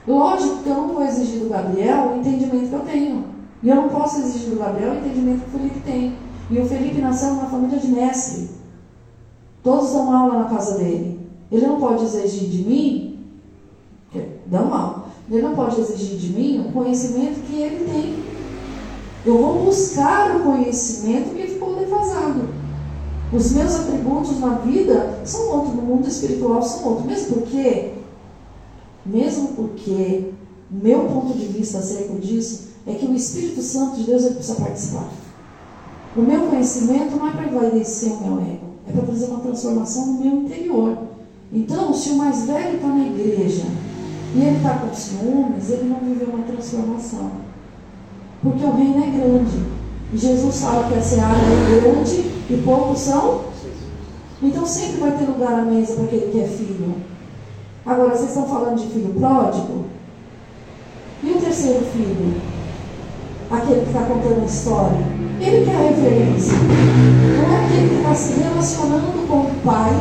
Lógico 0.08 0.64
que 0.64 0.70
eu 0.70 0.76
não 0.76 0.88
vou 0.90 1.04
exigir 1.04 1.42
do 1.42 1.50
Gabriel 1.50 2.14
o 2.14 2.20
entendimento 2.20 2.70
que 2.70 2.76
eu 2.76 2.80
tenho. 2.82 3.26
E 3.62 3.70
eu 3.70 3.76
não 3.76 3.90
posso 3.90 4.20
exigir 4.20 4.50
do 4.50 4.60
Gabriel 4.60 4.94
o 4.94 4.98
entendimento 4.98 5.42
que 5.42 5.56
o 5.56 5.60
Felipe 5.60 5.80
tem. 5.82 6.16
E 6.50 6.60
o 6.60 6.66
Felipe 6.66 7.02
nasceu 7.02 7.36
numa 7.36 7.46
família 7.46 7.78
de 7.78 7.88
mestre. 7.88 8.50
Todos 9.64 9.92
dão 9.92 10.12
aula 10.12 10.40
na 10.40 10.50
casa 10.50 10.78
dele. 10.78 11.20
Ele 11.52 11.68
não 11.68 11.80
pode 11.80 12.04
exigir 12.04 12.50
de 12.50 12.64
mim, 12.64 13.12
dão 14.48 14.74
aula, 14.74 15.06
ele 15.32 15.48
não 15.48 15.56
pode 15.56 15.80
exigir 15.80 16.18
de 16.18 16.34
mim 16.34 16.60
o 16.60 16.72
conhecimento 16.74 17.40
que 17.48 17.56
ele 17.56 17.86
tem. 17.86 18.24
Eu 19.26 19.38
vou 19.38 19.66
buscar 19.66 20.36
o 20.36 20.40
conhecimento 20.42 21.36
que 21.36 21.48
ficou 21.48 21.76
defasado. 21.76 22.50
Os 23.32 23.52
meus 23.54 23.76
atributos 23.76 24.40
na 24.40 24.56
vida 24.56 25.22
são 25.24 25.50
outros, 25.52 25.76
no 25.76 25.84
mundo 25.84 26.08
espiritual 26.08 26.62
são 26.62 26.86
outros. 26.86 27.06
Mesmo 27.06 27.36
porque, 27.36 27.94
mesmo 29.06 29.48
porque, 29.50 30.32
meu 30.70 31.06
ponto 31.06 31.38
de 31.38 31.46
vista 31.46 31.78
acerca 31.78 32.16
disso 32.16 32.72
é 32.86 32.94
que 32.94 33.06
o 33.06 33.16
Espírito 33.16 33.62
Santo 33.62 33.98
de 33.98 34.04
Deus 34.04 34.24
ele 34.26 34.36
precisa 34.36 34.60
participar. 34.60 35.10
O 36.18 36.22
meu 36.22 36.42
conhecimento 36.48 37.16
não 37.16 37.30
é 37.30 37.32
para 37.32 37.48
envaidecer 37.48 38.12
o 38.12 38.22
meu 38.22 38.42
ego, 38.42 38.66
é 38.86 38.92
para 38.92 39.04
fazer 39.04 39.26
uma 39.28 39.40
transformação 39.40 40.08
no 40.08 40.20
meu 40.20 40.42
interior. 40.42 40.98
Então, 41.54 41.94
se 41.94 42.10
o 42.10 42.16
mais 42.18 42.44
velho 42.44 42.76
está 42.76 42.88
na 42.88 43.06
igreja 43.06 43.64
e 44.34 44.42
ele 44.42 44.58
está 44.58 44.76
com 44.76 44.94
ciúmes, 44.94 45.70
ele 45.70 45.90
não 45.90 46.00
viveu 46.00 46.30
uma 46.30 46.44
transformação. 46.44 47.32
Porque 48.42 48.64
o 48.64 48.76
reino 48.76 49.04
é 49.04 49.08
grande. 49.08 49.58
E 50.14 50.18
Jesus 50.18 50.62
fala 50.62 50.88
que 50.88 50.98
a 50.98 51.02
seara 51.02 51.36
é 51.36 51.82
grande 51.82 52.32
e 52.50 52.62
poucos 52.64 53.00
são. 53.00 53.42
Então 54.42 54.66
sempre 54.66 55.02
vai 55.02 55.12
ter 55.12 55.26
lugar 55.26 55.54
à 55.54 55.62
mesa 55.64 55.94
para 55.94 56.06
aquele 56.06 56.32
que 56.32 56.40
é 56.40 56.48
filho. 56.48 56.96
Agora, 57.86 58.16
vocês 58.16 58.30
estão 58.30 58.48
falando 58.48 58.78
de 58.78 58.88
filho 58.88 59.14
pródigo? 59.14 59.86
E 61.24 61.32
o 61.32 61.42
terceiro 61.42 61.86
filho? 61.86 62.42
Aquele 63.50 63.82
que 63.82 63.88
está 63.88 64.04
contando 64.04 64.42
a 64.42 64.46
história. 64.46 64.98
Ele 65.40 65.66
quer 65.66 65.76
a 65.76 65.90
referência. 65.90 66.54
Não 66.58 67.54
é 67.54 67.66
aquele 67.66 67.90
que 67.90 67.96
está 67.96 68.16
se 68.16 68.34
relacionando 68.40 69.28
com 69.28 69.42
o 69.42 69.62
pai 69.64 69.92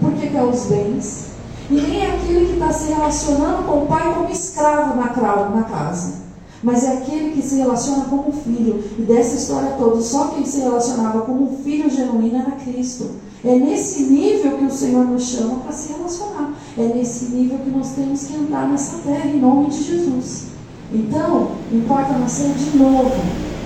porque 0.00 0.26
quer 0.26 0.42
os 0.42 0.66
bens. 0.66 1.33
E 1.70 1.74
nem 1.74 2.02
é 2.02 2.14
aquele 2.14 2.46
que 2.46 2.52
está 2.52 2.72
se 2.72 2.92
relacionando 2.92 3.62
com 3.64 3.84
o 3.84 3.86
pai 3.86 4.14
como 4.14 4.30
escravo 4.30 4.96
na, 4.96 5.06
na 5.06 5.62
casa. 5.62 6.24
Mas 6.62 6.84
é 6.84 6.98
aquele 6.98 7.32
que 7.32 7.42
se 7.42 7.56
relaciona 7.56 8.04
como 8.04 8.32
filho. 8.32 8.82
E 8.98 9.02
dessa 9.02 9.36
história 9.36 9.72
toda, 9.78 10.00
só 10.00 10.28
quem 10.28 10.44
se 10.44 10.60
relacionava 10.60 11.22
como 11.22 11.58
filho 11.62 11.90
genuíno 11.90 12.38
era 12.38 12.52
Cristo. 12.52 13.10
É 13.44 13.54
nesse 13.56 14.04
nível 14.04 14.56
que 14.56 14.64
o 14.64 14.70
Senhor 14.70 15.04
nos 15.04 15.24
chama 15.24 15.56
para 15.56 15.72
se 15.72 15.92
relacionar. 15.92 16.54
É 16.78 16.82
nesse 16.82 17.26
nível 17.26 17.58
que 17.58 17.70
nós 17.70 17.90
temos 17.90 18.24
que 18.24 18.36
andar 18.36 18.66
nessa 18.68 18.98
terra, 18.98 19.28
em 19.28 19.38
nome 19.38 19.68
de 19.68 19.82
Jesus. 19.82 20.46
Então, 20.92 21.50
importa 21.70 22.12
nascer 22.14 22.52
de 22.54 22.78
novo. 22.78 23.12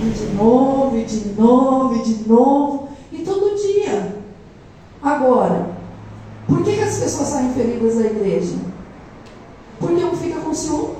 E 0.01 0.09
de 0.09 0.35
novo, 0.35 0.97
e 0.97 1.03
de 1.03 1.29
novo, 1.39 1.95
e 1.95 2.03
de 2.03 2.27
novo. 2.27 2.89
E 3.11 3.17
todo 3.19 3.55
dia. 3.55 4.17
Agora, 5.01 5.69
por 6.45 6.63
que, 6.63 6.73
que 6.73 6.78
as 6.89 6.97
pessoas 6.97 7.27
saem 7.29 7.53
feridas 7.53 7.95
da 7.95 8.05
igreja? 8.05 8.55
Porque 9.79 10.03
um 10.03 10.15
fica 10.15 10.39
com 10.41 10.53
ciúme 10.53 10.95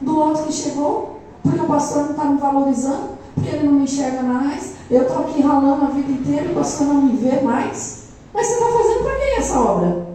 do 0.00 0.18
outro 0.18 0.44
que 0.44 0.52
chegou, 0.52 1.20
porque 1.42 1.60
o 1.60 1.66
pastor 1.66 2.04
não 2.04 2.10
está 2.10 2.24
me 2.24 2.38
valorizando, 2.38 3.10
porque 3.34 3.50
ele 3.50 3.66
não 3.66 3.72
me 3.74 3.84
enxerga 3.84 4.22
mais, 4.22 4.74
eu 4.90 5.02
estou 5.02 5.18
aqui 5.18 5.42
ralando 5.42 5.84
a 5.84 5.88
vida 5.88 6.12
inteira 6.12 6.46
e 6.46 6.52
o 6.52 6.54
pastor 6.54 6.86
não 6.86 7.02
me 7.02 7.16
vê 7.16 7.40
mais. 7.40 8.06
Mas 8.32 8.46
você 8.46 8.52
está 8.54 8.66
fazendo 8.66 9.02
para 9.02 9.16
quem 9.16 9.36
essa 9.36 9.60
obra? 9.60 10.06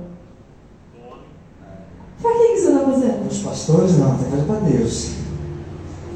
Para 2.22 2.32
quem 2.32 2.56
que 2.56 2.62
você 2.62 2.68
está 2.68 2.86
fazendo? 2.86 3.28
Os 3.30 3.40
pastores 3.40 3.98
não, 3.98 4.16
tem 4.16 4.26
que 4.26 4.32
fazer 4.32 4.44
para 4.44 4.60
Deus. 4.60 5.12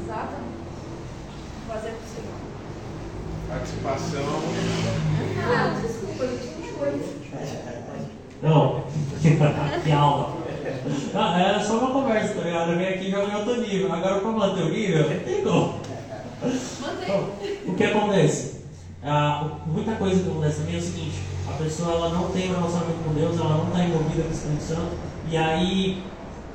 Exatamente. 0.02 0.56
Fazer 1.68 1.90
pro 1.90 2.08
Senhor. 2.14 2.36
Participação. 3.48 4.22
Ah, 5.48 5.80
desculpa, 5.82 6.24
eu 6.24 6.38
tinha 6.38 6.72
coisa. 6.72 7.16
Não, 8.46 8.84
que 9.82 9.92
aula. 9.92 10.36
Ah, 11.14 11.40
era 11.40 11.60
só 11.60 11.78
uma 11.78 11.90
conversa, 11.90 12.34
tá 12.34 12.42
ligado? 12.42 12.72
Eu 12.72 12.78
vim 12.78 12.84
aqui 12.84 13.10
jogar 13.10 13.28
em 13.28 13.36
outro 13.36 13.60
nível. 13.60 13.92
Agora 13.92 14.20
pra 14.20 14.30
manter 14.30 14.62
o 14.62 14.68
nível, 14.68 15.10
não 15.10 15.18
tem 15.18 15.42
como. 15.42 15.80
Mantém. 16.80 17.30
O 17.66 17.74
que 17.74 17.84
acontece? 17.84 18.56
Ah, 19.02 19.50
muita 19.66 19.92
coisa 19.96 20.22
que 20.22 20.30
acontece 20.30 20.60
também 20.60 20.76
é 20.76 20.78
o 20.78 20.82
seguinte, 20.82 21.22
a 21.48 21.52
pessoa 21.52 21.92
ela 21.92 22.08
não 22.10 22.28
tem 22.30 22.50
um 22.50 22.54
relacionamento 22.54 22.98
com 23.04 23.14
Deus, 23.14 23.38
ela 23.38 23.56
não 23.56 23.66
está 23.68 23.84
envolvida 23.84 24.22
com 24.22 24.28
o 24.28 24.32
Espírito 24.32 24.62
Santo, 24.62 24.92
e 25.30 25.36
aí 25.36 26.02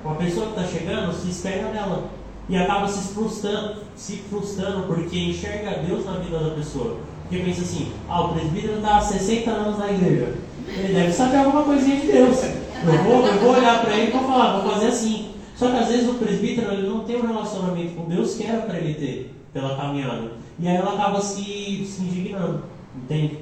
a 0.05 0.13
pessoa 0.15 0.47
que 0.47 0.59
está 0.59 0.79
chegando 0.79 1.13
se 1.13 1.29
espera 1.29 1.71
nela 1.71 2.09
e 2.49 2.57
acaba 2.57 2.87
se 2.87 3.13
frustrando, 3.13 3.81
se 3.95 4.17
frustrando 4.29 4.87
porque 4.87 5.17
enxerga 5.17 5.81
Deus 5.85 6.05
na 6.05 6.13
vida 6.13 6.39
da 6.39 6.55
pessoa. 6.55 6.97
Porque 7.21 7.43
pensa 7.43 7.61
assim, 7.61 7.93
ah, 8.09 8.21
o 8.21 8.33
presbítero 8.33 8.75
está 8.75 8.97
há 8.97 9.01
60 9.01 9.51
anos 9.51 9.77
na 9.77 9.91
igreja. 9.91 10.33
Ele 10.77 10.93
deve 10.93 11.11
saber 11.11 11.37
alguma 11.37 11.63
coisinha 11.63 11.99
de 11.99 12.07
Deus. 12.11 12.43
Eu 12.43 13.03
vou, 13.03 13.25
eu 13.27 13.39
vou 13.39 13.51
olhar 13.51 13.81
para 13.81 13.95
ele 13.97 14.07
e 14.07 14.11
vou 14.11 14.21
falar, 14.27 14.59
vou 14.59 14.71
fazer 14.73 14.87
assim. 14.87 15.31
Só 15.55 15.69
que 15.69 15.77
às 15.77 15.87
vezes 15.87 16.09
o 16.09 16.15
presbítero 16.15 16.71
ele 16.71 16.87
não 16.87 17.03
tem 17.03 17.17
um 17.17 17.27
relacionamento 17.27 17.93
com 17.95 18.09
Deus 18.09 18.35
que 18.35 18.45
era 18.45 18.61
para 18.63 18.77
ele 18.79 18.93
ter 18.95 19.35
pela 19.53 19.75
caminhada. 19.75 20.31
E 20.57 20.67
aí 20.67 20.75
ela 20.77 20.93
acaba 20.93 21.21
se, 21.21 21.85
se 21.85 22.01
indignando. 22.01 22.63
Entende? 22.95 23.39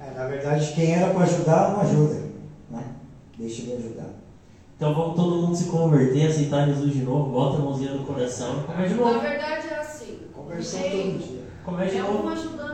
É, 0.00 0.18
na 0.18 0.26
verdade, 0.26 0.72
quem 0.74 0.92
era 0.94 1.12
para 1.12 1.22
ajudar, 1.24 1.72
não 1.72 1.80
ajuda. 1.82 2.22
Né? 2.70 2.82
Deixa 3.38 3.62
ele 3.62 3.74
ajudar. 3.74 4.10
Então 4.76 4.94
vamos 4.94 5.14
todo 5.16 5.36
mundo 5.42 5.54
se 5.56 5.64
converter, 5.64 6.26
aceitar 6.26 6.66
Jesus 6.66 6.92
de 6.92 7.02
novo, 7.02 7.30
bota 7.30 7.56
a 7.58 7.60
mãozinha 7.60 7.92
no 7.92 8.04
coração 8.04 8.60
e 8.60 8.72
começa 8.72 8.88
de 8.94 9.00
Na 9.00 9.06
novo. 9.06 9.20
verdade 9.20 9.68
é 9.68 9.78
assim. 9.78 10.18
Conversão 10.34 10.80
todo 10.80 11.18
dia. 11.18 11.42
Começa 11.64 11.90
de 11.92 11.98
É 11.98 12.04
um 12.04 12.12
novo. 12.14 12.28
ajudando. 12.30 12.71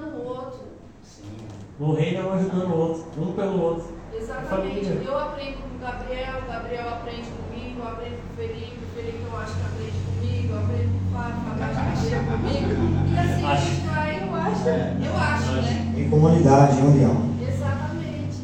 No 1.78 1.94
reino 1.94 2.18
é 2.18 2.24
um 2.24 2.32
ajudando 2.32 2.70
o 2.72 2.76
outro, 2.76 3.04
um 3.22 3.32
pelo 3.32 3.62
outro. 3.62 3.84
Exatamente. 4.12 4.98
Eu 5.04 5.16
aprendo 5.16 5.58
com 5.58 5.76
o 5.76 5.78
Gabriel, 5.80 6.34
o 6.42 6.50
Gabriel 6.50 6.88
aprende 6.88 7.28
comigo, 7.28 7.78
eu 7.78 7.86
aprendo 7.86 8.16
com 8.16 8.32
o 8.32 8.36
Felipe, 8.36 8.78
o 8.82 8.96
Felipe 8.96 9.18
eu 9.22 9.38
acho 9.38 9.54
que 9.54 9.60
aprende 9.62 9.98
comigo, 10.04 10.54
eu 10.54 10.58
aprendo 10.58 10.90
com 10.90 10.98
o 10.98 11.12
Fábio, 11.12 11.38
o 11.38 11.44
Fábio 11.44 11.92
acho 11.92 12.06
que 12.06 12.14
aprende 12.14 12.74
comigo. 12.74 12.98
E 13.08 13.18
assim 13.18 13.46
a 13.46 13.56
gente 13.56 13.80
vai, 13.86 14.22
eu 14.22 14.34
acho, 14.34 14.68
eu 15.06 15.16
acho, 15.16 15.52
né? 15.52 15.94
Em 15.96 16.10
comunidade, 16.10 16.78
em 16.78 16.84
união. 16.84 17.30
Exatamente. 17.40 18.38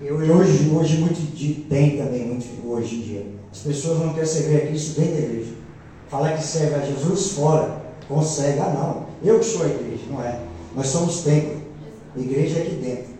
Eu 0.00 0.22
eu 0.22 0.36
hoje, 0.36 0.70
hoje 0.70 0.98
muito 0.98 1.20
de, 1.34 1.54
tem 1.68 1.96
também, 1.96 2.28
muito 2.28 2.46
hoje 2.64 2.94
em 2.94 3.00
dia. 3.00 3.26
As 3.50 3.58
pessoas 3.58 3.98
não 3.98 4.12
querem 4.12 4.28
servir 4.28 4.56
a 4.56 4.66
Cristo 4.68 5.00
dentro 5.00 5.14
da 5.14 5.20
igreja. 5.20 5.52
Falar 6.08 6.32
que 6.34 6.44
serve 6.44 6.76
a 6.76 6.86
Jesus 6.86 7.32
fora, 7.32 7.82
consegue. 8.06 8.60
Ah 8.60 8.68
não, 8.68 9.06
eu 9.28 9.40
que 9.40 9.46
sou 9.46 9.64
a 9.64 9.68
igreja, 9.68 10.04
não 10.08 10.22
é. 10.22 10.38
Nós 10.76 10.86
somos 10.86 11.22
templo. 11.22 11.63
Igreja 12.16 12.58
é 12.58 12.62
aqui 12.62 12.74
dentro. 12.76 13.14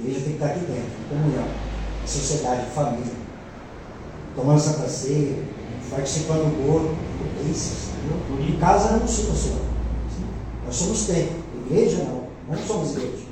Igreja 0.00 0.20
tem 0.20 0.28
que 0.28 0.32
estar 0.32 0.46
aqui 0.46 0.60
dentro, 0.60 0.90
em 1.04 1.08
comunhão. 1.08 1.48
Sociedade, 2.06 2.70
família. 2.70 3.12
Tomando 4.34 4.60
Santa 4.60 4.88
Ceia, 4.88 5.42
participando 5.90 6.44
do 6.44 7.50
isso. 7.50 7.90
entendeu? 7.98 8.48
Em 8.48 8.58
casa 8.58 8.96
não 8.96 9.08
sou 9.08 9.34
só. 9.34 9.56
Nós 10.64 10.76
somos 10.76 11.06
templo. 11.06 11.42
Igreja 11.66 12.04
não. 12.04 12.28
Nós 12.48 12.60
não 12.60 12.66
somos 12.66 12.96
igreja. 12.96 13.28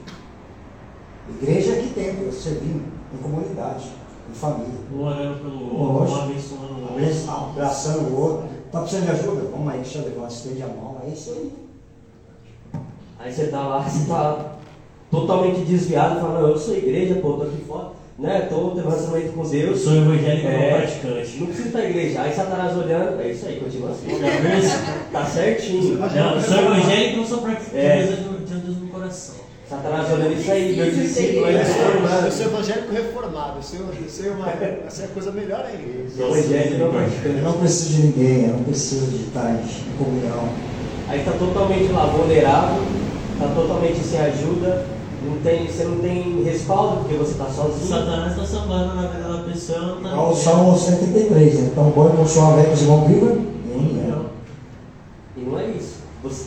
Igreja 1.29 1.73
é 1.73 1.79
aqui 1.79 1.89
dentro, 1.95 2.33
servindo, 2.33 2.85
em 3.15 3.23
comunidade, 3.23 3.91
em 4.29 4.35
família. 4.35 4.81
Um 4.93 5.05
orando 5.05 5.41
pelo 5.41 5.79
outro, 5.79 6.15
um 6.15 6.23
abençoando 6.23 6.75
o 6.75 6.93
outro. 6.93 7.31
Abraçando 7.31 8.09
o 8.11 8.21
outro. 8.21 8.49
Está 8.67 8.81
precisando 8.81 9.05
de 9.05 9.11
ajuda? 9.11 9.51
Vamos 9.51 9.73
aí, 9.73 9.81
deixa 9.81 9.99
eu 9.99 10.05
levar, 10.05 10.29
estende 10.29 10.63
a 10.63 10.69
mão. 10.69 11.01
É 11.05 11.09
isso 11.09 11.31
aí. 11.31 11.53
Aí 13.19 13.33
você 13.33 13.47
tá 13.49 13.67
lá, 13.67 13.83
você 13.83 14.07
tá 14.07 14.56
totalmente 15.11 15.61
desviado, 15.61 16.21
fala, 16.21 16.41
não, 16.41 16.49
eu 16.49 16.59
sou 16.59 16.75
igreja, 16.77 17.17
pô, 17.17 17.33
tô 17.35 17.43
aqui 17.45 17.63
fora, 17.67 17.89
né? 18.19 18.47
Tô 18.51 18.71
tendo 18.71 18.89
relacionamento 18.89 19.33
com 19.33 19.43
Eu 19.45 19.49
Deus. 19.51 19.81
sou 19.81 19.95
evangélico 19.95 20.47
É. 20.49 20.71
não 20.71 20.79
praticante. 20.79 21.37
Não 21.39 21.47
precisa 21.47 21.69
estar 21.69 21.79
na 21.81 21.85
igreja. 21.91 22.21
Aí 22.23 22.35
Satanás 22.35 22.77
olhando, 22.77 23.21
é 23.21 23.29
isso 23.31 23.47
aí, 23.47 23.61
continua 23.61 23.91
assim. 23.91 24.07
Isso? 24.59 24.79
Tá 25.13 25.25
certinho. 25.25 25.99
Não, 25.99 26.35
eu 26.35 26.41
sou 26.41 26.59
evangélico 26.59 27.17
não 27.19 27.27
sou 27.27 27.39
praticante. 27.39 27.77
É. 27.77 28.03
Eu 28.03 28.47
tenho 28.47 28.61
Deus 28.61 28.77
no 28.79 28.89
coração. 28.89 29.35
Satanás 29.69 30.13
olhando 30.13 30.33
isso 30.39 30.49
aí, 30.53 30.77
meu 30.77 30.89
discípulo 30.93 31.47
aí 31.47 31.57
Eu 31.57 32.31
sou 32.31 32.47
evangélico 32.47 32.93
reformado, 32.95 33.57
eu 33.59 33.63
sou, 33.65 33.81
eu 33.81 34.09
sou 34.09 34.33
uma, 34.35 34.49
essa 34.87 35.03
é 35.03 35.05
a 35.07 35.09
coisa 35.09 35.33
melhor 35.33 35.67
ainda. 35.67 36.25
Evangelho 36.25 36.79
não 36.79 36.87
Eu 36.87 36.93
praticante. 36.93 37.41
não 37.43 37.53
preciso 37.55 37.91
de 37.91 38.03
ninguém, 38.07 38.45
eu 38.45 38.53
não 38.53 38.63
preciso 38.63 39.07
de 39.11 39.25
estar 39.25 39.51
em 39.53 39.99
comunhão. 39.99 40.49
Aí 41.09 41.21
tá 41.25 41.33
totalmente 41.33 41.91
lá 41.93 42.07
vulnerável, 42.07 42.81
tá 43.41 43.49
totalmente 43.57 43.99
sem 43.99 44.21
ajuda, 44.21 44.85
não 45.27 45.39
tem, 45.39 45.67
você 45.67 45.85
não 45.85 45.99
tem 45.99 46.43
respaldo 46.45 46.97
porque 46.99 47.15
você 47.17 47.35
tá 47.35 47.45
O 47.45 47.53
sozinho. 47.53 47.89
Satanás 47.89 48.33
está 48.33 48.45
sambando 48.47 48.95
na 48.95 49.07
vida 49.09 49.29
da 49.33 49.43
pessoa, 49.45 49.81
não 49.81 50.03
tá 50.03 50.09
Igual 50.11 50.29
o 50.29 50.33
entendendo. 50.33 50.45
Salmo 50.45 50.79
133, 50.79 51.55
né? 51.61 51.69
Então, 51.73 51.91
bom 51.91 52.11
e 52.13 52.17
consoar 52.17 52.57
velho 52.57 52.75
que 52.77 52.83
irmãos 52.83 53.07
brigam? 53.09 53.47
Nem 53.67 54.01
é. 54.01 54.17
E 55.37 55.41
não 55.45 55.59
é 55.59 55.67
isso. 55.71 55.97
Você- 56.23 56.45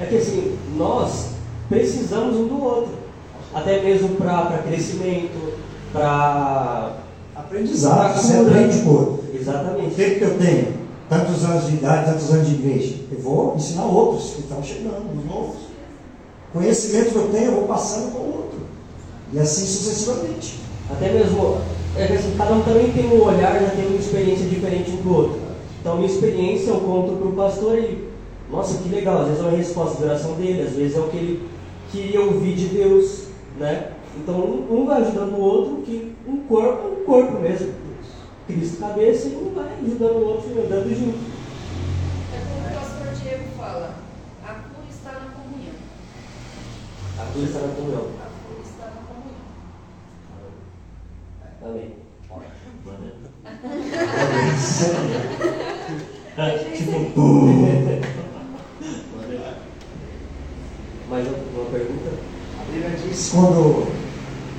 É 0.00 0.06
que 0.06 0.16
assim, 0.16 0.56
nós 0.76 1.26
precisamos 1.68 2.36
um 2.36 2.48
do 2.48 2.62
outro. 2.64 2.92
Até 3.54 3.82
mesmo 3.82 4.10
para 4.16 4.62
crescimento, 4.66 5.52
para. 5.92 6.96
Aprendizado, 7.36 8.14
você 8.20 8.38
aprende 8.38 8.78
o 8.78 8.90
outro. 8.92 9.24
O 9.32 9.36
Exatamente. 9.36 9.94
tempo 9.94 10.18
que 10.18 10.24
eu 10.24 10.38
tenho, 10.38 10.74
tantos 11.08 11.44
anos 11.44 11.66
de 11.66 11.74
idade, 11.76 12.10
tantos 12.12 12.30
anos 12.32 12.48
de 12.48 12.54
igreja, 12.54 12.94
eu 13.10 13.18
vou 13.20 13.54
ensinar 13.56 13.84
outros 13.84 14.30
que 14.34 14.40
estão 14.42 14.62
chegando, 14.62 15.04
os 15.18 15.24
novos. 15.26 15.56
Conhecimento 16.52 17.10
que 17.10 17.16
eu 17.16 17.28
tenho, 17.28 17.46
eu 17.46 17.54
vou 17.56 17.68
passando 17.68 18.12
para 18.12 18.20
o 18.20 18.36
outro. 18.36 18.60
E 19.32 19.38
assim 19.38 19.64
sucessivamente. 19.64 20.60
Até 20.90 21.12
mesmo, 21.12 21.58
é 21.96 22.06
que 22.06 22.12
assim, 22.12 22.34
cada 22.36 22.52
um 22.52 22.62
também 22.62 22.92
tem 22.92 23.06
um 23.06 23.22
olhar, 23.22 23.60
já 23.60 23.70
tem 23.70 23.86
uma 23.86 23.98
experiência 23.98 24.46
diferente 24.46 24.90
um 24.90 24.96
do 24.96 25.14
outro. 25.14 25.40
Então, 25.80 25.96
minha 25.96 26.08
experiência 26.08 26.70
eu 26.70 26.80
conto 26.80 27.16
para 27.16 27.28
o 27.28 27.32
pastor 27.32 27.78
e, 27.78 28.08
nossa, 28.50 28.82
que 28.82 28.88
legal, 28.88 29.22
às 29.22 29.28
vezes 29.28 29.42
é 29.42 29.46
uma 29.46 29.56
resposta 29.56 29.98
de 29.98 30.04
oração 30.04 30.34
dele, 30.34 30.62
às 30.62 30.74
vezes 30.74 30.96
é 30.96 31.00
o 31.00 31.08
que 31.08 31.16
ele 31.16 31.48
queria 31.90 32.20
ouvir 32.20 32.54
de 32.54 32.68
Deus, 32.68 33.24
né? 33.58 33.92
Então, 34.16 34.34
um, 34.70 34.86
vai 34.86 35.00
ajudando 35.00 35.34
o 35.34 35.40
outro, 35.40 35.82
que 35.82 36.14
um 36.28 36.38
corpo 36.40 36.86
é 36.86 37.00
um 37.00 37.04
corpo 37.04 37.40
mesmo. 37.40 37.72
Cristo 38.46 38.78
cabeça 38.78 39.28
e 39.28 39.36
um 39.36 39.52
vai 39.54 39.68
ajudando 39.82 40.16
o 40.16 40.26
outro, 40.26 40.50
andando 40.50 40.88
junto. 40.90 41.18
É 42.32 42.38
como 42.46 42.60
o 42.60 42.80
pastor 42.80 43.14
Diego 43.22 43.44
fala, 43.56 43.94
a 44.44 44.52
cura 44.52 44.86
está 44.90 45.12
na 45.12 45.30
comunhão. 45.30 45.74
A 47.22 47.32
cruz 47.32 47.46
está 47.46 47.60
na 47.60 47.74
comunhão. 47.74 48.06
A 48.18 48.26
cura 48.42 48.60
está 48.64 48.86
na 48.86 49.00
comunhão. 49.06 49.42
Amém. 51.64 52.02
É, 56.36 56.58
tipo, 56.76 56.92
Mais 61.08 61.26
uma 61.28 61.64
pergunta? 61.70 62.10
A 62.58 62.64
Bíblia 62.64 62.90
diz 62.90 63.30
Quando 63.30 63.86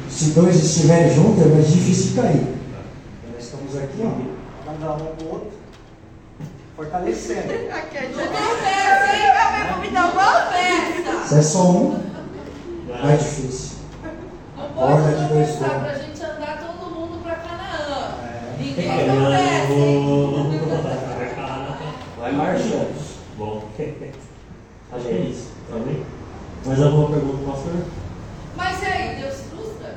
se 0.10 0.30
dois 0.32 0.56
estiverem 0.64 1.14
juntos, 1.14 1.42
é 1.44 1.48
mais 1.48 1.68
difícil 1.68 2.22
cair. 2.22 2.48
Nós 3.34 3.44
estamos 3.44 3.76
aqui, 3.76 4.04
ó, 4.04 4.72
dando 4.72 4.86
a 4.86 4.98
mão 4.98 5.16
pro 5.18 5.30
outro, 5.32 5.52
fortalecendo. 6.78 7.52
Não 7.52 8.28
tropeça, 8.28 9.16
hein? 9.16 9.34
Gabriel, 9.34 9.80
me 9.82 9.90
dá 9.90 10.06
uma 10.08 10.52
festa. 10.52 11.28
Se 11.28 11.36
é 11.36 11.42
só 11.42 11.72
um, 11.72 12.13
mais 13.02 13.20
difícil. 13.20 13.78
Não 14.58 14.70
pode 14.70 15.04
de 15.04 15.10
dois 15.34 15.50
tropeçar 15.50 15.70
pontos. 15.70 15.84
pra 15.84 15.94
gente 16.00 16.24
andar 16.24 16.58
todo 16.60 16.84
mundo 16.92 17.16
pra 17.24 17.36
Canaã. 17.36 18.02
É. 18.24 18.26
Ninguém 18.60 18.86
hein? 18.86 18.92
Vai 22.20 22.32
marchando. 22.32 22.94
Bom, 23.38 23.64
acho 24.94 25.06
que 25.06 25.12
é 25.12 25.20
isso. 25.20 25.48
Amém? 25.72 26.04
Mais 26.66 26.82
alguma 26.82 27.10
pergunta, 27.10 27.52
pastor? 27.52 27.74
Mas 28.56 28.82
e 28.82 28.86
aí, 28.86 29.16
Deus 29.22 29.36
frustra? 29.50 29.96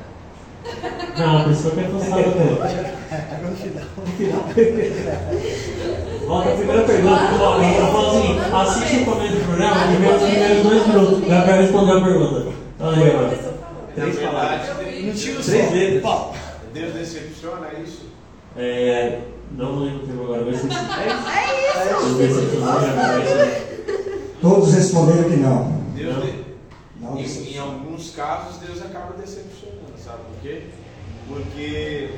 Não, 1.18 1.38
a 1.38 1.44
pessoa 1.44 1.74
quer 1.74 1.90
postar 1.90 2.16
no 2.16 2.26
outro. 2.26 2.64
agora 2.64 3.50
no 3.50 3.56
final. 3.56 3.84
Volta 6.26 6.48
a 6.48 6.52
primeira 6.56 6.82
pergunta. 6.82 7.22
Eu 7.22 7.38
eu 7.38 7.86
falo 7.92 8.06
assim, 8.08 8.28
assiste 8.52 8.96
o 8.96 9.04
começo 9.04 9.34
do 9.36 9.40
programa 9.46 9.92
e 9.92 9.96
vê 9.96 10.08
os 10.08 10.22
primeiros 10.22 10.62
dois 10.64 10.86
minutos. 10.88 11.20
Gabriel 11.28 11.60
respondeu 11.62 11.98
a 11.98 12.00
pergunta. 12.00 12.65
Aí, 12.78 13.10
agora. 13.10 13.38
Três 13.94 14.18
palavras. 14.18 14.68
Não 14.68 14.74
Três 14.76 15.44
som. 15.44 15.52
letras. 15.74 16.02
Pau. 16.02 16.34
Deus 16.74 16.92
decepciona 16.92 17.68
é 17.68 17.80
isso? 17.80 18.06
É, 18.56 19.20
não 19.52 19.78
lembro 19.80 20.04
o 20.04 20.06
termo 20.06 20.22
agora, 20.24 20.42
mas. 20.44 20.62
É 20.62 20.66
isso. 20.66 22.20
eu 22.20 22.26
esqueci. 22.26 22.56
Todos 24.42 24.74
responderam 24.74 25.24
que 25.30 25.36
não. 25.36 25.72
Deus 25.94 26.14
Não. 26.14 26.20
de- 26.22 26.46
Não, 27.00 27.18
em, 27.18 27.54
em 27.54 27.58
alguns 27.58 28.10
casos, 28.10 28.58
Deus 28.58 28.80
acaba 28.82 29.14
decepcionando, 29.18 29.92
sabe 30.02 30.18
por 30.30 30.40
quê? 30.42 30.62
Porque 31.28 32.10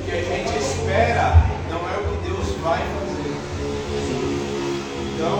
o 0.00 0.04
que 0.04 0.10
a 0.10 0.22
gente 0.22 0.56
espera 0.58 1.34
não 1.70 1.80
é 1.88 1.96
o 1.98 2.04
que 2.16 2.28
Deus 2.28 2.48
vai 2.62 2.78
fazer. 2.78 3.36
Então, 5.14 5.38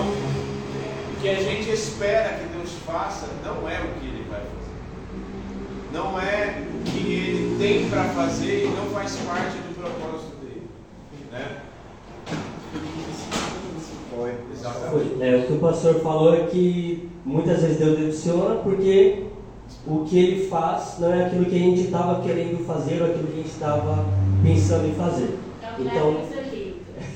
o 1.13 1.21
que 1.21 1.29
a 1.29 1.35
gente 1.35 1.71
espera 1.71 2.35
que 2.41 2.47
Deus 2.57 2.71
faça 2.87 3.27
não 3.45 3.69
é 3.69 3.81
o 3.81 4.01
que. 4.01 4.16
Não 5.93 6.21
é 6.21 6.63
o 6.81 6.91
que 6.91 7.13
Ele 7.13 7.57
tem 7.59 7.89
para 7.89 8.05
fazer 8.05 8.65
e 8.67 8.69
não 8.69 8.87
faz 8.87 9.17
parte 9.27 9.57
do 9.59 9.75
propósito 9.75 10.37
dele. 10.43 10.63
Né? 11.33 11.59
Foi. 14.15 14.35
Exatamente. 14.53 15.23
É, 15.23 15.37
o 15.37 15.47
que 15.47 15.53
o 15.53 15.59
pastor 15.59 15.95
falou 16.01 16.35
é 16.35 16.47
que 16.47 17.09
muitas 17.25 17.61
vezes 17.63 17.79
Deus 17.79 17.99
decepciona 17.99 18.57
porque 18.57 19.25
o 19.87 20.05
que 20.05 20.19
ele 20.19 20.49
faz 20.49 20.97
não 20.99 21.13
é 21.13 21.27
aquilo 21.27 21.45
que 21.45 21.57
a 21.57 21.59
gente 21.59 21.81
estava 21.83 22.23
querendo 22.23 22.65
fazer 22.67 23.03
ou 23.03 23.09
aquilo 23.11 23.27
que 23.29 23.33
a 23.33 23.37
gente 23.43 23.51
estava 23.51 24.05
pensando 24.43 24.89
em 24.89 24.95
fazer. 24.95 25.39
Então, 25.79 26.21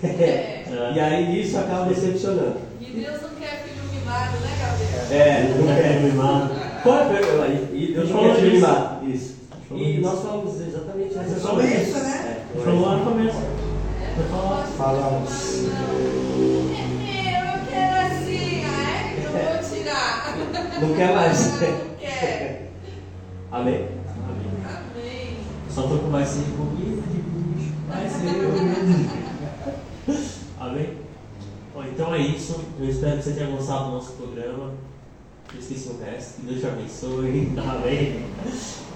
É. 0.03 0.93
e 0.95 1.01
aí 1.01 1.41
isso 1.43 1.59
acaba 1.59 1.87
decepcionando. 1.87 2.57
E 2.81 2.85
Deus 2.87 3.23
não 3.23 3.31
quer 3.31 3.65
filho 3.65 3.83
mimado, 3.93 4.37
né, 4.39 4.51
Gabriel? 4.59 5.23
É, 5.23 5.55
Não 5.59 5.67
quero 5.67 6.01
me 6.01 6.11
mimar. 6.11 6.51
Qual 6.83 6.99
é 6.99 7.03
a 7.03 7.07
pergunta? 7.07 7.47
E 7.75 7.93
Deus 7.93 8.09
não 8.11 8.21
quer 8.21 8.35
te 8.37 8.41
isso. 8.47 8.55
mimar. 8.55 9.01
Isso. 9.07 9.35
E 9.73 9.93
isso. 9.93 10.01
nós 10.01 10.21
falamos 10.23 10.61
exatamente 10.61 11.15
nessa 11.15 11.39
Sobre 11.41 11.67
coisa. 11.69 11.83
isso, 11.83 11.99
né? 11.99 12.45
É, 12.55 12.59
Falou 12.65 12.81
lá 12.81 12.97
no 12.97 13.05
começo. 13.05 13.37
Falamos. 14.77 15.65
Eu 15.65 15.71
quero 17.69 17.97
assim, 18.07 18.65
ai, 18.65 19.19
eu 19.25 19.31
vou 19.31 19.59
tirar. 19.79 20.37
Não 20.81 20.91
quer 20.95 21.15
mais. 21.15 21.39
Não 21.61 21.95
quer. 21.99 22.71
Amém? 23.53 23.89
Amém. 24.65 25.37
Só 25.71 25.83
tô 25.83 25.99
com 25.99 26.09
mais 26.09 26.29
sede 26.29 26.45
de 26.47 26.53
comida, 26.53 27.03
de 27.03 27.19
bicho. 27.19 27.73
Mais 27.89 28.11
sede. 28.13 29.11
Amém? 30.61 30.89
Bom, 31.75 31.83
então 31.85 32.15
é 32.15 32.19
isso. 32.19 32.61
Eu 32.79 32.89
espero 32.89 33.17
que 33.19 33.25
você 33.25 33.33
tenha 33.33 33.51
gostado 33.51 33.85
do 33.87 33.91
nosso 33.93 34.13
programa. 34.13 34.71
Esqueci 35.59 35.89
o 35.89 36.05
resto. 36.05 36.41
Que 36.41 36.47
Deus 36.47 36.61
te 36.61 36.67
abençoe. 36.67 37.53
Tá 37.57 37.79
bem? 37.85 38.25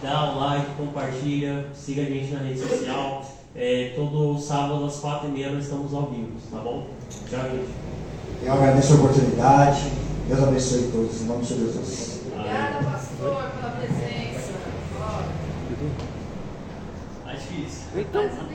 Dá 0.02 0.32
um 0.32 0.38
like, 0.38 0.66
compartilha, 0.76 1.66
siga 1.74 2.02
a 2.02 2.04
gente 2.04 2.32
na 2.32 2.40
rede 2.40 2.60
social. 2.60 3.24
É, 3.56 3.92
todo 3.96 4.38
sábado 4.38 4.84
às 4.84 4.96
quatro 4.96 5.28
e 5.28 5.32
meia 5.32 5.50
nós 5.50 5.64
estamos 5.64 5.94
ao 5.94 6.10
vivo, 6.10 6.32
tá 6.50 6.58
bom? 6.58 6.88
Tchau, 7.30 7.40
gente. 7.50 7.70
Eu 8.42 8.52
agradeço 8.52 8.92
a 8.92 8.96
oportunidade. 8.96 9.80
Deus 10.28 10.42
abençoe 10.42 10.90
todos. 10.92 11.22
Em 11.22 11.24
nome 11.24 11.42
de 11.42 11.48
Jesus. 11.54 12.20
Obrigada, 12.32 12.84
pastor, 12.84 13.50
pela 13.50 13.70
presença. 13.76 14.52
Ó. 15.00 15.22
Tá 17.24 17.32
difícil. 17.32 17.84
Mas, 17.94 18.54